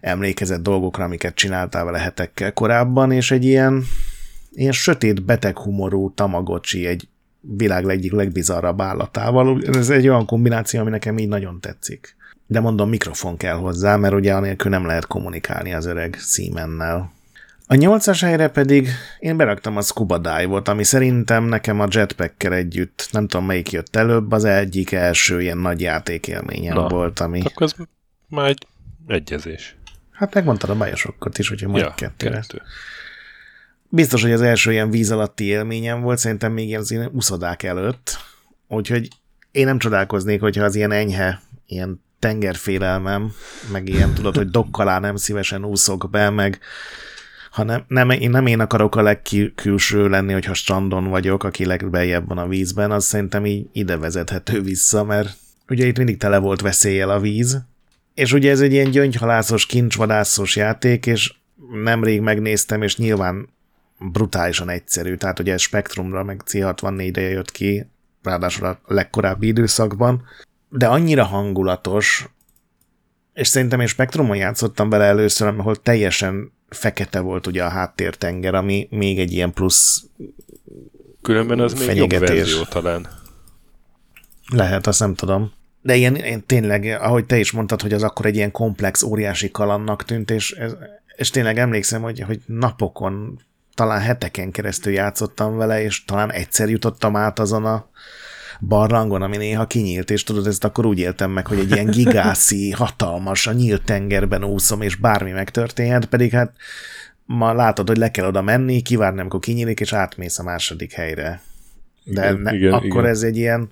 emlékezett 0.00 0.62
dolgokra, 0.62 1.04
amiket 1.04 1.34
csináltál 1.34 1.84
vele 1.84 1.98
hetekkel 1.98 2.52
korábban, 2.52 3.12
és 3.12 3.30
egy 3.30 3.44
ilyen, 3.44 3.84
ilyen 4.52 4.72
sötét, 4.72 5.24
beteg 5.24 5.58
humorú 5.58 6.14
tamagocsi 6.14 6.86
egy 6.86 7.08
világ 7.40 7.88
egyik 7.88 8.12
legbizarrabb 8.12 8.80
állatával. 8.80 9.62
Ez 9.62 9.90
egy 9.90 10.08
olyan 10.08 10.26
kombináció, 10.26 10.80
ami 10.80 10.90
nekem 10.90 11.18
így 11.18 11.28
nagyon 11.28 11.60
tetszik. 11.60 12.16
De 12.46 12.60
mondom, 12.60 12.88
mikrofon 12.88 13.36
kell 13.36 13.56
hozzá, 13.56 13.96
mert 13.96 14.14
ugye 14.14 14.34
anélkül 14.34 14.70
nem 14.70 14.86
lehet 14.86 15.06
kommunikálni 15.06 15.74
az 15.74 15.86
öreg 15.86 16.16
Siemennel. 16.18 17.12
A 17.66 17.74
nyolcas 17.74 18.20
helyre 18.20 18.48
pedig 18.48 18.88
én 19.18 19.36
beraktam 19.36 19.76
a 19.76 19.80
Scuba 19.80 20.18
Dive-ot, 20.18 20.68
ami 20.68 20.84
szerintem 20.84 21.44
nekem 21.44 21.80
a 21.80 21.86
jetpack 21.90 22.44
együtt, 22.44 23.08
nem 23.10 23.26
tudom 23.26 23.46
melyik 23.46 23.70
jött 23.70 23.96
előbb, 23.96 24.32
az 24.32 24.44
egyik 24.44 24.92
első 24.92 25.42
ilyen 25.42 25.58
nagy 25.58 25.80
játékélményem 25.80 26.74
Na, 26.74 26.88
volt, 26.88 27.20
ami... 27.20 27.40
Akkor 27.44 27.62
ez 27.62 27.74
már 28.28 28.48
egy 28.48 28.66
egyezés. 29.06 29.76
Hát 30.10 30.34
megmondtad 30.34 30.70
a 30.70 30.76
bajosokat 30.76 31.38
is, 31.38 31.48
hogyha 31.48 31.68
majd 31.68 31.84
ja, 31.84 31.94
kettőre. 31.94 32.34
Kettő. 32.34 32.62
Biztos, 33.88 34.22
hogy 34.22 34.32
az 34.32 34.42
első 34.42 34.72
ilyen 34.72 34.90
víz 34.90 35.10
alatti 35.10 35.44
élményem 35.44 36.00
volt, 36.00 36.18
szerintem 36.18 36.52
még 36.52 36.76
az 36.76 36.90
ilyen 36.90 37.10
uszodák 37.12 37.62
előtt, 37.62 38.18
úgyhogy 38.68 39.08
én 39.50 39.64
nem 39.64 39.78
csodálkoznék, 39.78 40.40
hogyha 40.40 40.64
az 40.64 40.74
ilyen 40.74 40.92
enyhe, 40.92 41.40
ilyen 41.66 42.02
tengerfélelmem, 42.18 43.32
meg 43.72 43.88
ilyen 43.88 44.14
tudod, 44.14 44.36
hogy 44.36 44.50
dokkalá 44.50 44.98
nem 44.98 45.16
szívesen 45.16 45.64
úszok 45.64 46.10
be, 46.10 46.30
meg 46.30 46.58
hanem 47.54 47.84
nem, 47.88 48.10
én 48.10 48.30
nem 48.30 48.46
én 48.46 48.60
akarok 48.60 48.96
a 48.96 49.02
legkülső 49.02 50.08
lenni, 50.08 50.32
hogyha 50.32 50.54
strandon 50.54 51.08
vagyok, 51.08 51.44
aki 51.44 51.64
legbejebb 51.64 52.28
van 52.28 52.38
a 52.38 52.46
vízben, 52.46 52.90
az 52.90 53.04
szerintem 53.04 53.46
így 53.46 53.66
ide 53.72 53.96
vezethető 53.96 54.62
vissza, 54.62 55.04
mert 55.04 55.36
ugye 55.68 55.86
itt 55.86 55.96
mindig 55.96 56.16
tele 56.16 56.38
volt 56.38 56.60
veszéllyel 56.60 57.10
a 57.10 57.20
víz, 57.20 57.62
és 58.14 58.32
ugye 58.32 58.50
ez 58.50 58.60
egy 58.60 58.72
ilyen 58.72 58.90
gyöngyhalászos, 58.90 59.66
kincsvadászos 59.66 60.56
játék, 60.56 61.06
és 61.06 61.34
nemrég 61.84 62.20
megnéztem, 62.20 62.82
és 62.82 62.96
nyilván 62.96 63.48
brutálisan 63.98 64.68
egyszerű, 64.68 65.14
tehát 65.14 65.38
ugye 65.38 65.52
ez 65.52 65.60
Spectrumra, 65.60 66.24
meg 66.24 66.42
C64-re 66.46 67.20
jött 67.20 67.50
ki, 67.50 67.86
ráadásul 68.22 68.66
a 68.66 68.80
legkorábbi 68.86 69.46
időszakban, 69.46 70.24
de 70.68 70.86
annyira 70.86 71.24
hangulatos, 71.24 72.28
és 73.32 73.48
szerintem 73.48 73.80
én 73.80 73.86
Spectrumon 73.86 74.36
játszottam 74.36 74.88
vele 74.88 75.04
először, 75.04 75.54
ahol 75.58 75.76
teljesen 75.76 76.52
fekete 76.74 77.20
volt 77.20 77.46
ugye 77.46 77.64
a 77.64 77.68
háttértenger, 77.68 78.54
ami 78.54 78.86
még 78.90 79.18
egy 79.18 79.32
ilyen 79.32 79.52
plusz 79.52 80.04
Különben 81.22 81.60
az 81.60 81.86
még 81.86 81.96
jobb 81.96 82.10
verzió 82.10 82.64
talán. 82.64 83.08
Lehet, 84.52 84.86
azt 84.86 85.00
nem 85.00 85.14
tudom. 85.14 85.52
De 85.82 85.94
ilyen, 85.94 86.16
ilyen 86.16 86.46
tényleg, 86.46 86.84
ahogy 87.00 87.26
te 87.26 87.38
is 87.38 87.50
mondtad, 87.50 87.82
hogy 87.82 87.92
az 87.92 88.02
akkor 88.02 88.26
egy 88.26 88.36
ilyen 88.36 88.50
komplex, 88.50 89.02
óriási 89.02 89.50
kalannak 89.50 90.04
tűnt, 90.04 90.30
és, 90.30 90.50
ez, 90.50 90.72
és 91.16 91.30
tényleg 91.30 91.58
emlékszem, 91.58 92.02
hogy, 92.02 92.20
hogy 92.20 92.40
napokon, 92.46 93.40
talán 93.74 94.00
heteken 94.00 94.50
keresztül 94.50 94.92
játszottam 94.92 95.56
vele, 95.56 95.82
és 95.82 96.04
talán 96.04 96.32
egyszer 96.32 96.68
jutottam 96.68 97.16
át 97.16 97.38
azon 97.38 97.64
a 97.64 97.88
barlangon, 98.66 99.22
ami 99.22 99.36
néha 99.36 99.66
kinyílt, 99.66 100.10
és 100.10 100.22
tudod, 100.22 100.46
ezt 100.46 100.64
akkor 100.64 100.86
úgy 100.86 100.98
éltem 100.98 101.30
meg, 101.30 101.46
hogy 101.46 101.58
egy 101.58 101.70
ilyen 101.70 101.90
gigászi, 101.90 102.70
hatalmas, 102.82 103.46
a 103.46 103.52
nyílt 103.52 103.84
tengerben 103.84 104.44
úszom, 104.44 104.80
és 104.80 104.96
bármi 104.96 105.30
megtörténhet, 105.30 106.06
pedig 106.06 106.30
hát 106.30 106.52
ma 107.24 107.52
látod, 107.52 107.88
hogy 107.88 107.96
le 107.96 108.10
kell 108.10 108.26
oda 108.26 108.42
menni, 108.42 108.82
kivárni, 108.82 109.20
amikor 109.20 109.40
kinyílik, 109.40 109.80
és 109.80 109.92
átmész 109.92 110.38
a 110.38 110.42
második 110.42 110.92
helyre. 110.92 111.42
De 112.04 112.24
igen, 112.24 112.40
ne, 112.40 112.54
igen, 112.54 112.72
akkor 112.72 112.86
igen. 112.86 113.06
ez 113.06 113.22
egy 113.22 113.36
ilyen, 113.36 113.70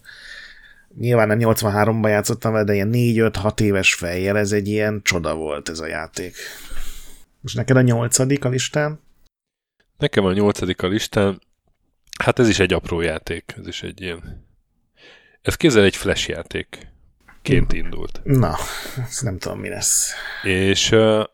nyilván 0.99 1.27
nem 1.27 1.39
83-ban 1.41 2.09
játszottam 2.09 2.53
vele, 2.53 2.65
de 2.65 2.75
ilyen 2.75 2.91
4-5-6 2.93 3.61
éves 3.61 3.95
fejjel 3.95 4.39
ez 4.39 4.53
egy 4.53 4.69
ilyen 4.69 5.01
csoda 5.03 5.35
volt 5.35 5.69
ez 5.69 5.81
a 5.81 5.87
játék. 5.87 6.35
És 7.45 7.55
neked 7.55 7.77
a 7.77 7.81
nyolcadik 7.81 8.45
a 8.45 8.49
listán? 8.49 9.01
Nekem 9.99 10.25
a 10.25 10.33
nyolcadik 10.33 10.83
a 10.83 10.89
listán, 10.89 11.41
hát 12.19 12.39
ez 12.39 12.49
is 12.49 12.59
egy 12.59 12.73
apró 12.73 13.01
játék, 13.01 13.55
ez 13.59 13.67
is 13.67 13.83
egy 13.83 14.01
ilyen 14.01 14.51
ez 15.43 15.57
kézzel 15.57 15.85
egy 15.85 15.97
flash 15.97 16.29
játékként 16.29 17.73
indult. 17.73 18.21
Na, 18.25 18.57
ezt 19.07 19.23
nem 19.23 19.39
tudom, 19.39 19.59
mi 19.59 19.69
lesz. 19.69 20.13
És 20.43 20.91
uh, 20.91 21.25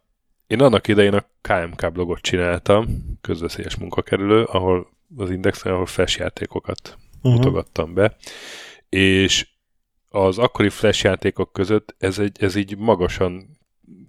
én 0.46 0.62
annak 0.62 0.88
idején 0.88 1.14
a 1.14 1.26
KMK 1.40 1.92
blogot 1.92 2.20
csináltam, 2.20 2.86
közveszélyes 3.20 3.76
munkakerülő, 3.76 4.42
ahol 4.42 4.88
az 5.16 5.30
Indexen, 5.30 5.72
ahol 5.72 5.86
flash 5.86 6.18
játékokat 6.18 6.98
uh-huh. 7.16 7.32
mutogattam 7.32 7.94
be, 7.94 8.16
és 8.88 9.48
az 10.09 10.38
akkori 10.38 10.68
flash 10.68 11.04
játékok 11.04 11.52
között 11.52 11.94
ez, 11.98 12.18
egy, 12.18 12.36
ez 12.40 12.54
így 12.54 12.76
magasan 12.76 13.59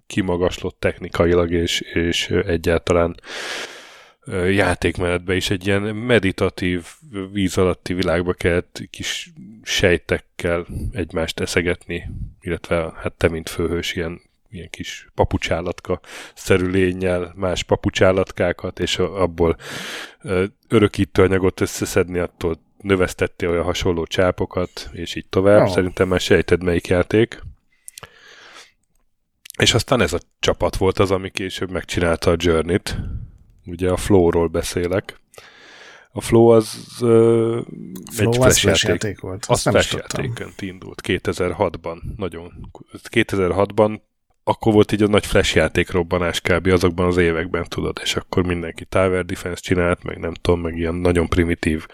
kimagaslott 0.06 0.80
technikailag, 0.80 1.50
és, 1.50 1.80
és 1.80 2.30
egyáltalán 2.30 3.20
játékmenetbe 4.50 5.34
is 5.36 5.50
egy 5.50 5.66
ilyen 5.66 5.82
meditatív 5.82 6.86
víz 7.32 7.58
alatti 7.58 7.94
világba 7.94 8.32
kellett 8.32 8.82
kis 8.90 9.32
sejtekkel 9.62 10.66
egymást 10.92 11.40
eszegetni, 11.40 12.10
illetve 12.40 12.92
hát 12.96 13.12
te, 13.12 13.28
mint 13.28 13.48
főhős, 13.48 13.94
ilyen, 13.94 14.20
ilyen 14.50 14.70
kis 14.70 15.08
papucsállatka 15.14 16.00
szerű 16.34 16.66
lényel, 16.66 17.32
más 17.36 17.62
papucsállatkákat, 17.62 18.78
és 18.80 18.98
abból 18.98 19.56
örökítő 20.68 21.22
anyagot 21.22 21.60
összeszedni, 21.60 22.18
attól 22.18 22.60
növesztettél 22.80 23.48
olyan 23.48 23.64
hasonló 23.64 24.04
csápokat, 24.04 24.90
és 24.92 25.14
így 25.14 25.26
tovább. 25.26 25.66
Oh. 25.66 25.72
Szerintem 25.72 26.08
már 26.08 26.20
sejted, 26.20 26.62
melyik 26.62 26.86
játék. 26.86 27.42
És 29.58 29.74
aztán 29.74 30.00
ez 30.00 30.12
a 30.12 30.20
csapat 30.38 30.76
volt 30.76 30.98
az, 30.98 31.10
ami 31.10 31.30
később 31.30 31.70
megcsinálta 31.70 32.30
a 32.30 32.36
Journey-t. 32.38 32.96
Ugye 33.66 33.90
a 33.90 33.96
Flow-ról 33.96 34.48
beszélek. 34.48 35.20
A 36.12 36.20
Flow 36.20 36.46
az 36.46 36.96
uh, 37.00 37.08
Flow 38.12 38.32
egy 38.32 38.36
flash, 38.36 38.64
játék. 38.64 38.84
játék 38.84 39.20
volt. 39.20 39.44
Azt 39.48 39.66
az 39.66 39.72
flash 39.72 39.94
játékon 39.94 40.52
indult 40.58 41.00
2006-ban. 41.06 41.98
Nagyon. 42.16 42.70
2006-ban 43.10 44.00
akkor 44.44 44.72
volt 44.72 44.92
így 44.92 45.02
a 45.02 45.08
nagy 45.08 45.26
flash 45.26 45.56
játék 45.56 45.90
robbanás 45.90 46.40
kb. 46.40 46.66
azokban 46.66 47.06
az 47.06 47.16
években, 47.16 47.64
tudod, 47.68 48.00
és 48.02 48.16
akkor 48.16 48.46
mindenki 48.46 48.84
Tower 48.84 49.24
Defense 49.24 49.60
csinált, 49.60 50.02
meg 50.02 50.18
nem 50.18 50.34
tudom, 50.34 50.60
meg 50.60 50.76
ilyen 50.76 50.94
nagyon 50.94 51.28
primitív 51.28 51.86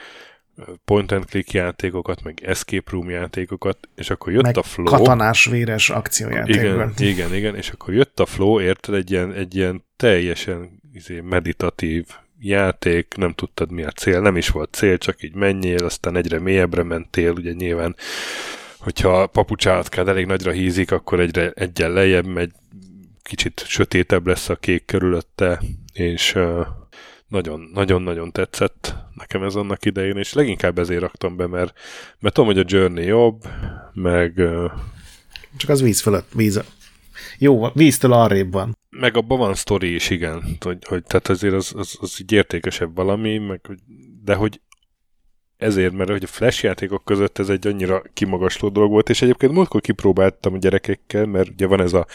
point 0.85 1.13
and 1.13 1.25
click 1.25 1.53
játékokat, 1.53 2.23
meg 2.23 2.43
escape 2.45 2.91
room 2.91 3.11
játékokat, 3.11 3.79
és 3.95 4.11
akkor 4.11 4.33
jött 4.33 4.43
meg 4.43 4.57
a 4.57 4.63
flow. 4.63 4.87
katonás 4.87 5.45
véres 5.45 5.91
akciójáték. 5.91 6.55
Igen, 6.55 6.93
igen, 6.99 7.35
igen, 7.35 7.57
és 7.57 7.71
akkor 7.71 7.95
jött 7.95 8.21
a 8.21 8.27
flow, 8.27 8.61
érted, 8.61 8.95
egy 8.95 9.11
ilyen, 9.11 9.33
egy 9.33 9.57
ilyen 9.57 9.85
teljesen 9.97 10.81
izé, 10.93 11.21
meditatív 11.21 12.07
játék, 12.41 13.15
nem 13.17 13.33
tudtad 13.33 13.71
mi 13.71 13.83
a 13.83 13.91
cél, 13.91 14.21
nem 14.21 14.37
is 14.37 14.49
volt 14.49 14.75
cél, 14.75 14.99
csak 14.99 15.23
így 15.23 15.35
menjél, 15.35 15.85
aztán 15.85 16.17
egyre 16.17 16.39
mélyebbre 16.39 16.83
mentél, 16.83 17.31
ugye 17.31 17.53
nyilván, 17.53 17.97
hogyha 18.79 19.23
a 19.23 19.27
papucsállatkád 19.27 20.09
elég 20.09 20.27
nagyra 20.27 20.51
hízik, 20.51 20.91
akkor 20.91 21.21
egyre 21.21 21.51
egyen 21.51 21.93
lejjebb 21.93 22.27
megy, 22.27 22.51
kicsit 23.23 23.65
sötétebb 23.67 24.27
lesz 24.27 24.49
a 24.49 24.57
kék 24.57 24.85
körülötte, 24.85 25.61
és 25.93 26.35
uh, 26.35 26.67
nagyon-nagyon 27.73 28.33
tetszett 28.33 28.95
nekem 29.15 29.43
ez 29.43 29.55
annak 29.55 29.85
idején, 29.85 30.17
és 30.17 30.33
leginkább 30.33 30.79
ezért 30.79 31.01
raktam 31.01 31.37
be, 31.37 31.47
mert, 31.47 31.79
mert 32.19 32.35
tudom, 32.35 32.55
hogy 32.55 32.59
a 32.59 32.65
Journey 32.67 33.05
jobb, 33.05 33.43
meg... 33.93 34.43
Csak 35.57 35.71
az 35.71 35.83
víz 35.83 36.01
fölött, 36.01 36.29
víz, 36.35 36.63
jó, 37.39 37.69
víztől 37.73 38.13
arrébb 38.13 38.53
van. 38.53 38.77
Meg 38.91 39.17
abban 39.17 39.39
van 39.39 39.55
sztori 39.55 39.95
is, 39.95 40.11
igen, 40.11 40.43
hogy, 40.61 40.79
hogy 40.87 41.03
tehát 41.05 41.29
azért 41.29 41.55
az, 41.55 41.73
az, 41.77 41.97
az 42.01 42.21
így 42.21 42.33
értékesebb 42.33 42.95
valami, 42.95 43.39
meg, 43.39 43.61
de 44.25 44.35
hogy 44.35 44.61
ezért, 45.57 45.93
mert 45.93 46.11
hogy 46.11 46.23
a 46.23 46.27
flash 46.27 46.65
játékok 46.65 47.05
között 47.05 47.39
ez 47.39 47.49
egy 47.49 47.67
annyira 47.67 48.03
kimagasló 48.13 48.69
dolog 48.69 48.91
volt, 48.91 49.09
és 49.09 49.23
egyébként 49.23 49.53
múltkor 49.53 49.81
kipróbáltam 49.81 50.55
a 50.55 50.59
gyerekekkel, 50.59 51.27
mert 51.27 51.49
ugye 51.49 51.67
van 51.67 51.81
ez 51.81 51.93
a 51.93 52.07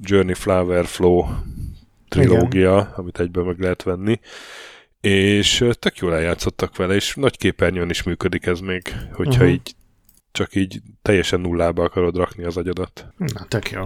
Journey 0.00 0.34
Flower 0.34 0.86
Flow 0.86 1.24
trilógia, 2.08 2.76
Igen. 2.76 2.92
amit 2.96 3.20
egyben 3.20 3.44
meg 3.44 3.60
lehet 3.60 3.82
venni, 3.82 4.20
és 5.00 5.64
tök 5.72 5.96
jól 5.96 6.14
eljátszottak 6.14 6.76
vele, 6.76 6.94
és 6.94 7.14
nagy 7.14 7.36
képernyőn 7.36 7.90
is 7.90 8.02
működik 8.02 8.46
ez 8.46 8.60
még, 8.60 8.94
hogyha 9.12 9.42
uh-huh. 9.42 9.50
így 9.50 9.74
csak 10.32 10.54
így 10.54 10.80
teljesen 11.02 11.40
nullába 11.40 11.82
akarod 11.82 12.16
rakni 12.16 12.44
az 12.44 12.56
agyadat. 12.56 13.06
Na, 13.16 13.44
tök 13.48 13.70
jó. 13.70 13.84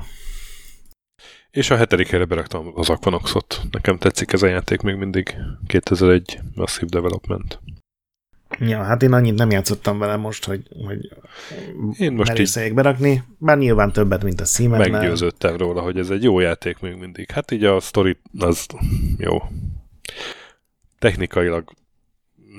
És 1.50 1.70
a 1.70 1.76
hetedik 1.76 2.08
helyre 2.08 2.24
beraktam 2.24 2.72
az 2.74 2.88
Aquanoxot. 2.88 3.62
Nekem 3.70 3.98
tetszik 3.98 4.32
ez 4.32 4.42
a 4.42 4.46
játék 4.46 4.80
még 4.80 4.94
mindig. 4.94 5.36
2001 5.66 6.38
Massive 6.54 6.86
Development. 6.90 7.60
Ja, 8.58 8.82
hát 8.82 9.02
én 9.02 9.12
annyit 9.12 9.34
nem 9.34 9.50
játszottam 9.50 9.98
vele 9.98 10.16
most, 10.16 10.44
hogy, 10.44 10.62
hogy 10.86 11.12
én 11.98 12.12
most 12.12 12.38
így 12.38 12.74
berakni, 12.74 13.22
bár 13.38 13.58
nyilván 13.58 13.92
többet, 13.92 14.22
mint 14.22 14.40
a 14.40 14.44
Siemens. 14.44 14.88
Meggyőződtem 14.88 15.56
róla, 15.56 15.80
hogy 15.80 15.98
ez 15.98 16.10
egy 16.10 16.22
jó 16.22 16.40
játék 16.40 16.78
még 16.78 16.94
mindig. 16.94 17.30
Hát 17.30 17.50
így 17.50 17.64
a 17.64 17.80
sztori 17.80 18.16
az 18.38 18.66
jó. 19.16 19.42
Technikailag 20.98 21.72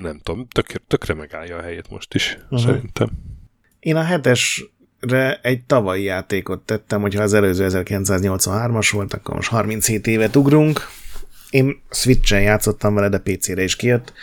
nem 0.01 0.19
tudom, 0.23 0.47
tökre, 0.47 0.79
tökre 0.87 1.13
megállja 1.13 1.57
a 1.57 1.61
helyét 1.61 1.89
most 1.89 2.13
is, 2.13 2.37
uh-huh. 2.43 2.59
szerintem. 2.59 3.09
Én 3.79 3.95
a 3.95 4.03
hetesre 5.01 5.39
egy 5.41 5.63
tavalyi 5.63 6.03
játékot 6.03 6.61
tettem, 6.61 7.01
hogyha 7.01 7.23
az 7.23 7.33
előző 7.33 7.67
1983-as 7.69 8.89
volt, 8.91 9.13
akkor 9.13 9.35
most 9.35 9.49
37 9.49 10.07
évet 10.07 10.35
ugrunk. 10.35 10.87
Én 11.49 11.81
Switch-en 11.89 12.41
játszottam 12.41 12.93
vele, 12.93 13.09
de 13.09 13.17
PC-re 13.17 13.63
is 13.63 13.75
kijött. 13.75 14.13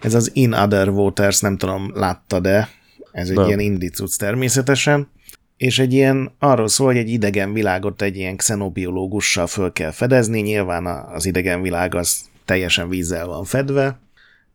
Ez 0.00 0.14
az 0.14 0.30
In 0.34 0.52
Other 0.52 0.88
Waters, 0.88 1.40
nem 1.40 1.56
tudom, 1.56 1.92
látta 1.94 2.40
de 2.40 2.68
ez 3.12 3.28
egy 3.28 3.36
nem. 3.36 3.46
ilyen 3.46 3.60
indicuc 3.60 4.16
természetesen, 4.16 5.10
és 5.56 5.78
egy 5.78 5.92
ilyen, 5.92 6.32
arról 6.38 6.68
szól, 6.68 6.86
hogy 6.86 6.96
egy 6.96 7.08
idegen 7.08 7.52
világot 7.52 8.02
egy 8.02 8.16
ilyen 8.16 8.36
xenobiológussal 8.36 9.46
föl 9.46 9.72
kell 9.72 9.90
fedezni, 9.90 10.40
nyilván 10.40 10.86
az 10.86 11.26
idegen 11.26 11.62
világ 11.62 11.94
az 11.94 12.20
teljesen 12.44 12.88
vízzel 12.88 13.26
van 13.26 13.44
fedve, 13.44 14.00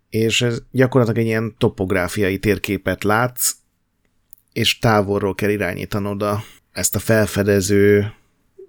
és 0.10 0.42
ez 0.42 0.62
gyakorlatilag 0.72 1.22
egy 1.22 1.28
ilyen 1.28 1.56
topográfiai 1.58 2.38
térképet 2.38 3.04
látsz, 3.04 3.52
és 4.58 4.80
távolról 4.80 5.36
kell 5.36 5.50
irányítanod 5.50 6.22
a, 6.22 6.44
ezt 6.72 6.96
a 6.96 7.00
felfedező 7.00 8.14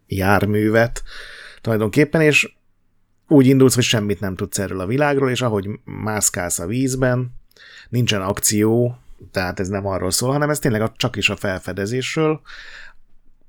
járművet 0.07 1.03
tulajdonképpen, 1.61 2.21
és 2.21 2.57
úgy 3.29 3.47
indulsz, 3.47 3.75
hogy 3.75 3.85
semmit 3.85 4.21
nem 4.21 4.35
tudsz 4.35 4.59
erről 4.59 4.81
a 4.81 4.87
világról, 4.87 5.31
és 5.31 5.43
ahogy 5.43 5.69
mászkálsz 5.85 6.59
a 6.59 6.67
vízben, 6.67 7.31
nincsen 7.89 8.23
akció, 8.23 8.99
tehát 9.33 9.61
ez 9.61 9.69
nem 9.69 9.87
arról 9.87 10.11
szól, 10.11 10.33
hanem 10.33 10.51
ez 10.51 10.59
tényleg 10.59 10.93
csak 10.97 11.17
is 11.17 11.31
a 11.31 11.37
felfedezésről. 11.37 12.41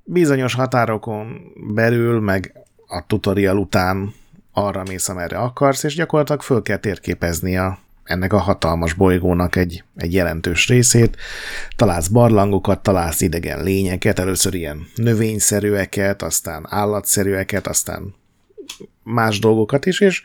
Bizonyos 0.04 0.54
határokon 0.54 1.52
belül, 1.74 2.20
meg 2.20 2.52
a 2.86 3.06
tutorial 3.06 3.58
után 3.58 4.14
arra 4.52 4.82
mész, 4.82 5.08
amerre 5.08 5.38
akarsz, 5.38 5.82
és 5.82 5.94
gyakorlatilag 5.94 6.42
föl 6.42 6.62
kell 6.62 6.78
térképezni 6.78 7.56
a, 7.56 7.78
ennek 8.10 8.32
a 8.32 8.38
hatalmas 8.38 8.92
bolygónak 8.92 9.56
egy, 9.56 9.84
egy 9.96 10.12
jelentős 10.12 10.68
részét. 10.68 11.16
Találsz 11.76 12.08
barlangokat, 12.08 12.82
találsz 12.82 13.20
idegen 13.20 13.62
lényeket, 13.62 14.18
először 14.18 14.54
ilyen 14.54 14.86
növényszerűeket, 14.94 16.22
aztán 16.22 16.66
állatszerűeket, 16.68 17.66
aztán 17.66 18.14
más 19.02 19.38
dolgokat 19.38 19.86
is, 19.86 20.00
és 20.00 20.22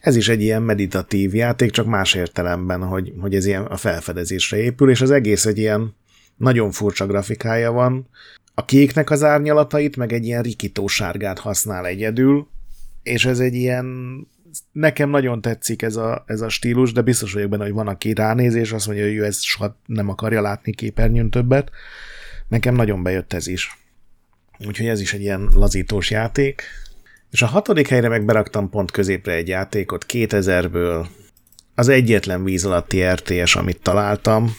ez 0.00 0.16
is 0.16 0.28
egy 0.28 0.42
ilyen 0.42 0.62
meditatív 0.62 1.34
játék, 1.34 1.70
csak 1.70 1.86
más 1.86 2.14
értelemben, 2.14 2.82
hogy, 2.82 3.12
hogy 3.20 3.34
ez 3.34 3.46
ilyen 3.46 3.62
a 3.62 3.76
felfedezésre 3.76 4.56
épül, 4.56 4.90
és 4.90 5.00
az 5.00 5.10
egész 5.10 5.44
egy 5.46 5.58
ilyen 5.58 5.94
nagyon 6.36 6.70
furcsa 6.70 7.06
grafikája 7.06 7.72
van. 7.72 8.08
A 8.54 8.64
kéknek 8.64 9.10
az 9.10 9.22
árnyalatait, 9.22 9.96
meg 9.96 10.12
egy 10.12 10.24
ilyen 10.24 10.42
rikító 10.42 10.86
sárgát 10.86 11.38
használ 11.38 11.86
egyedül, 11.86 12.48
és 13.02 13.24
ez 13.24 13.38
egy 13.38 13.54
ilyen 13.54 13.86
nekem 14.72 15.10
nagyon 15.10 15.40
tetszik 15.40 15.82
ez 15.82 15.96
a, 15.96 16.24
ez 16.26 16.40
a 16.40 16.48
stílus, 16.48 16.92
de 16.92 17.00
biztos 17.00 17.32
vagyok 17.32 17.50
benne, 17.50 17.64
hogy 17.64 17.72
van, 17.72 17.88
aki 17.88 18.14
ránéz, 18.14 18.54
és 18.54 18.72
azt 18.72 18.86
mondja, 18.86 19.04
hogy 19.04 19.14
ő 19.14 19.24
ezt 19.24 19.42
soha 19.42 19.80
nem 19.86 20.08
akarja 20.08 20.40
látni 20.40 20.72
képernyőn 20.72 21.30
többet. 21.30 21.70
Nekem 22.48 22.74
nagyon 22.74 23.02
bejött 23.02 23.32
ez 23.32 23.46
is. 23.46 23.78
Úgyhogy 24.66 24.86
ez 24.86 25.00
is 25.00 25.12
egy 25.12 25.20
ilyen 25.20 25.48
lazítós 25.54 26.10
játék, 26.10 26.62
és 27.30 27.42
a 27.42 27.46
hatodik 27.46 27.88
helyre 27.88 28.08
meg 28.08 28.24
beraktam 28.24 28.70
pont 28.70 28.90
középre 28.90 29.32
egy 29.32 29.48
játékot 29.48 30.04
2000-ből, 30.08 31.06
az 31.74 31.88
egyetlen 31.88 32.44
víz 32.44 32.64
alatti 32.64 33.02
RTS, 33.02 33.56
amit 33.56 33.82
találtam. 33.82 34.56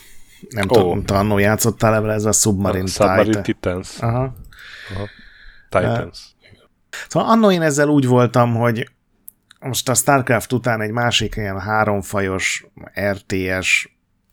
Nem 0.50 0.66
oh. 0.70 0.78
tudom, 0.78 1.04
te 1.04 1.16
annó 1.16 1.38
játszottál 1.38 2.02
vele, 2.02 2.14
ez 2.14 2.26
a 2.26 2.32
Submarine, 2.32 2.84
a 2.84 2.88
Submarine 2.88 3.41
Titans. 3.41 4.00
Aha. 4.00 4.36
Aha. 4.93 5.08
Titans. 5.70 6.20
Uh, 6.41 6.48
szóval 7.08 7.30
annó 7.30 7.52
én 7.52 7.62
ezzel 7.62 7.88
úgy 7.88 8.06
voltam, 8.06 8.56
hogy 8.56 8.89
most 9.68 9.89
a 9.89 9.93
StarCraft 9.93 10.53
után 10.53 10.82
egy 10.82 10.91
másik 10.91 11.36
ilyen 11.36 11.59
háromfajos 11.59 12.65
RTS, 13.11 13.89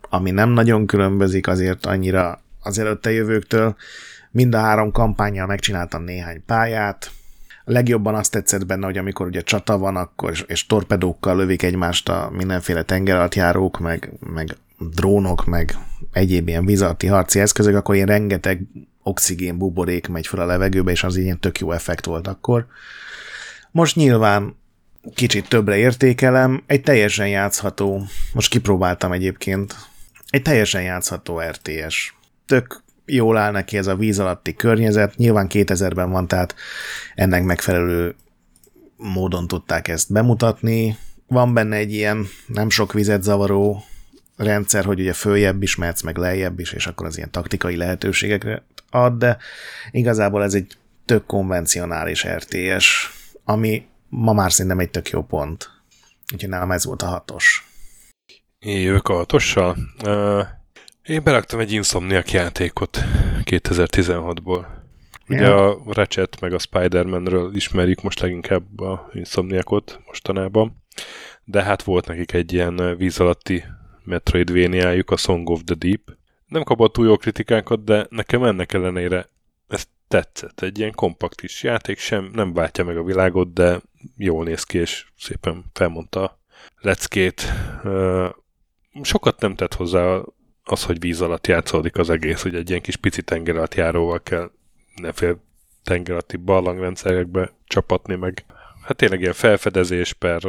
ami 0.08 0.30
nem 0.30 0.50
nagyon 0.50 0.86
különbözik 0.86 1.46
azért 1.46 1.86
annyira 1.86 2.42
az 2.60 2.78
előtte 2.78 3.10
jövőktől, 3.10 3.76
mind 4.30 4.54
a 4.54 4.58
három 4.58 4.92
kampányjal 4.92 5.46
megcsináltam 5.46 6.04
néhány 6.04 6.42
pályát, 6.46 7.10
a 7.66 7.72
legjobban 7.72 8.14
azt 8.14 8.30
tetszett 8.30 8.66
benne, 8.66 8.86
hogy 8.86 8.98
amikor 8.98 9.26
ugye 9.26 9.40
csata 9.40 9.78
van, 9.78 9.96
akkor 9.96 10.30
és, 10.30 10.44
és 10.46 10.66
torpedókkal 10.66 11.36
lövik 11.36 11.62
egymást 11.62 12.08
a 12.08 12.30
mindenféle 12.32 12.82
tengeralattjárók, 12.82 13.78
meg, 13.78 14.12
meg 14.20 14.56
drónok, 14.78 15.44
meg 15.44 15.76
egyéb 16.12 16.48
ilyen 16.48 16.66
vizalti 16.66 17.06
harci 17.06 17.40
eszközök, 17.40 17.76
akkor 17.76 17.94
ilyen 17.94 18.06
rengeteg 18.06 18.60
oxigén 19.02 19.58
buborék 19.58 20.08
megy 20.08 20.26
fel 20.26 20.40
a 20.40 20.46
levegőbe, 20.46 20.90
és 20.90 21.04
az 21.04 21.16
ilyen 21.16 21.40
tök 21.40 21.58
jó 21.58 21.72
effekt 21.72 22.04
volt 22.04 22.26
akkor. 22.26 22.66
Most 23.70 23.96
nyilván 23.96 24.56
kicsit 25.14 25.48
többre 25.48 25.76
értékelem, 25.76 26.62
egy 26.66 26.80
teljesen 26.80 27.28
játszható, 27.28 28.02
most 28.32 28.50
kipróbáltam 28.50 29.12
egyébként, 29.12 29.76
egy 30.30 30.42
teljesen 30.42 30.82
játszható 30.82 31.40
RTS. 31.40 32.14
Tök 32.46 32.82
jól 33.06 33.36
áll 33.36 33.52
neki 33.52 33.76
ez 33.76 33.86
a 33.86 33.96
víz 33.96 34.18
alatti 34.18 34.54
környezet. 34.54 35.16
Nyilván 35.16 35.46
2000-ben 35.50 36.10
van, 36.10 36.28
tehát 36.28 36.54
ennek 37.14 37.44
megfelelő 37.44 38.14
módon 38.96 39.46
tudták 39.46 39.88
ezt 39.88 40.12
bemutatni. 40.12 40.96
van 41.26 41.54
benne 41.54 41.76
egy 41.76 41.92
ilyen 41.92 42.26
nem 42.46 42.70
sok 42.70 42.92
vizet 42.92 43.22
zavaró 43.22 43.84
rendszer, 44.36 44.84
hogy 44.84 45.00
ugye 45.00 45.12
följebb 45.12 45.62
is 45.62 45.76
mehetsz, 45.76 46.02
meg 46.02 46.16
lejjebb 46.16 46.58
is, 46.58 46.72
és 46.72 46.86
akkor 46.86 47.06
az 47.06 47.16
ilyen 47.16 47.30
taktikai 47.30 47.76
lehetőségekre 47.76 48.62
ad, 48.90 49.18
de 49.18 49.36
igazából 49.90 50.42
ez 50.42 50.54
egy 50.54 50.76
tök 51.04 51.26
konvencionális 51.26 52.26
RTS, 52.26 53.10
ami 53.44 53.86
ma 54.16 54.32
már 54.32 54.52
szerintem 54.52 54.78
egy 54.78 54.90
tök 54.90 55.08
jó 55.08 55.22
pont. 55.22 55.70
Úgyhogy 56.32 56.48
nálam 56.48 56.70
ez 56.70 56.84
volt 56.84 57.02
a 57.02 57.06
hatos. 57.06 57.68
Én 58.58 58.80
jövök 58.80 59.08
a 59.08 59.14
hatossal. 59.14 59.76
Uh, 60.04 60.46
én 61.02 61.22
beraktam 61.22 61.60
egy 61.60 61.72
Insomniac 61.72 62.32
játékot 62.32 62.98
2016-ból. 63.44 64.66
Ugye 65.28 65.48
a 65.48 65.78
Ratchet 65.86 66.40
meg 66.40 66.52
a 66.52 66.58
Spider-Man-ről 66.58 67.54
ismerjük 67.54 68.02
most 68.02 68.20
leginkább 68.20 68.80
a 68.80 69.10
Insomniacot 69.12 70.00
mostanában, 70.06 70.82
de 71.44 71.62
hát 71.62 71.82
volt 71.82 72.06
nekik 72.06 72.32
egy 72.32 72.52
ilyen 72.52 72.96
víz 72.96 73.20
alatti 73.20 73.64
Metroidvania-juk, 74.04 75.10
a 75.10 75.16
Song 75.16 75.48
of 75.48 75.60
the 75.64 75.74
Deep. 75.74 76.16
Nem 76.46 76.62
kapott 76.62 76.92
túl 76.92 77.06
jó 77.06 77.16
kritikákat, 77.16 77.84
de 77.84 78.06
nekem 78.10 78.44
ennek 78.44 78.72
ellenére 78.72 79.28
ez 79.68 79.86
tetszett. 80.08 80.60
Egy 80.60 80.78
ilyen 80.78 80.92
kompakt 80.94 81.40
kis 81.40 81.62
játék, 81.62 81.98
sem 81.98 82.30
nem 82.32 82.52
váltja 82.52 82.84
meg 82.84 82.96
a 82.96 83.02
világot, 83.02 83.52
de 83.52 83.80
jól 84.16 84.44
néz 84.44 84.64
ki, 84.64 84.78
és 84.78 85.06
szépen 85.18 85.64
felmondta 85.72 86.24
a 86.24 86.38
leckét. 86.80 87.52
Sokat 89.02 89.40
nem 89.40 89.54
tett 89.54 89.74
hozzá 89.74 90.20
az, 90.64 90.84
hogy 90.84 90.98
víz 90.98 91.20
alatt 91.20 91.46
játszódik 91.46 91.96
az 91.96 92.10
egész, 92.10 92.42
hogy 92.42 92.54
egy 92.54 92.68
ilyen 92.68 92.80
kis 92.80 92.96
pici 92.96 93.22
tenger 93.22 93.56
alatt 93.56 93.74
járóval 93.74 94.22
kell 94.22 94.50
fél 95.12 95.42
tenger 95.82 96.10
alatti 96.10 96.36
barlangrendszerekbe 96.36 97.52
csapatni, 97.64 98.14
meg 98.14 98.44
hát 98.82 98.96
tényleg 98.96 99.20
ilyen 99.20 99.32
felfedezés 99.32 100.12
per 100.12 100.42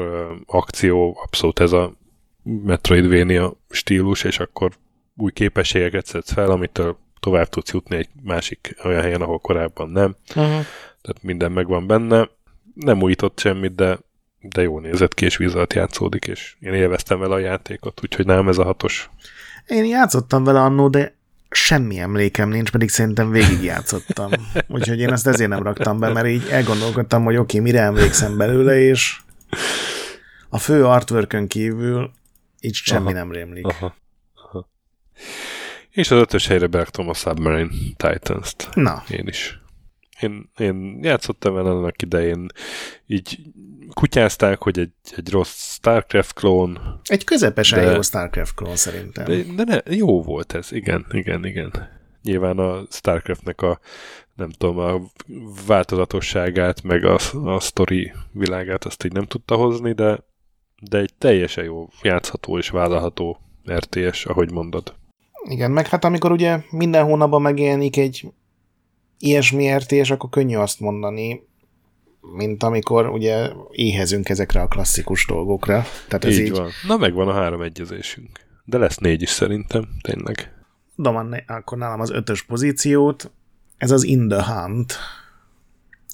akció, 0.45 1.17
abszolút 1.23 1.59
ez 1.59 1.71
a 1.71 1.93
Metroidvania 2.43 3.53
stílus, 3.69 4.23
és 4.23 4.39
akkor 4.39 4.71
új 5.15 5.31
képességeket 5.31 6.05
szedsz 6.05 6.31
fel, 6.31 6.51
amitől 6.51 6.97
tovább 7.19 7.49
tudsz 7.49 7.71
jutni 7.71 7.95
egy 7.95 8.09
másik 8.23 8.75
olyan 8.83 9.01
helyen, 9.01 9.21
ahol 9.21 9.39
korábban 9.39 9.89
nem. 9.89 10.15
Uh-huh. 10.29 10.65
Tehát 11.01 11.21
minden 11.21 11.51
megvan 11.51 11.87
benne. 11.87 12.29
Nem 12.75 13.01
újított 13.01 13.39
semmit, 13.39 13.75
de, 13.75 13.99
de 14.41 14.61
jó 14.61 14.79
nézett 14.79 15.13
ki, 15.13 15.25
és 15.25 15.37
víz 15.37 15.55
alatt 15.55 15.73
játszódik, 15.73 16.27
és 16.27 16.55
én 16.59 16.73
élveztem 16.73 17.19
vele 17.19 17.33
a 17.33 17.39
játékot, 17.39 17.99
úgyhogy 18.03 18.25
nem 18.25 18.47
ez 18.47 18.57
a 18.57 18.63
hatos. 18.63 19.09
Én 19.67 19.85
játszottam 19.85 20.43
vele 20.43 20.59
annó, 20.59 20.87
de 20.87 21.15
semmi 21.49 21.99
emlékem 21.99 22.49
nincs, 22.49 22.71
pedig 22.71 22.89
szerintem 22.89 23.29
végigjátszottam. 23.29 24.31
Úgyhogy 24.67 24.99
én 24.99 25.11
ezt 25.11 25.27
ezért 25.27 25.49
nem 25.49 25.63
raktam 25.63 25.99
be, 25.99 26.09
mert 26.09 26.27
így 26.27 26.47
elgondolkodtam, 26.49 27.23
hogy 27.23 27.35
oké, 27.35 27.59
okay, 27.59 27.71
mire 27.71 27.81
emlékszem 27.81 28.37
belőle, 28.37 28.79
és 28.79 29.19
a 30.49 30.57
fő 30.57 30.85
artworkön 30.85 31.47
kívül 31.47 32.11
így 32.59 32.73
semmi 32.73 33.05
aha, 33.05 33.13
nem 33.13 33.31
rémlik. 33.31 33.65
Aha, 33.65 33.95
aha. 34.35 34.69
És 35.91 36.11
az 36.11 36.19
ötös 36.19 36.47
helyre 36.47 36.67
beraktam 36.67 37.09
a 37.09 37.13
Submarine 37.13 37.69
Titans-t. 37.97 38.69
Na. 38.73 39.03
Én 39.09 39.27
is. 39.27 39.59
Én, 40.19 40.49
én 40.57 40.99
játszottam 41.01 41.53
vele 41.53 41.69
annak 41.69 42.01
idején, 42.01 42.47
így 43.07 43.39
kutyázták, 43.93 44.61
hogy 44.61 44.79
egy, 44.79 44.91
egy 45.15 45.29
rossz 45.29 45.73
StarCraft 45.73 46.33
klón. 46.33 46.99
Egy 47.03 47.23
közepesen 47.23 47.85
de, 47.85 47.91
jó 47.91 48.01
StarCraft 48.01 48.55
klón 48.55 48.75
szerintem. 48.75 49.25
De, 49.25 49.43
de 49.55 49.63
ne, 49.63 49.95
jó 49.95 50.23
volt 50.23 50.53
ez, 50.53 50.71
igen, 50.71 51.05
igen, 51.11 51.45
igen. 51.45 51.71
Nyilván 52.23 52.57
a 52.57 52.83
StarCraftnek 52.89 53.61
a 53.61 53.79
nem 54.35 54.49
tudom, 54.49 54.77
a 54.77 55.01
változatosságát, 55.67 56.83
meg 56.83 57.03
a, 57.03 57.17
a 57.43 57.59
sztori 57.59 58.11
világát 58.31 58.85
azt 58.85 59.05
így 59.05 59.11
nem 59.11 59.25
tudta 59.25 59.55
hozni, 59.55 59.93
de, 59.93 60.19
de 60.89 60.97
egy 60.97 61.13
teljesen 61.17 61.63
jó 61.63 61.87
játszható 62.01 62.57
és 62.57 62.69
vállalható 62.69 63.39
RTS, 63.71 64.25
ahogy 64.25 64.51
mondod. 64.51 64.95
Igen, 65.49 65.71
meg 65.71 65.87
hát 65.87 66.05
amikor 66.05 66.31
ugye 66.31 66.59
minden 66.69 67.03
hónapban 67.03 67.41
megjelenik 67.41 67.97
egy 67.97 68.27
ilyesmi 69.25 69.77
RTS, 69.77 70.09
akkor 70.09 70.29
könnyű 70.29 70.55
azt 70.55 70.79
mondani, 70.79 71.41
mint 72.21 72.63
amikor 72.63 73.09
ugye 73.09 73.49
éhezünk 73.71 74.29
ezekre 74.29 74.61
a 74.61 74.67
klasszikus 74.67 75.25
dolgokra. 75.25 75.85
Tehát 76.07 76.25
ez 76.25 76.37
így, 76.37 76.45
így 76.45 76.51
van. 76.51 76.69
Na 76.87 76.97
megvan 76.97 77.27
a 77.27 77.33
három 77.33 77.61
egyezésünk. 77.61 78.39
De 78.65 78.77
lesz 78.77 78.97
négy 78.97 79.21
is 79.21 79.29
szerintem, 79.29 79.87
tényleg. 80.01 80.53
Doman, 80.95 81.43
akkor 81.47 81.77
nálam 81.77 81.99
az 81.99 82.11
ötös 82.11 82.43
pozíciót. 82.43 83.31
Ez 83.77 83.91
az 83.91 84.03
In 84.03 84.27
the 84.27 84.43
Hunt. 84.43 84.97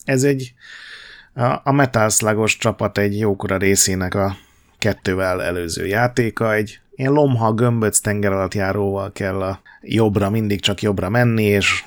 Ez 0.06 0.24
egy 0.24 0.54
a, 1.34 1.62
a 1.64 1.72
Metal 1.72 2.10
Slugos 2.10 2.58
csapat 2.58 2.98
egy 2.98 3.20
jókora 3.20 3.58
részének 3.58 4.14
a 4.14 4.36
kettővel 4.78 5.42
előző 5.42 5.86
játéka, 5.86 6.54
egy 6.54 6.80
ilyen 6.96 7.12
lomha 7.12 7.54
gömböc 7.54 8.00
tenger 8.00 8.32
alatt 8.32 8.54
járóval 8.54 9.12
kell 9.12 9.42
a 9.42 9.62
jobbra, 9.82 10.30
mindig 10.30 10.62
csak 10.62 10.82
jobbra 10.82 11.10
menni, 11.10 11.44
és 11.44 11.84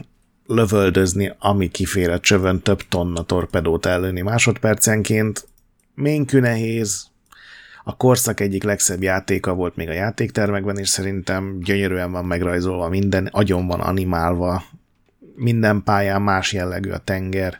lövöldözni, 0.46 1.34
ami 1.38 1.68
kifér 1.68 2.10
a 2.10 2.20
csövön 2.20 2.60
több 2.60 2.82
tonna 2.88 3.22
torpedót 3.22 3.86
ellőni 3.86 4.20
másodpercenként. 4.20 5.48
Ménkű 5.94 6.40
nehéz, 6.40 7.06
a 7.84 7.96
korszak 7.96 8.40
egyik 8.40 8.62
legszebb 8.62 9.02
játéka 9.02 9.54
volt 9.54 9.76
még 9.76 9.88
a 9.88 9.92
játéktermekben, 9.92 10.78
és 10.78 10.88
szerintem 10.88 11.58
gyönyörűen 11.60 12.12
van 12.12 12.24
megrajzolva 12.24 12.88
minden, 12.88 13.26
agyon 13.26 13.66
van 13.66 13.80
animálva, 13.80 14.62
minden 15.34 15.82
pályán 15.82 16.22
más 16.22 16.52
jellegű 16.52 16.90
a 16.90 16.98
tenger. 16.98 17.56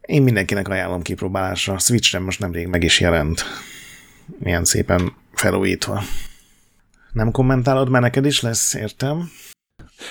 Én 0.00 0.22
mindenkinek 0.22 0.68
ajánlom 0.68 1.02
kipróbálásra. 1.02 1.78
Switch-re 1.78 2.18
most 2.18 2.40
nemrég 2.40 2.66
meg 2.66 2.82
is 2.82 3.00
jelent. 3.00 3.44
Milyen 4.38 4.64
szépen 4.64 5.12
felújítva. 5.32 6.02
Nem 7.12 7.30
kommentálod, 7.30 7.88
mert 7.88 8.04
neked 8.04 8.26
is 8.26 8.40
lesz, 8.40 8.74
értem? 8.74 9.30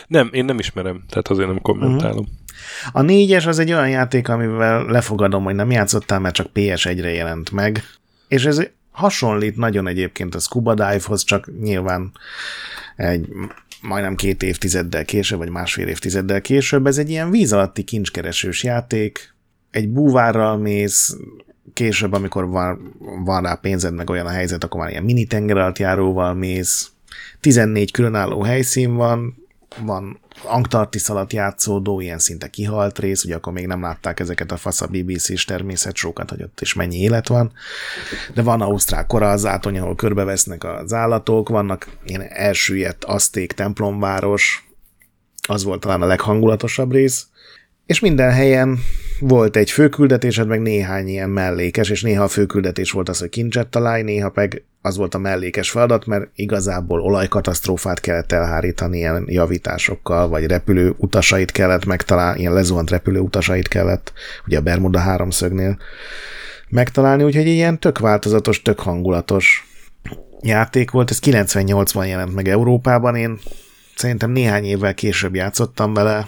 Nem, 0.07 0.29
én 0.31 0.45
nem 0.45 0.59
ismerem, 0.59 1.03
tehát 1.09 1.27
azért 1.27 1.47
nem 1.47 1.61
kommentálom. 1.61 2.17
Uh-huh. 2.17 2.35
A 2.91 3.01
négyes 3.01 3.45
az 3.45 3.59
egy 3.59 3.71
olyan 3.71 3.89
játék, 3.89 4.29
amivel 4.29 4.85
lefogadom, 4.85 5.43
hogy 5.43 5.55
nem 5.55 5.71
játszottál, 5.71 6.19
mert 6.19 6.35
csak 6.35 6.49
PS1-re 6.53 7.11
jelent 7.13 7.51
meg, 7.51 7.83
és 8.27 8.45
ez 8.45 8.67
hasonlít 8.91 9.57
nagyon 9.57 9.87
egyébként 9.87 10.35
a 10.35 10.39
Scuba 10.39 10.73
Dive-hoz, 10.73 11.23
csak 11.23 11.49
nyilván 11.61 12.11
egy 12.95 13.27
majdnem 13.81 14.15
két 14.15 14.43
évtizeddel 14.43 15.05
később, 15.05 15.37
vagy 15.37 15.49
másfél 15.49 15.87
évtizeddel 15.87 16.41
később. 16.41 16.87
Ez 16.87 16.97
egy 16.97 17.09
ilyen 17.09 17.31
víz 17.31 17.53
alatti 17.53 17.83
kincskeresős 17.83 18.63
játék, 18.63 19.33
egy 19.71 19.89
búvárral 19.89 20.57
mész, 20.57 21.17
később, 21.73 22.13
amikor 22.13 22.47
van, 22.47 22.95
van 23.25 23.43
rá 23.43 23.53
pénzed, 23.53 23.93
meg 23.93 24.09
olyan 24.09 24.25
a 24.25 24.29
helyzet, 24.29 24.63
akkor 24.63 24.79
már 24.79 24.89
ilyen 24.89 25.03
mini 25.03 25.25
tengeralattjáróval 25.25 26.33
mész, 26.33 26.91
14 27.39 27.91
különálló 27.91 28.41
helyszín 28.41 28.95
van, 28.95 29.46
van 29.81 30.19
Antarktisz 30.43 31.09
alatt 31.09 31.33
játszódó, 31.33 31.99
ilyen 31.99 32.19
szinte 32.19 32.47
kihalt 32.47 32.99
rész, 32.99 33.23
ugye 33.23 33.35
akkor 33.35 33.53
még 33.53 33.67
nem 33.67 33.81
látták 33.81 34.19
ezeket 34.19 34.51
a 34.51 34.57
fasz 34.57 34.81
a 34.81 34.87
BBC-s 34.87 35.45
természetsókat, 35.45 36.29
hogy 36.29 36.43
ott 36.43 36.61
is 36.61 36.73
mennyi 36.73 36.97
élet 36.97 37.27
van, 37.27 37.51
de 38.33 38.41
van 38.41 38.61
Ausztrál 38.61 39.05
kora 39.05 39.29
az 39.29 39.45
átony, 39.45 39.79
ahol 39.79 39.95
körbevesznek 39.95 40.63
az 40.63 40.93
állatok, 40.93 41.49
vannak 41.49 41.87
ilyen 42.05 42.21
elsüllyedt 42.21 43.03
azték 43.03 43.51
templomváros, 43.51 44.67
az 45.47 45.63
volt 45.63 45.79
talán 45.79 46.01
a 46.01 46.05
leghangulatosabb 46.05 46.91
rész, 46.91 47.27
és 47.87 47.99
minden 47.99 48.31
helyen 48.31 48.79
volt 49.19 49.55
egy 49.55 49.71
főküldetésed, 49.71 50.47
meg 50.47 50.61
néhány 50.61 51.07
ilyen 51.07 51.29
mellékes, 51.29 51.89
és 51.89 52.01
néha 52.01 52.23
a 52.23 52.27
főküldetés 52.27 52.91
volt 52.91 53.09
az, 53.09 53.19
hogy 53.19 53.29
kincset 53.29 53.67
találj, 53.67 54.01
néha 54.01 54.31
meg 54.33 54.63
az 54.81 54.97
volt 54.97 55.15
a 55.15 55.17
mellékes 55.17 55.69
feladat, 55.69 56.05
mert 56.05 56.29
igazából 56.35 57.01
olajkatasztrófát 57.01 57.99
kellett 57.99 58.31
elhárítani 58.31 58.97
ilyen 58.97 59.25
javításokkal, 59.27 60.27
vagy 60.27 60.45
repülő 60.45 60.93
utasait 60.97 61.51
kellett 61.51 61.85
megtalálni, 61.85 62.39
ilyen 62.39 62.53
lezuhant 62.53 62.89
repülő 62.89 63.19
utasait 63.19 63.67
kellett, 63.67 64.13
ugye 64.45 64.57
a 64.57 64.61
Bermuda 64.61 64.99
háromszögnél 64.99 65.77
megtalálni, 66.69 67.23
úgyhogy 67.23 67.47
ilyen 67.47 67.79
tök 67.79 67.99
változatos, 67.99 68.61
tök 68.61 68.79
hangulatos 68.79 69.67
játék 70.41 70.91
volt. 70.91 71.09
Ez 71.09 71.19
98-ban 71.21 72.07
jelent 72.07 72.35
meg 72.35 72.47
Európában, 72.47 73.15
én 73.15 73.39
szerintem 73.95 74.31
néhány 74.31 74.65
évvel 74.65 74.93
később 74.93 75.35
játszottam 75.35 75.93
vele, 75.93 76.27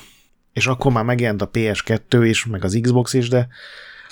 és 0.53 0.67
akkor 0.67 0.91
már 0.91 1.03
megjelent 1.03 1.41
a 1.41 1.49
PS2 1.53 2.21
is, 2.23 2.45
meg 2.45 2.63
az 2.63 2.79
Xbox 2.81 3.13
is, 3.13 3.29
de 3.29 3.47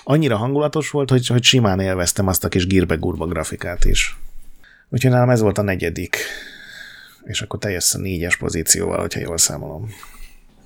annyira 0.04 0.38
hangulatos 0.38 0.90
volt, 0.90 1.10
hogy, 1.10 1.28
hogy 1.28 1.44
simán 1.44 1.80
élveztem 1.80 2.28
azt 2.28 2.44
a 2.44 2.48
kis 2.48 2.68
gírbe-gurba 2.68 3.26
grafikát 3.26 3.86
is. 3.86 4.18
Úgyhogy 4.90 5.12
nálam 5.12 5.30
ez 5.30 5.42
volt 5.42 5.58
a 5.58 5.62
negyedik. 5.62 6.18
És 7.24 7.42
akkor 7.42 7.60
teljesen 7.60 8.02
négyes 8.02 8.38
pozícióval, 8.38 9.00
hogyha 9.00 9.20
jól 9.20 9.38
számolom. 9.38 9.90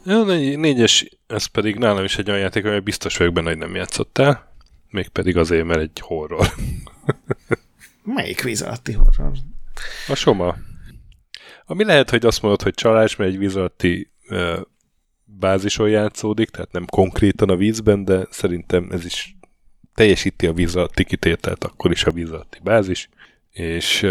Ja, 0.05 0.23
négy, 0.23 0.57
négyes, 0.57 1.17
ez 1.27 1.45
pedig 1.45 1.75
nálam 1.75 2.03
is 2.03 2.17
egy 2.17 2.29
olyan 2.29 2.41
játék, 2.41 2.65
amely 2.65 2.79
biztos 2.79 3.17
vagyok 3.17 3.33
benne, 3.33 3.49
hogy 3.49 3.57
nem 3.57 3.75
játszottál. 3.75 4.53
Mégpedig 4.89 5.37
azért, 5.37 5.65
mert 5.65 5.79
egy 5.79 5.99
horror. 5.99 6.53
Melyik 8.15 8.41
víz 8.41 8.61
alatti 8.61 8.91
horror? 8.91 9.31
A 10.07 10.15
Soma. 10.15 10.55
Ami 11.65 11.83
lehet, 11.83 12.09
hogy 12.09 12.25
azt 12.25 12.41
mondod, 12.41 12.61
hogy 12.61 12.73
csalás, 12.73 13.15
mert 13.15 13.31
egy 13.31 13.37
víz 13.37 13.55
alatti 13.55 14.11
uh, 14.29 14.59
bázison 15.39 15.89
játszódik, 15.89 16.49
tehát 16.49 16.71
nem 16.71 16.85
konkrétan 16.85 17.49
a 17.49 17.55
vízben, 17.55 18.05
de 18.05 18.27
szerintem 18.29 18.87
ez 18.91 19.05
is 19.05 19.35
teljesíti 19.93 20.47
a 20.47 20.53
víz 20.53 20.75
alatti 20.75 21.05
akkor 21.59 21.91
is 21.91 22.03
a 22.03 22.11
víz 22.11 22.31
alatti 22.31 22.59
bázis 22.63 23.09
és 23.51 24.07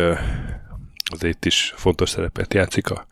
azért 1.05 1.45
is 1.45 1.73
fontos 1.77 2.09
szerepet 2.09 2.55
játszik 2.55 2.91
a 2.91 3.07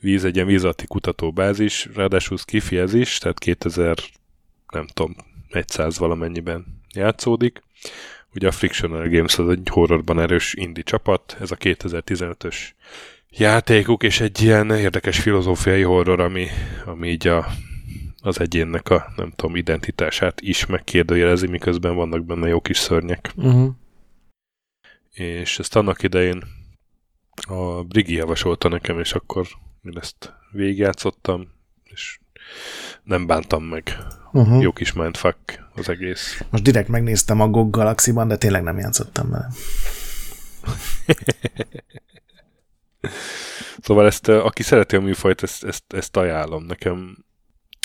víz, 0.00 0.24
egy 0.24 0.34
ilyen 0.34 0.46
vízalatti 0.46 0.86
kutatóbázis, 0.86 1.88
ráadásul 1.94 2.38
kifi 2.44 2.78
ez 2.78 2.94
is, 2.94 3.18
tehát 3.18 3.38
2000, 3.38 3.96
nem 4.68 4.86
tudom, 4.86 5.16
100 5.66 5.98
valamennyiben 5.98 6.80
játszódik. 6.94 7.62
Ugye 8.34 8.46
a 8.46 8.52
Frictional 8.52 9.08
Games 9.08 9.38
az 9.38 9.48
egy 9.48 9.68
horrorban 9.70 10.20
erős 10.20 10.54
indie 10.54 10.82
csapat, 10.82 11.36
ez 11.40 11.50
a 11.50 11.56
2015-ös 11.56 12.56
játékuk, 13.38 14.02
és 14.02 14.20
egy 14.20 14.42
ilyen 14.42 14.70
érdekes 14.70 15.20
filozófiai 15.20 15.82
horror, 15.82 16.20
ami, 16.20 16.46
ami 16.84 17.08
így 17.08 17.26
a, 17.26 17.46
az 18.22 18.40
egyénnek 18.40 18.88
a, 18.88 19.12
nem 19.16 19.32
tudom, 19.36 19.56
identitását 19.56 20.40
is 20.40 20.66
megkérdőjelezi, 20.66 21.46
miközben 21.46 21.94
vannak 21.94 22.24
benne 22.24 22.48
jó 22.48 22.60
kis 22.60 22.78
szörnyek. 22.78 23.32
Uh-huh. 23.36 23.70
És 25.10 25.58
ezt 25.58 25.76
annak 25.76 26.02
idején 26.02 26.42
a 27.48 27.82
Brigi 27.82 28.14
javasolta 28.14 28.68
nekem, 28.68 28.98
és 28.98 29.12
akkor 29.12 29.46
én 29.82 29.98
ezt 30.00 30.32
végigjátszottam, 30.50 31.48
és 31.84 32.18
nem 33.02 33.26
bántam 33.26 33.64
meg. 33.64 33.96
Uh-huh. 34.32 34.62
Jó 34.62 34.72
kis 34.72 34.92
mindfuck 34.92 35.64
az 35.74 35.88
egész. 35.88 36.42
Most 36.50 36.62
direkt 36.62 36.88
megnéztem 36.88 37.40
a 37.40 37.48
GOG 37.48 37.70
Galaxy-ban, 37.70 38.28
de 38.28 38.36
tényleg 38.36 38.62
nem 38.62 38.78
játszottam 38.78 39.30
vele. 39.30 39.48
szóval 43.80 44.06
ezt, 44.06 44.28
aki 44.28 44.62
szereti 44.62 44.96
a 44.96 45.00
műfajt, 45.00 45.42
ezt, 45.42 45.64
ezt, 45.64 45.84
ezt 45.92 46.16
ajánlom. 46.16 46.64
Nekem, 46.64 47.24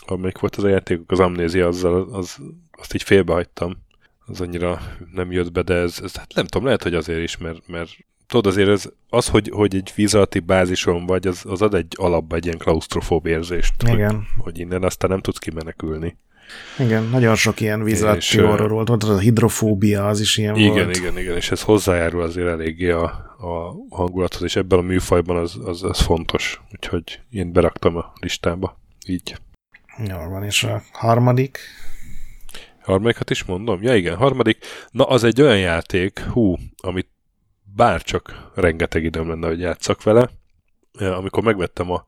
amelyik 0.06 0.40
volt 0.40 0.56
az 0.56 0.64
a 0.64 0.70
játékok, 0.70 1.12
az 1.12 1.20
amnézia, 1.20 1.68
azzal, 1.68 2.14
az, 2.14 2.38
azt 2.72 2.94
így 2.94 3.04
félbehagytam. 3.04 3.78
Az 4.26 4.42
annyira 4.42 4.82
nem 5.14 5.32
jött 5.32 5.52
be, 5.52 5.62
de 5.62 5.74
ez, 5.74 6.00
ez 6.04 6.16
hát 6.16 6.34
nem 6.34 6.46
tudom, 6.46 6.66
lehet, 6.66 6.84
hogy 6.84 6.94
azért 6.94 7.22
is, 7.22 7.38
mert, 7.38 7.68
mert 7.68 7.90
tudod, 8.28 8.46
azért 8.46 8.70
ez, 8.70 8.90
az, 9.10 9.28
hogy, 9.28 9.50
hogy 9.54 9.76
egy 9.76 9.92
víz 9.96 10.14
alatti 10.16 10.40
bázison 10.40 11.06
vagy, 11.06 11.28
az, 11.28 11.46
az 11.46 11.62
ad 11.62 11.74
egy 11.74 11.94
alapba 11.98 12.36
egy 12.36 12.46
ilyen 12.46 12.58
klaustrofób 12.58 13.26
érzést. 13.26 13.84
Igen. 13.84 14.16
Hogy, 14.16 14.26
hogy 14.36 14.60
innen 14.60 14.84
aztán 14.84 15.10
nem 15.10 15.22
tudsz 15.22 15.38
kimenekülni. 15.38 16.18
Igen, 16.80 17.04
nagyon 17.04 17.36
sok 17.36 17.60
ilyen 17.60 17.84
víz 17.84 18.04
alatti 18.04 18.40
horror 18.40 18.70
volt, 18.70 18.88
volt, 18.88 19.04
a 19.04 19.18
hidrofóbia, 19.18 20.08
az 20.08 20.20
is 20.20 20.38
ilyen 20.38 20.56
igen, 20.56 20.72
volt. 20.72 20.96
Igen, 20.96 21.02
igen, 21.02 21.18
igen, 21.18 21.36
és 21.36 21.52
ez 21.52 21.62
hozzájárul 21.62 22.22
azért 22.22 22.48
eléggé 22.48 22.90
a, 22.90 23.04
a 23.38 23.76
hangulathoz, 23.90 24.44
és 24.44 24.56
ebben 24.56 24.80
a 24.80 24.82
műfajban 24.82 25.38
az, 25.38 25.58
az, 25.64 25.84
az 25.84 26.00
fontos, 26.00 26.62
úgyhogy 26.72 27.20
én 27.30 27.52
beraktam 27.52 27.96
a 27.96 28.14
listába, 28.22 28.80
így. 29.08 29.36
Jól 30.08 30.30
van, 30.30 30.44
és 30.44 30.64
a 30.64 30.82
harmadik? 30.92 31.60
Harmadikat 32.82 33.30
is 33.30 33.44
mondom? 33.44 33.82
Ja 33.82 33.96
igen, 33.96 34.16
harmadik. 34.16 34.66
Na, 34.92 35.04
az 35.04 35.24
egy 35.24 35.42
olyan 35.42 35.60
játék, 35.60 36.20
hú, 36.20 36.56
amit 36.78 37.10
bárcsak 37.76 38.52
rengeteg 38.56 39.04
időm 39.04 39.28
lenne, 39.28 39.48
hogy 39.48 39.60
játszak 39.60 40.04
vele. 40.04 40.30
Amikor 41.00 41.44
megvettem 41.44 41.92
a 41.92 42.06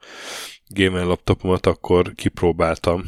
Gamer 0.67 1.03
laptopomat, 1.03 1.65
akkor 1.65 2.13
kipróbáltam. 2.15 3.03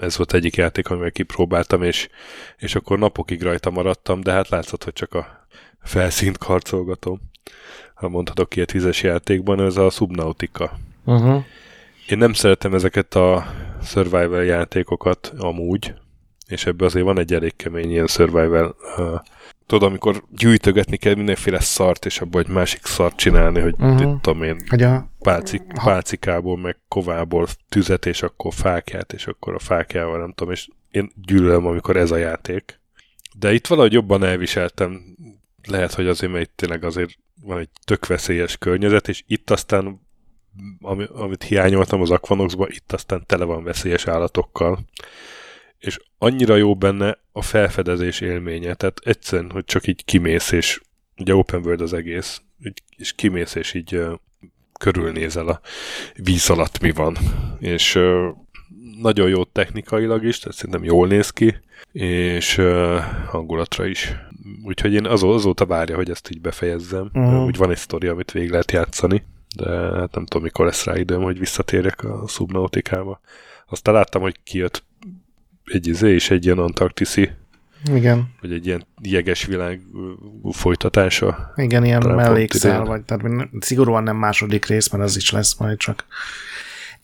Ez 0.00 0.16
volt 0.16 0.34
egyik 0.34 0.56
játék, 0.56 0.90
amivel 0.90 1.10
kipróbáltam, 1.10 1.82
és, 1.82 2.08
és 2.56 2.74
akkor 2.74 2.98
napokig 2.98 3.42
rajta 3.42 3.70
maradtam, 3.70 4.20
de 4.20 4.32
hát 4.32 4.48
látszott, 4.48 4.84
hogy 4.84 4.92
csak 4.92 5.14
a 5.14 5.46
felszínt 5.82 6.38
karcolgatom. 6.38 7.20
Ha 7.94 8.08
mondhatok 8.08 8.52
a 8.56 8.64
tízes 8.64 9.02
játékban, 9.02 9.60
ez 9.60 9.76
a 9.76 9.90
Subnautica. 9.90 10.78
Uh-huh. 11.04 11.44
Én 12.08 12.18
nem 12.18 12.32
szeretem 12.32 12.74
ezeket 12.74 13.14
a 13.14 13.46
survival 13.82 14.44
játékokat 14.44 15.32
amúgy, 15.38 15.94
és 16.48 16.66
ebbe 16.66 16.84
azért 16.84 17.04
van 17.04 17.18
egy 17.18 17.34
elég 17.34 17.56
kemény 17.56 17.90
ilyen 17.90 18.06
survival 18.06 18.76
uh, 18.96 19.20
tudod, 19.66 19.88
amikor 19.88 20.24
gyűjtögetni 20.30 20.96
kell 20.96 21.14
mindenféle 21.14 21.60
szart, 21.60 22.06
és 22.06 22.20
abból 22.20 22.40
egy 22.40 22.48
másik 22.48 22.84
szart 22.84 23.16
csinálni, 23.16 23.60
hogy 23.60 23.74
uh-huh. 23.78 24.20
tudom 24.20 24.42
én, 24.42 24.64
hogy 24.68 24.82
a... 24.82 25.10
pálcik, 25.18 25.62
pálcikából, 25.84 26.58
meg 26.58 26.76
kovából 26.88 27.46
tüzet, 27.68 28.06
és 28.06 28.22
akkor 28.22 28.54
fákját, 28.54 29.12
és 29.12 29.26
akkor 29.26 29.54
a 29.54 29.58
fákjával, 29.58 30.18
nem 30.18 30.32
tudom, 30.32 30.52
és 30.52 30.68
én 30.90 31.12
gyűlölöm, 31.14 31.66
amikor 31.66 31.96
ez 31.96 32.10
a 32.10 32.16
játék. 32.16 32.80
De 33.38 33.52
itt 33.52 33.66
valahogy 33.66 33.92
jobban 33.92 34.24
elviseltem, 34.24 35.16
lehet, 35.68 35.94
hogy 35.94 36.06
azért, 36.06 36.32
mert 36.32 36.44
itt 36.44 36.56
tényleg 36.56 36.84
azért 36.84 37.18
van 37.42 37.58
egy 37.58 37.68
tök 37.84 38.06
veszélyes 38.06 38.56
környezet, 38.56 39.08
és 39.08 39.22
itt 39.26 39.50
aztán, 39.50 40.00
ami, 40.80 41.04
amit 41.12 41.42
hiányoltam 41.42 42.00
az 42.00 42.10
Aquanoxban, 42.10 42.68
itt 42.70 42.92
aztán 42.92 43.24
tele 43.26 43.44
van 43.44 43.64
veszélyes 43.64 44.06
állatokkal 44.06 44.78
és 45.78 45.98
annyira 46.18 46.56
jó 46.56 46.74
benne 46.74 47.18
a 47.32 47.42
felfedezés 47.42 48.20
élménye, 48.20 48.74
tehát 48.74 49.00
egyszerűen, 49.04 49.50
hogy 49.50 49.64
csak 49.64 49.86
így 49.86 50.04
kimész, 50.04 50.52
és 50.52 50.80
ugye 51.16 51.34
open 51.34 51.60
world 51.64 51.80
az 51.80 51.92
egész, 51.92 52.42
és 52.96 53.12
kimész, 53.12 53.54
és 53.54 53.74
így 53.74 53.96
uh, 53.96 54.12
körülnézel 54.78 55.48
a 55.48 55.60
víz 56.14 56.50
alatt 56.50 56.80
mi 56.80 56.90
van, 56.90 57.16
és 57.58 57.94
uh, 57.94 58.28
nagyon 59.00 59.28
jó 59.28 59.44
technikailag 59.44 60.24
is, 60.24 60.38
tehát 60.38 60.56
szerintem 60.56 60.84
jól 60.84 61.06
néz 61.06 61.30
ki, 61.30 61.56
és 61.92 62.58
uh, 62.58 62.98
hangulatra 63.26 63.86
is. 63.86 64.14
Úgyhogy 64.64 64.92
én 64.92 65.06
azó, 65.06 65.32
azóta 65.32 65.66
várja, 65.66 65.96
hogy 65.96 66.10
ezt 66.10 66.30
így 66.30 66.40
befejezzem. 66.40 67.10
Uh-huh. 67.12 67.44
Úgy 67.44 67.56
van 67.56 67.70
egy 67.70 67.76
sztori, 67.76 68.06
amit 68.06 68.32
végig 68.32 68.50
lehet 68.50 68.72
játszani, 68.72 69.24
de 69.56 69.70
hát 69.70 70.14
nem 70.14 70.26
tudom, 70.26 70.42
mikor 70.42 70.64
lesz 70.66 70.84
rá 70.84 70.96
időm, 70.98 71.22
hogy 71.22 71.38
visszatérjek 71.38 72.04
a 72.04 72.24
Subnautikába. 72.28 73.20
Aztán 73.66 73.94
láttam, 73.94 74.22
hogy 74.22 74.36
kijött 74.44 74.84
egy 75.72 75.86
izé 75.86 76.12
és 76.12 76.30
egy 76.30 76.44
ilyen 76.44 76.58
antarktiszi 76.58 77.30
igen. 77.94 78.28
Vagy 78.40 78.52
egy 78.52 78.66
ilyen 78.66 78.86
jeges 79.02 79.44
világ 79.44 79.80
folytatása. 80.50 81.52
Igen, 81.56 81.84
ilyen 81.84 82.06
mellékszál, 82.06 82.84
vagy 82.84 83.02
tehát 83.02 83.48
szigorúan 83.60 84.02
nem 84.02 84.16
második 84.16 84.66
rész, 84.66 84.90
mert 84.90 85.04
az 85.04 85.16
is 85.16 85.30
lesz 85.30 85.58
majd 85.58 85.78
csak. 85.78 86.04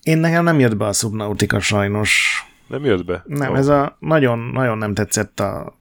Én 0.03 0.17
nekem 0.17 0.43
nem 0.43 0.59
jött 0.59 0.77
be 0.77 0.85
a 0.85 0.93
Subnautica 0.93 1.59
sajnos. 1.59 2.43
Nem 2.67 2.85
jött 2.85 3.05
be? 3.05 3.23
Nem, 3.25 3.51
oh. 3.51 3.57
ez 3.57 3.67
a 3.67 3.97
nagyon, 3.99 4.39
nagyon 4.39 4.77
nem 4.77 4.93
tetszett 4.93 5.39
a 5.39 5.77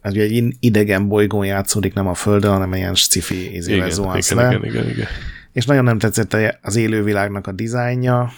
ez 0.00 0.12
ugye 0.12 0.22
egy 0.22 0.54
idegen 0.60 1.08
bolygón 1.08 1.44
játszódik, 1.44 1.94
nem 1.94 2.06
a 2.06 2.14
Földön, 2.14 2.50
hanem 2.50 2.74
ilyen 2.74 2.94
sci-fi 2.94 3.54
izével 3.54 3.88
igen, 3.88 4.16
igen. 4.16 4.50
Igen, 4.50 4.64
igen, 4.64 4.88
igen. 4.88 5.06
És 5.52 5.64
nagyon 5.66 5.84
nem 5.84 5.98
tetszett 5.98 6.36
az 6.62 6.76
élővilágnak 6.76 7.46
a 7.46 7.52
dizájnja, 7.52 8.32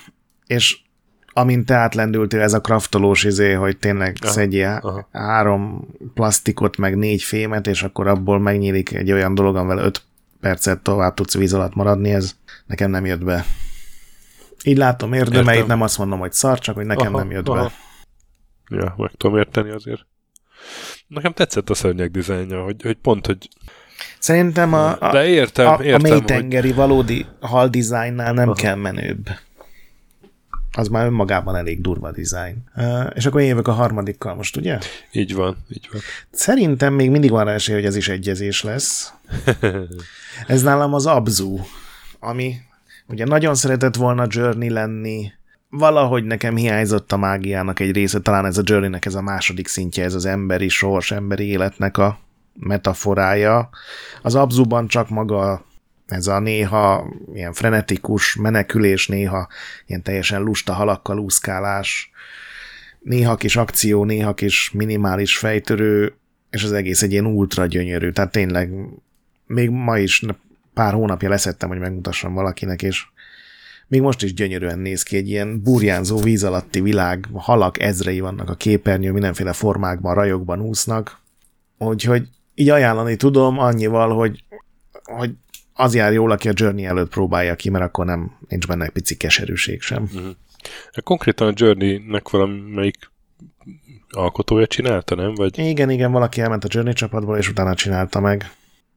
és 0.47 0.84
amint 1.35 1.67
te 1.67 1.75
átlendültél 1.75 2.41
ez 2.41 2.53
a 2.53 2.61
kraftolós 2.61 3.25
izé, 3.25 3.53
hogy 3.53 3.77
tényleg 3.77 4.17
aha, 4.21 4.33
szedjél 4.33 4.79
aha. 4.83 5.09
három 5.13 5.89
plastikot, 6.15 6.77
meg 6.77 6.97
négy 6.97 7.23
fémet, 7.23 7.67
és 7.67 7.83
akkor 7.83 8.07
abból 8.07 8.39
megnyílik 8.39 8.93
egy 8.93 9.13
olyan 9.13 9.35
dolog, 9.35 9.57
amivel 9.57 9.79
öt 9.85 10.03
percet 10.41 10.81
tovább 10.81 11.15
tudsz 11.15 11.37
víz 11.37 11.55
alatt 11.55 11.75
maradni, 11.75 12.13
ez 12.13 12.37
nekem 12.67 12.91
nem 12.91 13.07
jött 13.07 13.25
be. 13.25 13.45
Így 14.65 14.77
látom 14.77 15.13
érdemeit, 15.13 15.49
Értem. 15.49 15.67
nem 15.67 15.83
azt 15.83 15.99
mondom, 15.99 16.19
hogy 16.19 16.33
szar, 16.33 16.59
csak 16.59 16.75
hogy 16.75 16.87
nekem 16.87 17.15
aha, 17.15 17.23
nem 17.23 17.31
jött 17.31 17.49
aha. 17.49 17.63
be. 17.63 17.73
Ja, 18.77 18.95
meg 18.97 19.11
tudom 19.17 19.37
érteni 19.37 19.71
azért. 19.71 20.07
Nekem 21.07 21.33
tetszett 21.33 21.71
a 21.71 21.75
szörnyek 21.75 22.11
dizájnja, 22.11 22.63
hogy, 22.63 22.83
hogy 22.83 22.97
pont, 22.97 23.27
hogy 23.27 23.49
Szerintem 24.19 24.73
a, 24.73 24.97
a, 25.01 25.11
De 25.13 25.27
értem, 25.27 25.67
a, 25.67 25.83
értem, 25.83 26.11
a 26.11 26.15
mélytengeri 26.15 26.67
hogy... 26.67 26.77
valódi 26.77 27.27
hal 27.41 27.69
dizájnnál 27.69 28.33
nem 28.33 28.49
Aha. 28.49 28.57
kell 28.57 28.75
menőbb 28.75 29.29
az 30.75 30.89
már 30.89 31.07
önmagában 31.07 31.57
elég 31.57 31.81
durva. 31.81 32.11
Uh, 32.11 33.11
és 33.15 33.27
akkor 33.27 33.41
én 33.41 33.47
jövök 33.47 33.69
a 33.69 33.73
harmadikkal 33.73 34.35
most, 34.35 34.57
ugye? 34.57 34.79
Így 35.13 35.35
van, 35.35 35.57
így 35.69 35.89
van. 35.93 36.01
Szerintem 36.31 36.95
még 36.95 37.11
mindig 37.11 37.31
van 37.31 37.49
esély, 37.49 37.75
hogy 37.75 37.85
ez 37.85 37.97
is 37.97 38.09
egyezés 38.09 38.63
lesz. 38.63 39.13
ez 40.47 40.63
nálam 40.63 40.95
az 40.95 41.07
Abzu, 41.07 41.59
ami 42.19 42.55
ugye 43.07 43.25
nagyon 43.25 43.55
szeretett 43.55 43.97
volna 43.97 44.27
Journey 44.29 44.71
lenni, 44.71 45.33
valahogy 45.69 46.25
nekem 46.25 46.57
hiányzott 46.57 47.13
a 47.13 47.17
mágiának 47.17 47.81
egy 47.81 47.93
része, 47.93 48.21
talán 48.21 48.47
ez 48.47 48.59
a 48.59 48.63
Journey-nek 48.65 49.05
ez 49.05 49.15
a 49.15 49.23
második 49.23 49.69
szintje, 49.69 50.05
ez 50.05 50.15
az 50.15 50.25
emberi 50.25 50.69
sors, 50.69 51.11
emberi 51.11 51.45
életnek 51.45 51.99
a 51.99 52.19
metaforája. 52.55 53.69
Az 54.23 54.35
Abzuban 54.35 54.87
csak 54.87 55.09
maga 55.09 55.65
ez 56.07 56.27
a 56.27 56.39
néha 56.39 57.15
ilyen 57.35 57.53
frenetikus 57.53 58.35
menekülés, 58.35 59.07
néha 59.07 59.49
ilyen 59.87 60.03
teljesen 60.03 60.43
lusta 60.43 60.73
halakkal 60.73 61.19
úszkálás, 61.19 62.11
néha 63.01 63.37
kis 63.37 63.57
akció, 63.57 64.05
néha 64.05 64.35
kis 64.35 64.71
minimális 64.71 65.39
fejtörő, 65.39 66.15
és 66.51 66.65
az 66.65 66.73
egész 66.73 67.03
egy 67.03 67.13
ilyen 67.13 67.27
ultra 67.27 67.67
gyönyörű. 67.67 68.11
Tehát 68.11 68.33
tényleg 68.33 68.71
még 69.47 69.71
ma 69.71 69.99
is 69.99 70.23
pár 70.75 70.93
hónapja 70.93 71.29
leszettem, 71.29 71.69
hogy 71.69 71.79
megmutassam 71.79 72.35
valakinek, 72.35 72.83
és 72.83 73.07
még 73.89 74.01
most 74.01 74.23
is 74.23 74.35
gyönyörűen 74.35 74.79
néz 74.79 75.03
ki, 75.03 75.17
egy 75.17 75.29
ilyen 75.29 75.63
burjánzó 75.63 76.19
víz 76.19 76.45
alatti 76.45 76.81
világ, 76.81 77.29
halak 77.33 77.81
ezrei 77.81 78.21
vannak 78.21 78.51
a 78.51 78.55
képernyő, 78.55 79.13
mindenféle 79.13 79.53
formákban, 79.53 80.15
rajokban 80.15 80.61
úsznak, 80.61 81.21
úgyhogy 81.79 82.29
így 82.55 82.69
ajánlani 82.69 83.17
tudom 83.17 83.59
annyival, 83.59 84.15
hogy, 84.15 84.45
hogy 85.03 85.31
az 85.75 85.95
jár 85.95 86.13
jól, 86.13 86.31
aki 86.31 86.49
a 86.49 86.53
Journey 86.55 86.85
előtt 86.85 87.11
próbálja 87.11 87.55
ki, 87.55 87.71
mert 87.71 87.85
akkor 87.85 88.07
nem 88.07 88.39
nincs 88.49 88.67
benne 88.67 88.89
pici 88.89 89.17
keserűség 89.17 89.81
sem. 89.81 90.03
Uh-huh. 90.03 90.35
Konkrétan 91.05 91.49
a 91.49 91.53
Journey-nek 91.55 92.29
valamelyik 92.29 93.11
alkotója 94.11 94.67
csinálta, 94.67 95.15
nem? 95.15 95.35
Vagy... 95.35 95.59
Igen, 95.59 95.91
igen, 95.91 96.13
valaki 96.13 96.41
elment 96.41 96.65
a 96.65 96.69
Journey 96.71 96.93
csapatból, 96.93 97.39
és 97.39 97.49
utána 97.49 97.75
csinálta 97.75 98.21
meg. 98.21 98.51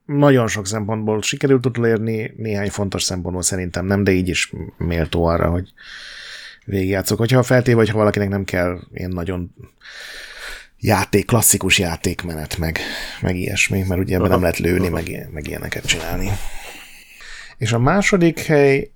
nagyon 0.07 0.47
sok 0.47 0.67
szempontból 0.67 1.21
sikerült 1.21 1.65
utolérni, 1.65 2.33
néhány 2.37 2.69
fontos 2.69 3.03
szempontból 3.03 3.43
szerintem 3.43 3.85
nem, 3.85 4.03
de 4.03 4.11
így 4.11 4.27
is 4.27 4.53
méltó 4.77 5.25
arra, 5.25 5.49
hogy 5.49 5.73
végigjátszok. 6.65 7.17
Hogyha 7.17 7.43
feltéve, 7.43 7.77
vagy 7.77 7.89
ha 7.89 7.97
valakinek 7.97 8.29
nem 8.29 8.43
kell 8.43 8.79
ilyen 8.93 9.11
nagyon 9.11 9.53
játék, 10.79 11.25
klasszikus 11.25 11.79
játékmenet, 11.79 12.57
meg, 12.57 12.79
meg 13.21 13.35
ilyesmi, 13.35 13.83
mert 13.87 14.01
ugye 14.01 14.15
ebben 14.15 14.29
nem 14.29 14.41
lehet 14.41 14.57
lőni, 14.57 14.87
meg, 14.87 15.29
meg 15.31 15.47
ilyeneket 15.47 15.85
csinálni. 15.85 16.29
És 17.57 17.73
a 17.73 17.79
második 17.79 18.39
hely, 18.39 18.91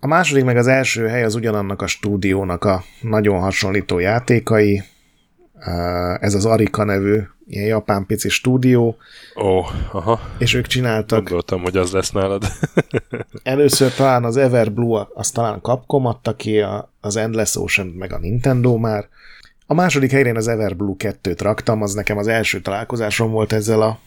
a 0.00 0.06
második 0.06 0.44
meg 0.44 0.56
az 0.56 0.66
első 0.66 1.06
hely 1.06 1.24
az 1.24 1.34
ugyanannak 1.34 1.82
a 1.82 1.86
stúdiónak 1.86 2.64
a 2.64 2.82
nagyon 3.00 3.40
hasonlító 3.40 3.98
játékai. 3.98 4.82
Ez 6.20 6.34
az 6.34 6.44
Arika 6.44 6.84
nevű 6.84 7.20
ilyen 7.48 7.66
japán 7.66 8.06
pici 8.06 8.28
stúdió. 8.28 8.96
Ó, 9.36 9.56
oh, 9.56 9.66
aha. 9.92 10.20
És 10.38 10.54
ők 10.54 10.66
csináltak... 10.66 11.18
Gondoltam, 11.18 11.62
hogy 11.62 11.76
az 11.76 11.92
lesz 11.92 12.10
nálad. 12.10 12.44
először 13.42 13.94
talán 13.94 14.24
az 14.24 14.36
Everblue, 14.36 15.08
azt 15.14 15.34
talán 15.34 15.60
Capcom 15.62 16.06
adta 16.06 16.36
ki, 16.36 16.64
az 17.00 17.16
Endless 17.16 17.56
Ocean 17.56 17.86
meg 17.86 18.12
a 18.12 18.18
Nintendo 18.18 18.76
már. 18.76 19.08
A 19.66 19.74
második 19.74 20.10
helyén 20.10 20.36
az 20.36 20.48
Everblue 20.48 20.94
2-t 20.98 21.38
raktam, 21.42 21.82
az 21.82 21.94
nekem 21.94 22.18
az 22.18 22.26
első 22.26 22.60
találkozásom 22.60 23.30
volt 23.30 23.52
ezzel 23.52 23.82
a 23.82 23.98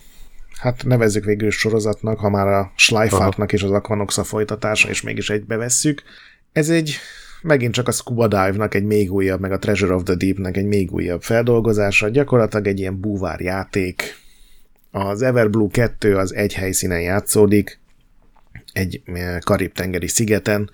hát 0.62 0.84
nevezzük 0.86 1.26
végül 1.26 1.51
sorozatnak, 1.51 2.20
ha 2.20 2.30
már 2.30 2.47
a 2.47 2.72
Schleifartnak 2.76 3.53
és 3.53 3.64
az 3.64 3.72
Aquanox 3.72 4.18
a 4.18 4.24
folytatása, 4.24 4.89
és 4.89 5.01
mégis 5.01 5.30
egybe 5.30 5.55
vesszük. 5.55 6.03
Ez 6.51 6.70
egy 6.70 6.95
megint 7.41 7.74
csak 7.74 7.88
a 7.88 7.91
Scuba 7.91 8.28
Dive-nak 8.28 8.74
egy 8.74 8.84
még 8.84 9.12
újabb, 9.12 9.39
meg 9.39 9.51
a 9.51 9.59
Treasure 9.59 9.93
of 9.93 10.03
the 10.03 10.16
Deep-nek 10.16 10.57
egy 10.57 10.66
még 10.66 10.91
újabb 10.91 11.22
feldolgozása, 11.22 12.09
gyakorlatilag 12.09 12.68
egy 12.68 12.80
ilyen 12.80 12.99
búvár 12.99 13.39
játék. 13.39 14.20
Az 14.91 15.22
Everblue 15.22 15.70
2 15.72 16.18
az 16.18 16.36
egy 16.36 16.53
helyszínen 16.53 17.01
játszódik, 17.01 17.80
egy 18.74 19.01
eh, 19.05 19.38
karib-tengeri 19.39 20.07
szigeten, 20.07 20.70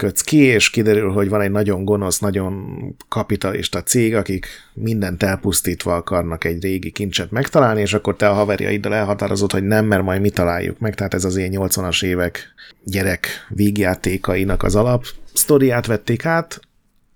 kötsz 0.00 0.20
ki, 0.20 0.36
és 0.36 0.70
kiderül, 0.70 1.12
hogy 1.12 1.28
van 1.28 1.40
egy 1.40 1.50
nagyon 1.50 1.84
gonosz, 1.84 2.18
nagyon 2.18 2.76
kapitalista 3.08 3.82
cég, 3.82 4.14
akik 4.14 4.46
mindent 4.72 5.22
elpusztítva 5.22 5.94
akarnak 5.94 6.44
egy 6.44 6.62
régi 6.62 6.90
kincset 6.90 7.30
megtalálni, 7.30 7.80
és 7.80 7.94
akkor 7.94 8.16
te 8.16 8.28
a 8.28 8.32
haverjaiddal 8.32 8.94
elhatározod, 8.94 9.52
hogy 9.52 9.62
nem, 9.62 9.86
mert 9.86 10.02
majd 10.02 10.20
mi 10.20 10.30
találjuk 10.30 10.78
meg. 10.78 10.94
Tehát 10.94 11.14
ez 11.14 11.24
az 11.24 11.36
ilyen 11.36 11.52
80-as 11.54 12.04
évek 12.04 12.54
gyerek 12.84 13.28
vígjátékainak 13.48 14.62
az 14.62 14.76
alap 14.76 15.04
sztoriát 15.32 15.86
vették 15.86 16.24
át, 16.24 16.60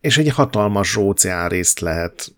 és 0.01 0.19
egy 0.19 0.29
hatalmas 0.29 0.97
óceán 0.97 1.49
részt 1.49 1.81
lehet 1.81 2.35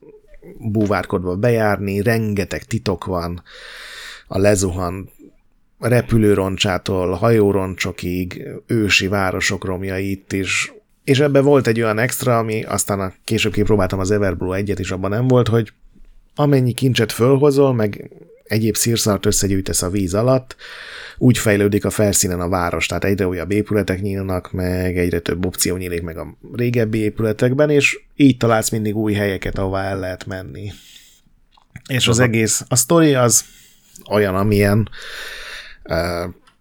búvárkodva 0.59 1.37
bejárni, 1.37 2.03
rengeteg 2.03 2.65
titok 2.65 3.05
van, 3.05 3.43
a 4.27 4.39
lezuhan 4.39 5.11
repülőroncsától 5.89 7.13
hajóroncsokig, 7.13 8.49
ősi 8.67 9.09
városok 9.09 9.65
romjai 9.65 10.11
itt 10.11 10.33
is, 10.33 10.73
és 11.05 11.21
ebben 11.21 11.45
volt 11.45 11.67
egy 11.67 11.81
olyan 11.81 11.99
extra, 11.99 12.39
ami 12.39 12.63
aztán 12.63 13.01
a 13.01 13.13
később 13.25 13.53
kipróbáltam 13.53 13.99
az 13.99 14.11
Everblue 14.11 14.57
egyet, 14.57 14.79
és 14.79 14.91
abban 14.91 15.11
nem 15.11 15.29
volt, 15.29 15.49
hogy 15.49 15.73
amennyi 16.35 16.73
kincset 16.73 17.13
fölhozol, 17.13 17.75
meg 17.75 18.11
egyéb 18.45 18.77
szírszart 18.77 19.27
összegyűjtesz 19.27 19.83
a 19.83 19.91
víz 19.91 20.15
alatt, 20.15 20.57
úgy 21.19 21.39
fejlődik 21.39 21.85
a 21.85 21.91
felszínen 21.91 22.41
a 22.41 22.49
város, 22.49 22.87
tehát 22.87 23.05
egyre 23.05 23.27
újabb 23.27 23.51
épületek 23.51 24.01
nyílnak 24.01 24.53
meg, 24.53 24.99
egyre 24.99 25.19
több 25.19 25.47
opció 25.47 25.77
nyílik 25.77 26.03
meg 26.03 26.19
a 26.19 26.37
régebbi 26.53 26.99
épületekben, 26.99 27.71
és 27.71 28.01
így 28.17 28.37
találsz 28.37 28.71
mindig 28.71 28.97
új 28.97 29.13
helyeket, 29.13 29.59
ahová 29.59 29.85
el 29.85 29.99
lehet 29.99 30.27
menni. 30.27 30.73
És 31.89 32.09
az 32.09 32.19
egész, 32.19 32.65
a 32.69 32.77
sztori 32.77 33.15
az 33.15 33.45
olyan, 34.11 34.35
amilyen 34.35 34.89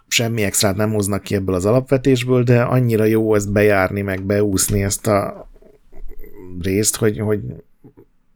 semmi 0.08 0.44
extrát 0.44 0.76
nem 0.76 0.94
hoznak 0.94 1.24
ki 1.24 1.36
ebből 1.36 1.56
az 1.56 1.66
alapvetésből, 1.66 2.44
de 2.44 2.62
annyira 2.62 3.04
jó 3.04 3.36
ezt 3.36 3.52
bejárni, 3.52 4.02
meg 4.02 4.24
beúszni 4.24 4.84
ezt 4.84 5.08
a 5.08 5.50
részt, 6.62 6.96
hogy, 6.96 7.20
hogy 7.20 7.40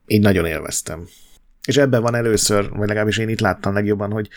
így 0.07 0.21
nagyon 0.21 0.45
élveztem. 0.45 1.07
És 1.67 1.77
ebben 1.77 2.01
van 2.01 2.15
először, 2.15 2.69
vagy 2.69 2.87
legalábbis 2.87 3.17
én 3.17 3.29
itt 3.29 3.39
láttam 3.39 3.73
legjobban, 3.73 4.11
hogy 4.11 4.29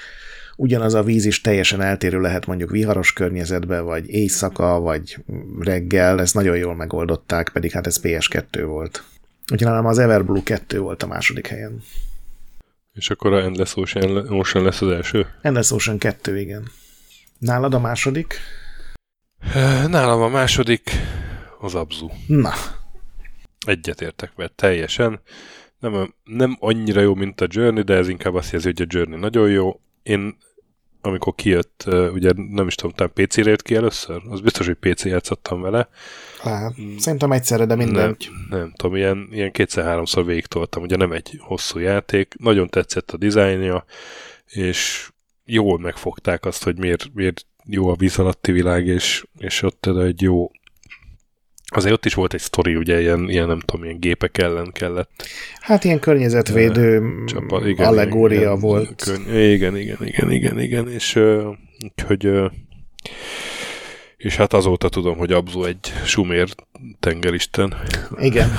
ugyanaz 0.56 0.94
a 0.94 1.02
víz 1.02 1.24
is 1.24 1.40
teljesen 1.40 1.80
eltérő 1.80 2.20
lehet 2.20 2.46
mondjuk 2.46 2.70
viharos 2.70 3.12
környezetben, 3.12 3.84
vagy 3.84 4.08
éjszaka, 4.08 4.80
vagy 4.80 5.16
reggel, 5.60 6.20
ezt 6.20 6.34
nagyon 6.34 6.56
jól 6.56 6.74
megoldották, 6.74 7.48
pedig 7.48 7.70
hát 7.70 7.86
ez 7.86 8.00
PS2 8.02 8.62
volt. 8.66 9.04
Úgyhogy 9.52 9.68
nálam 9.68 9.86
az 9.86 9.98
Everblue 9.98 10.42
2 10.42 10.80
volt 10.80 11.02
a 11.02 11.06
második 11.06 11.46
helyen. 11.46 11.82
És 12.94 13.10
akkor 13.10 13.32
a 13.32 13.42
Endless 13.42 13.76
Ocean, 13.76 14.32
Ocean 14.32 14.64
lesz 14.64 14.80
az 14.82 14.88
első? 14.88 15.26
Endless 15.40 15.70
Ocean 15.70 15.98
2, 15.98 16.38
igen. 16.38 16.70
Nálad 17.38 17.74
a 17.74 17.78
második? 17.78 18.34
Nálam 19.86 20.22
a 20.22 20.28
második 20.28 20.90
az 21.60 21.74
Abzu. 21.74 22.08
Na. 22.26 22.52
Egyetértek 23.66 24.32
vele 24.36 24.50
teljesen. 24.54 25.20
Nem, 25.78 26.14
nem 26.24 26.56
annyira 26.60 27.00
jó, 27.00 27.14
mint 27.14 27.40
a 27.40 27.46
Journey, 27.48 27.82
de 27.82 27.94
ez 27.94 28.08
inkább 28.08 28.34
azt 28.34 28.52
jelzi, 28.52 28.66
hogy 28.66 28.82
a 28.82 28.86
Journey 28.88 29.18
nagyon 29.18 29.50
jó. 29.50 29.80
Én 30.02 30.36
amikor 31.00 31.34
kijött, 31.34 31.84
ugye 32.12 32.30
nem 32.34 32.66
is 32.66 32.74
tudom, 32.74 32.92
talán 32.92 33.12
PC-re 33.14 33.50
jött 33.50 33.62
ki 33.62 33.74
először? 33.74 34.22
Az 34.30 34.40
biztos, 34.40 34.66
hogy 34.66 34.76
PC 34.76 35.04
játszottam 35.04 35.60
vele. 35.60 35.88
Hát, 36.42 36.72
szerintem 36.98 37.32
egyszerre, 37.32 37.64
de 37.64 37.74
minden. 37.74 38.16
Nem, 38.48 38.60
nem 38.60 38.72
tudom, 38.76 38.96
ilyen, 38.96 39.28
ilyen 39.30 39.52
kétszer-háromszor 39.52 40.24
végigtoltam, 40.24 40.82
ugye 40.82 40.96
nem 40.96 41.12
egy 41.12 41.38
hosszú 41.40 41.78
játék, 41.78 42.34
nagyon 42.38 42.68
tetszett 42.68 43.10
a 43.10 43.16
dizájnja, 43.16 43.84
és 44.46 45.10
jól 45.44 45.78
megfogták 45.78 46.44
azt, 46.44 46.64
hogy 46.64 46.78
miért, 46.78 47.10
miért 47.14 47.46
jó 47.64 47.88
a 47.88 47.94
víz 47.94 48.18
alatti 48.18 48.52
világ, 48.52 48.86
és, 48.86 49.24
és 49.38 49.62
ott 49.62 49.86
egy 49.86 50.22
jó 50.22 50.50
Azért 51.74 51.94
ott 51.94 52.04
is 52.04 52.14
volt 52.14 52.34
egy 52.34 52.40
sztori, 52.40 52.76
ugye 52.76 53.00
ilyen, 53.00 53.28
ilyen 53.28 53.46
nem 53.46 53.60
tudom, 53.60 53.84
ilyen 53.84 54.00
gépek 54.00 54.38
ellen 54.38 54.72
kellett. 54.72 55.10
Hát 55.60 55.84
ilyen 55.84 56.00
környezetvédő 56.00 57.02
csapa, 57.26 57.66
igen, 57.68 57.86
allegória 57.86 58.40
igen, 58.40 58.58
volt. 58.60 59.12
Igen, 59.26 59.76
igen, 59.76 60.06
igen, 60.06 60.30
igen, 60.30 60.60
igen, 60.60 60.88
és 60.88 61.18
hogy 62.06 62.30
és 64.22 64.36
hát 64.36 64.52
azóta 64.52 64.88
tudom, 64.88 65.16
hogy 65.16 65.32
Abzu 65.32 65.64
egy 65.64 65.92
sumér 66.04 66.48
tengeristen. 67.00 67.74
Igen. 68.16 68.50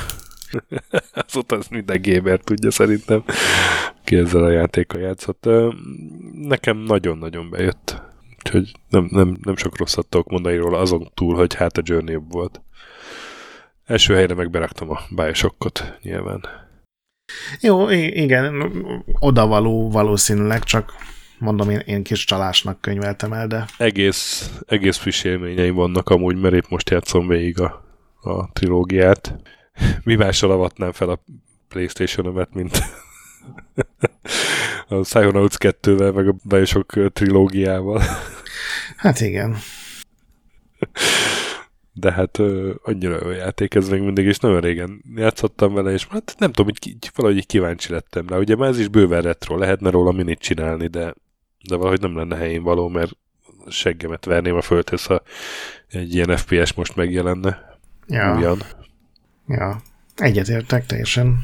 azóta 1.28 1.58
ezt 1.58 1.70
minden 1.70 2.02
gamer 2.02 2.40
tudja 2.40 2.72
szerintem, 2.72 3.24
ki 4.04 4.16
ezzel 4.16 4.44
a 4.44 4.52
játékkal 4.52 5.02
játszott. 5.02 5.50
Nekem 6.34 6.78
nagyon-nagyon 6.78 7.50
bejött. 7.50 8.02
Úgyhogy 8.38 8.72
nem, 8.90 9.08
nem, 9.12 9.38
nem 9.44 9.56
sok 9.56 9.78
rosszat 9.78 10.08
tudok 10.08 10.30
mondani 10.30 10.58
róla, 10.58 10.78
azon 10.78 11.12
túl, 11.14 11.36
hogy 11.36 11.54
hát 11.54 11.78
a 11.78 11.82
Journey 11.86 12.18
volt. 12.30 12.62
Első 13.86 14.14
helyre 14.14 14.34
meg 14.34 14.50
beraktam 14.50 14.90
a 14.90 15.00
Bioshockot 15.10 15.98
nyilván. 16.02 16.46
Jó, 17.62 17.90
igen, 17.90 18.72
odavaló 19.20 19.92
valószínűleg, 19.92 20.64
csak 20.64 20.94
mondom, 21.44 21.70
én, 21.70 21.80
én 21.80 22.04
kis 22.04 22.26
csalásnak 22.26 22.82
könyveltem 22.82 23.34
el, 23.34 23.48
de... 23.48 23.66
Egész, 23.78 24.52
egész 24.66 24.98
friss 24.98 25.24
élményeim 25.24 25.76
vannak 25.76 26.10
amúgy, 26.10 26.36
mert 26.36 26.54
épp 26.54 26.68
most 26.70 26.90
játszom 26.90 27.28
végig 27.28 27.60
a, 27.60 27.84
a 28.22 28.52
trilógiát. 28.52 29.36
Mi 30.04 30.16
mással 30.16 30.52
avatnám 30.52 30.92
fel 30.92 31.10
a 31.10 31.24
Playstation-ömet, 31.68 32.54
mint 32.54 32.84
a 34.88 34.96
Psychonauts 34.96 35.56
2-vel, 35.60 36.14
meg 36.14 36.28
a 36.28 36.36
Bioshock 36.44 37.14
trilógiával. 37.14 38.02
Hát 38.98 39.20
igen 39.20 39.58
de 41.94 42.12
hát 42.12 42.40
ö, 42.40 42.74
annyira 42.84 43.18
jó 43.24 43.30
játék 43.30 43.76
ez 43.76 43.90
még 43.90 44.02
mindig, 44.02 44.26
és 44.26 44.38
nagyon 44.40 44.60
régen 44.60 45.04
játszottam 45.16 45.74
vele, 45.74 45.92
és 45.92 46.08
hát 46.08 46.36
nem 46.38 46.52
tudom, 46.52 46.74
így, 46.86 47.12
valahogy 47.16 47.38
így 47.38 47.46
kíváncsi 47.46 47.92
lettem 47.92 48.28
rá. 48.28 48.38
Ugye 48.38 48.56
már 48.56 48.70
ez 48.70 48.80
is 48.80 48.88
bőven 48.88 49.22
retro, 49.22 49.58
lehetne 49.58 49.90
róla 49.90 50.12
minit 50.12 50.40
csinálni, 50.40 50.88
de, 50.88 51.14
de 51.70 51.76
valahogy 51.76 52.02
nem 52.02 52.18
lenne 52.18 52.36
helyén 52.36 52.64
való, 52.64 52.88
mert 52.88 53.12
seggemet 53.68 54.26
verném 54.26 54.56
a 54.56 54.62
földhöz, 54.62 55.06
ha 55.06 55.22
egy 55.90 56.16
ilyen 56.16 56.38
FPS 56.38 56.74
most 56.74 56.96
megjelenne. 56.96 57.78
Ja. 58.08 58.36
Ugyan. 58.38 58.62
Ja, 59.48 59.82
egyetértek 60.16 60.86
teljesen. 60.86 61.40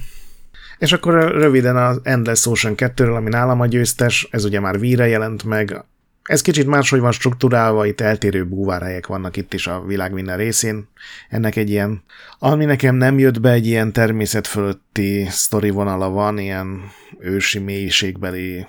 És 0.78 0.92
akkor 0.92 1.14
röviden 1.32 1.78
az 1.78 2.00
Endless 2.04 2.46
Ocean 2.46 2.74
2-ről, 2.78 3.16
ami 3.16 3.30
nálam 3.30 3.60
a 3.60 3.66
győztes, 3.66 4.28
ez 4.32 4.46
ugye 4.46 4.60
már 4.60 4.80
víre 4.80 5.08
jelent 5.08 5.44
meg, 5.44 5.84
ez 6.24 6.42
kicsit 6.42 6.68
máshogy 6.68 7.00
van 7.00 7.12
struktúrálva, 7.12 7.86
itt 7.86 8.02
eltérő 8.02 8.46
búvárhelyek 8.46 9.08
vannak 9.08 9.38
itt 9.38 9.54
is 9.54 9.68
a 9.68 9.82
világ 9.82 10.14
minden 10.14 10.38
részén. 10.38 10.88
Ennek 11.30 11.56
egy 11.56 11.70
ilyen, 11.70 12.04
ami 12.40 12.66
nekem 12.66 12.96
nem 12.96 13.20
jött 13.20 13.42
be, 13.42 13.52
egy 13.52 13.66
ilyen 13.66 13.94
természet 13.94 14.48
fölötti 14.48 15.28
sztori 15.30 15.70
vonala 15.70 16.10
van, 16.10 16.38
ilyen 16.38 16.82
ősi 17.20 17.60
mélységbeli, 17.60 18.66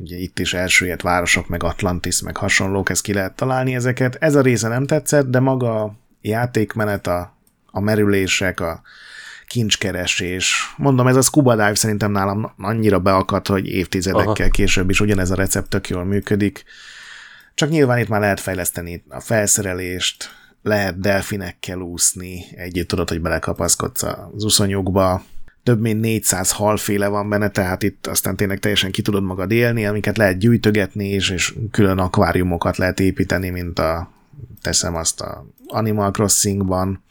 ugye 0.00 0.16
itt 0.16 0.38
is 0.38 0.54
elsőjött 0.54 1.00
városok, 1.00 1.48
meg 1.48 1.62
Atlantis, 1.62 2.20
meg 2.20 2.36
hasonlók, 2.36 2.90
ezt 2.90 3.02
ki 3.02 3.12
lehet 3.12 3.36
találni 3.36 3.74
ezeket. 3.74 4.14
Ez 4.14 4.34
a 4.34 4.40
része 4.40 4.68
nem 4.68 4.86
tetszett, 4.86 5.26
de 5.26 5.40
maga 5.40 5.82
a 5.82 5.94
játékmenet, 6.20 7.06
a, 7.06 7.36
a 7.70 7.80
merülések, 7.80 8.60
a 8.60 8.82
kincskeresés. 9.46 10.74
Mondom, 10.76 11.06
ez 11.06 11.16
a 11.16 11.22
scuba 11.22 11.50
dive 11.50 11.74
szerintem 11.74 12.10
nálam 12.10 12.52
annyira 12.58 12.98
beakadt, 12.98 13.46
hogy 13.46 13.66
évtizedekkel 13.66 14.32
Aha. 14.32 14.50
később 14.50 14.90
is 14.90 15.00
ugyanez 15.00 15.30
a 15.30 15.34
recept 15.34 15.68
tök 15.68 15.88
jól 15.88 16.04
működik. 16.04 16.64
Csak 17.54 17.68
nyilván 17.68 17.98
itt 17.98 18.08
már 18.08 18.20
lehet 18.20 18.40
fejleszteni 18.40 19.04
a 19.08 19.20
felszerelést, 19.20 20.30
lehet 20.62 21.00
delfinekkel 21.00 21.78
úszni, 21.78 22.44
együtt 22.56 22.88
tudod, 22.88 23.08
hogy 23.08 23.20
belekapaszkodsz 23.20 24.02
az 24.02 24.44
uszonyukba, 24.44 25.22
több 25.64 25.80
mint 25.80 26.00
400 26.00 26.50
halféle 26.50 27.08
van 27.08 27.28
benne, 27.28 27.48
tehát 27.48 27.82
itt 27.82 28.06
aztán 28.06 28.36
tényleg 28.36 28.58
teljesen 28.58 28.90
ki 28.90 29.02
tudod 29.02 29.22
magad 29.22 29.50
élni, 29.50 29.86
amiket 29.86 30.16
lehet 30.16 30.38
gyűjtögetni, 30.38 31.08
és, 31.08 31.30
és 31.30 31.54
külön 31.70 31.98
akváriumokat 31.98 32.76
lehet 32.76 33.00
építeni, 33.00 33.50
mint 33.50 33.78
a 33.78 34.12
teszem 34.62 34.94
azt 34.94 35.20
a 35.20 35.46
Animal 35.66 36.10
Crossingban, 36.10 37.02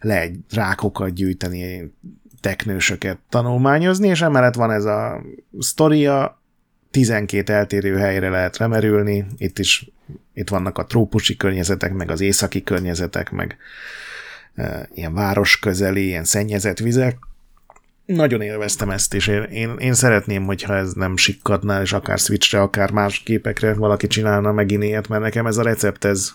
lehet 0.00 0.34
rákokat 0.50 1.14
gyűjteni, 1.14 1.92
teknősöket 2.40 3.18
tanulmányozni, 3.28 4.08
és 4.08 4.22
emellett 4.22 4.54
van 4.54 4.70
ez 4.70 4.84
a 4.84 5.22
sztoria, 5.58 6.42
12 6.90 7.52
eltérő 7.52 7.96
helyre 7.96 8.28
lehet 8.28 8.56
remerülni, 8.56 9.26
itt 9.36 9.58
is 9.58 9.92
itt 10.34 10.48
vannak 10.48 10.78
a 10.78 10.86
trópusi 10.86 11.36
környezetek, 11.36 11.92
meg 11.92 12.10
az 12.10 12.20
északi 12.20 12.62
környezetek, 12.62 13.30
meg 13.30 13.56
e, 14.54 14.88
ilyen 14.94 15.14
városközeli, 15.14 16.04
ilyen 16.04 16.24
szennyezett 16.24 16.78
vizek. 16.78 17.16
Nagyon 18.06 18.40
élveztem 18.40 18.90
ezt, 18.90 19.14
és 19.14 19.26
én, 19.26 19.42
én, 19.42 19.76
én 19.78 19.94
szeretném, 19.94 20.44
hogyha 20.44 20.76
ez 20.76 20.92
nem 20.92 21.16
sikkadná, 21.16 21.80
és 21.80 21.92
akár 21.92 22.18
Switchre, 22.18 22.60
akár 22.60 22.90
más 22.90 23.18
képekre 23.18 23.74
valaki 23.74 24.06
csinálna 24.06 24.52
megint 24.52 24.82
ilyet, 24.82 25.08
mert 25.08 25.22
nekem 25.22 25.46
ez 25.46 25.56
a 25.56 25.62
recept, 25.62 26.04
ez 26.04 26.32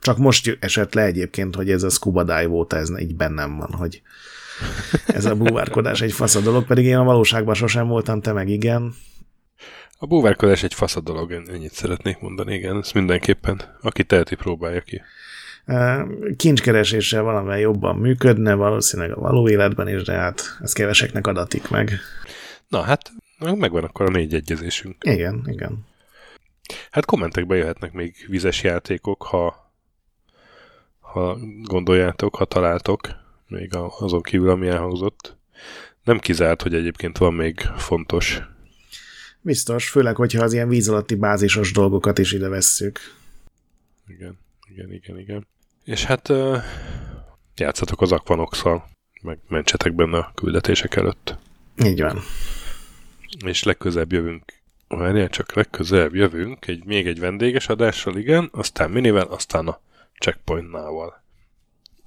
csak 0.00 0.18
most 0.18 0.56
esett 0.60 0.94
le 0.94 1.02
egyébként, 1.02 1.54
hogy 1.54 1.70
ez 1.70 1.82
a 1.82 1.88
scuba 1.88 2.22
dive 2.22 2.48
óta 2.48 2.76
ez 2.76 3.00
így 3.00 3.16
bennem 3.16 3.56
van, 3.56 3.72
hogy 3.72 4.02
ez 5.06 5.24
a 5.24 5.34
búvárkodás 5.34 6.00
egy 6.00 6.12
fasz 6.12 6.34
a 6.34 6.40
dolog, 6.40 6.64
pedig 6.64 6.84
én 6.84 6.96
a 6.96 7.04
valóságban 7.04 7.54
sosem 7.54 7.86
voltam, 7.86 8.20
te 8.20 8.32
meg 8.32 8.48
igen. 8.48 8.94
A 9.98 10.06
búvárkodás 10.06 10.62
egy 10.62 10.74
fasz 10.74 10.96
a 10.96 11.00
dolog, 11.00 11.32
ennyit 11.32 11.72
szeretnék 11.72 12.18
mondani, 12.20 12.54
igen, 12.54 12.78
ezt 12.78 12.94
mindenképpen, 12.94 13.78
aki 13.80 14.04
teheti, 14.04 14.34
próbálja 14.34 14.80
ki. 14.80 15.02
Kincskereséssel 16.36 17.22
valamivel 17.22 17.58
jobban 17.58 17.96
működne, 17.96 18.54
valószínűleg 18.54 19.16
a 19.16 19.20
való 19.20 19.48
életben 19.48 19.88
is, 19.88 20.02
de 20.02 20.12
hát 20.12 20.58
ez 20.60 20.72
keveseknek 20.72 21.26
adatik 21.26 21.68
meg. 21.68 21.92
Na 22.68 22.80
hát, 22.80 23.12
megvan 23.38 23.84
akkor 23.84 24.06
a 24.06 24.10
négy 24.10 24.34
egyezésünk. 24.34 24.96
Igen, 25.04 25.42
igen. 25.46 25.86
Hát 26.90 27.04
kommentekbe 27.04 27.56
jöhetnek 27.56 27.92
még 27.92 28.14
vizes 28.28 28.62
játékok, 28.62 29.22
ha 29.22 29.68
ha 31.12 31.38
gondoljátok, 31.62 32.36
ha 32.36 32.44
találtok, 32.44 33.00
még 33.46 33.74
azon 33.98 34.22
kívül, 34.22 34.50
ami 34.50 34.68
elhangzott. 34.68 35.36
Nem 36.04 36.18
kizárt, 36.18 36.62
hogy 36.62 36.74
egyébként 36.74 37.18
van 37.18 37.34
még 37.34 37.60
fontos. 37.60 38.40
Biztos, 39.40 39.88
főleg, 39.88 40.16
hogyha 40.16 40.42
az 40.42 40.52
ilyen 40.52 40.68
víz 40.68 40.88
alatti 40.88 41.14
bázisos 41.14 41.72
dolgokat 41.72 42.18
is 42.18 42.32
ide 42.32 42.48
vesszük. 42.48 42.98
Igen, 44.06 44.38
igen, 44.70 44.92
igen, 44.92 45.18
igen. 45.18 45.46
És 45.88 46.04
hát 46.04 46.32
játszatok 47.56 48.00
az 48.00 48.12
aquanox 48.12 48.62
meg 49.22 49.38
mentsetek 49.48 49.94
benne 49.94 50.18
a 50.18 50.32
küldetések 50.34 50.96
előtt. 50.96 51.36
Így 51.84 52.00
van. 52.00 52.20
És 53.44 53.62
legközelebb 53.62 54.12
jövünk 54.12 54.42
Várjál, 54.88 55.28
csak 55.28 55.54
legközelebb 55.54 56.14
jövünk, 56.14 56.66
egy, 56.66 56.84
még 56.84 57.06
egy 57.06 57.18
vendéges 57.18 57.68
adással, 57.68 58.16
igen, 58.16 58.48
aztán 58.52 58.90
minivel, 58.90 59.26
aztán 59.26 59.68
a 59.68 59.80
checkpointnával. 60.20 61.22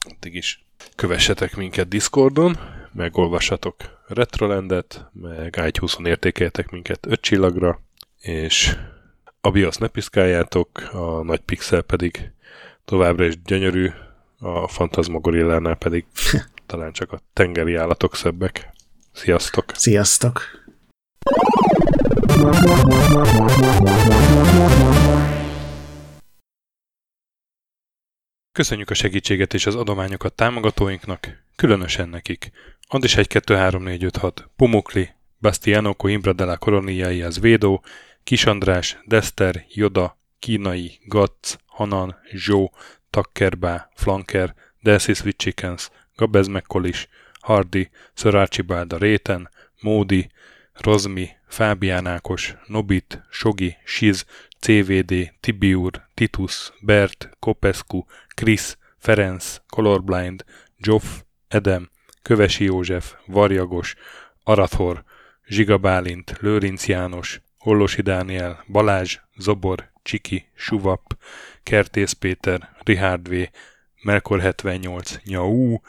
Addig 0.10 0.36
is 0.36 0.66
kövessetek 0.96 1.56
minket 1.56 1.88
Discordon, 1.88 2.58
meg 2.94 3.18
olvassatok 3.18 3.76
Retrolandet, 4.08 5.06
meg 5.12 5.64
iTunes-on 5.68 6.06
értékeljetek 6.06 6.70
minket 6.70 7.06
5 7.06 7.22
csillagra, 7.22 7.82
és 8.20 8.78
a 9.42 9.52
BIOS 9.52 9.78
ne 9.78 9.88
piszkáljátok, 9.88 10.90
a 10.92 11.24
nagy 11.24 11.42
pixel 11.42 11.82
pedig 11.82 12.32
továbbra 12.92 13.26
is 13.26 13.42
gyönyörű, 13.42 13.92
a 14.40 14.68
Fantasmagorillánál 14.68 15.76
pedig 15.76 16.06
talán 16.66 16.92
csak 16.92 17.12
a 17.12 17.20
tengeri 17.34 17.76
állatok 17.76 18.16
szebbek. 18.16 18.70
Sziasztok! 19.14 19.66
Sziasztok! 19.76 20.42
Köszönjük 28.52 28.90
a 28.90 28.94
segítséget 28.94 29.54
és 29.54 29.66
az 29.66 29.76
adományokat 29.76 30.34
támogatóinknak, 30.34 31.28
különösen 31.56 32.10
nekik. 32.10 32.52
Andis 32.88 33.16
1 33.16 33.28
2 33.28 33.56
3 33.56 33.84
4 33.84 34.04
5 34.04 34.18
6, 34.18 34.50
Pumukli, 34.56 35.10
Bastiano 35.40 35.94
Coimbra 35.94 36.34
de 36.34 36.46
la 36.46 36.58
Coroniai 36.58 37.22
az 37.22 37.40
Védó, 37.40 37.84
Kis 38.24 38.46
András, 38.46 38.98
Dester, 39.06 39.66
Joda, 39.70 40.18
Kínai, 40.40 41.00
Gatz, 41.06 41.58
Hanan, 41.82 42.16
Zsó, 42.34 42.70
Takkerbá, 43.10 43.90
Flanker, 43.96 44.54
Delsis 44.84 45.24
with 45.24 45.38
Chickens, 45.38 45.90
Gabez 46.18 46.48
Mekkolis, 46.48 47.08
Hardy, 47.42 47.90
Sir 48.14 48.36
Archibald 48.36 48.94
Réten, 48.94 49.50
Módi, 49.82 50.30
Rozmi, 50.74 51.30
Fábián 51.48 52.06
Ákos, 52.06 52.56
Nobit, 52.68 53.22
Sogi, 53.32 53.78
Siz, 53.86 54.26
CVD, 54.60 55.34
Tibiur, 55.40 55.92
Titus, 56.14 56.72
Bert, 56.82 57.30
Kopescu, 57.40 58.06
Krisz, 58.36 58.78
Ferenc, 58.98 59.62
Colorblind, 59.68 60.46
Joff, 60.78 61.24
Edem, 61.48 61.90
Kövesi 62.22 62.64
József, 62.64 63.16
Varjagos, 63.26 63.96
Arathor, 64.44 65.04
Zsiga 65.46 65.78
Bálint, 65.78 66.38
Lőrinc 66.40 66.88
János, 66.88 67.42
Hollosi 67.62 68.02
Dániel, 68.02 68.64
Balázs, 68.68 69.20
Zobor, 69.38 69.92
Csiki, 70.04 70.46
Suvap, 70.54 71.18
Kertész 71.64 72.12
Péter, 72.12 72.70
Richard 72.84 73.30
V, 73.30 73.50
Melkor 74.04 74.40
78, 74.40 75.20
Nyau, 75.24 75.80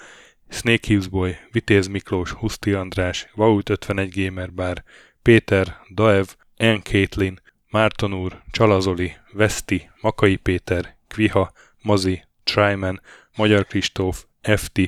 Snake 0.49 0.87
Hughes 0.87 1.09
Boy, 1.09 1.37
Vitéz 1.53 1.87
Miklós, 1.87 2.31
Huszti 2.31 2.73
András, 2.73 3.29
Vaut 3.35 3.69
51 3.69 4.13
Gamer 4.15 4.53
Bar, 4.53 4.83
Péter, 5.23 5.77
Daev, 5.95 6.27
N. 6.57 6.77
Caitlin, 6.83 7.41
Márton 7.71 8.15
úr, 8.15 8.43
Csalazoli, 8.51 9.13
Veszti, 9.33 9.91
Makai 10.01 10.37
Péter, 10.37 10.97
Kviha, 11.09 11.53
Mazi, 11.83 12.23
Tryman, 12.45 13.01
Magyar 13.37 13.67
Kristóf, 13.67 14.25
FT, 14.43 14.81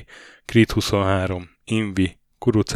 Krit 0.45 0.71
23, 0.71 1.49
Invi, 1.63 2.17
Kuruc 2.37 2.73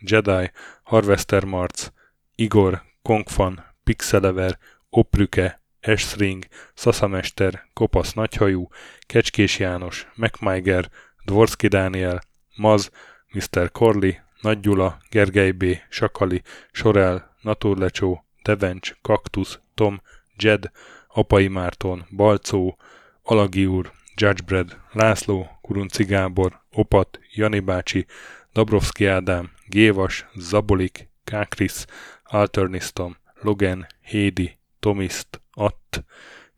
Jedi, 0.00 0.50
Harvester 0.82 1.44
Marc, 1.44 1.88
Igor, 2.34 2.90
Kongfan, 3.02 3.64
Pixelever, 3.84 4.58
Oprüke, 4.90 5.60
Esring, 5.80 6.46
Szaszamester, 6.74 7.68
Kopasz 7.72 8.12
Nagyhajú, 8.12 8.68
Kecskés 9.06 9.58
János, 9.58 10.06
MacMiger, 10.14 10.90
Dvorski 11.24 11.68
Dániel, 11.68 12.20
Maz, 12.56 12.90
Mr. 13.32 13.70
Corley, 13.70 14.12
Nagy 14.40 14.60
Gyula, 14.60 14.98
Gergely 15.10 15.50
B., 15.50 15.64
Sakali, 15.88 16.42
Sorel, 16.72 17.36
Naturlecsó, 17.40 18.24
Devencs, 18.42 18.94
Kaktusz, 19.02 19.58
Tom, 19.74 20.00
Jed, 20.36 20.70
Apai 21.08 21.48
Márton, 21.48 22.06
Balcó, 22.16 22.76
Alagi 23.22 23.66
úr, 23.66 23.92
Judgebred, 24.14 24.76
László, 24.92 25.58
Kurunci 25.60 26.04
Gábor, 26.04 26.60
Opat, 26.70 27.20
Jani 27.34 27.60
bácsi, 27.60 28.06
Dabrowski 28.52 29.06
Ádám, 29.06 29.50
Gévas, 29.66 30.26
Zabolik, 30.34 31.08
Kákris, 31.24 31.84
Alternisztom, 32.32 33.16
Logan, 33.40 33.86
Hédi, 34.00 34.58
Tomiszt, 34.80 35.40
Att, 35.50 36.04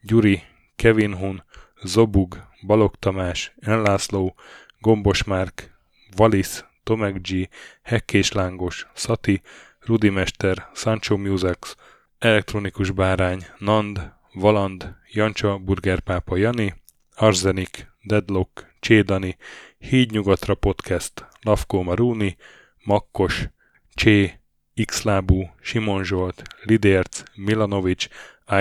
Gyuri, 0.01 0.43
Kevin 0.77 1.14
Hun, 1.14 1.43
Zobug, 1.83 2.47
Balog 2.66 2.95
Tamás, 2.97 3.53
Enlászló, 3.61 4.35
Gombos 4.81 5.25
Márk, 5.25 5.79
Valisz, 6.16 6.64
Tomek 6.83 7.20
G, 7.20 7.49
Hekkés 7.83 8.33
Lángos, 8.33 8.87
Szati, 8.95 9.43
Rudimester, 9.81 10.70
Sancho 10.75 11.16
Musax, 11.16 11.77
Elektronikus 12.18 12.91
Bárány, 12.91 13.47
Nand, 13.59 14.12
Valand, 14.33 14.97
Jancsa, 15.12 15.59
Burgerpápa 15.59 16.37
Jani, 16.37 16.75
Arzenik, 17.14 17.93
Deadlock, 18.03 18.75
Csédani, 18.81 19.37
Hídnyugatra 19.79 20.55
Podcast, 20.55 21.27
Lavkó 21.41 21.83
Maruni, 21.83 22.37
Makkos, 22.85 23.49
Csé, 23.95 24.43
Xlábú, 24.83 25.51
Simon 25.61 26.05
Zsolt, 26.05 26.43
Lidérc, 26.62 27.22
Milanovic, 27.35 28.07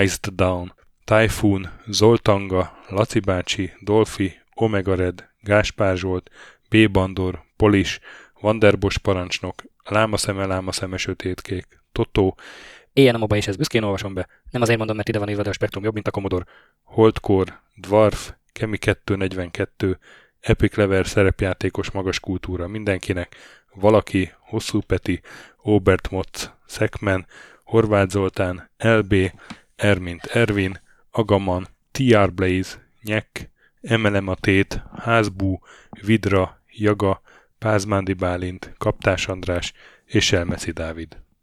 Iced 0.02 0.34
Down, 0.34 0.74
Typhoon, 1.04 1.70
Zoltanga, 1.86 2.78
Laci 2.88 3.20
bácsi, 3.20 3.72
Dolfi, 3.80 4.40
Omega 4.54 4.94
Red, 4.94 5.28
Gáspár 5.40 5.96
Zsolt, 5.96 6.30
B. 6.68 6.90
Bandor, 6.90 7.42
Polis, 7.56 8.00
Vanderbos 8.40 8.98
parancsnok, 8.98 9.62
Lámaszeme, 9.84 10.46
Lámaszeme, 10.46 10.96
Sötétkék, 10.96 11.80
Totó, 11.92 12.36
Éjjel 12.94 13.18
moba 13.18 13.36
is 13.36 13.46
ezt 13.46 13.58
büszkén 13.58 13.82
olvasom 13.82 14.14
be. 14.14 14.28
Nem 14.50 14.62
azért 14.62 14.78
mondom, 14.78 14.96
mert 14.96 15.08
ide 15.08 15.18
van 15.18 15.28
írva, 15.28 15.42
de 15.42 15.48
a 15.48 15.52
spektrum 15.52 15.84
jobb, 15.84 15.94
mint 15.94 16.08
a 16.08 16.10
Commodore. 16.10 16.44
Holdcore, 16.82 17.62
Dwarf, 17.74 18.32
Kemi 18.52 18.78
242, 18.78 19.98
Epic 20.40 20.74
Lever 20.74 21.06
szerepjátékos 21.06 21.90
magas 21.90 22.20
kultúra 22.20 22.68
mindenkinek, 22.68 23.36
Valaki, 23.74 24.32
Hosszú 24.40 24.80
Peti, 24.80 25.20
Obert 25.66 26.10
Motz, 26.10 26.50
Szekmen, 26.66 27.26
Horváth 27.64 28.10
Zoltán, 28.10 28.70
LB, 28.78 29.14
Ermint 29.76 30.24
Ervin, 30.24 30.80
Agaman, 31.10 31.68
TR 31.90 32.32
Blaze, 32.32 32.88
Nyek, 33.02 33.50
Emelem 33.80 34.28
a 34.28 34.34
Tét, 34.34 34.82
Házbú, 34.96 35.58
Vidra, 35.90 36.60
Jaga, 36.70 37.20
Pázmándi 37.58 38.12
Bálint, 38.12 38.74
Kaptás 38.78 39.28
András 39.28 39.72
és 40.04 40.32
Elmeszi 40.32 40.70
Dávid. 40.70 41.23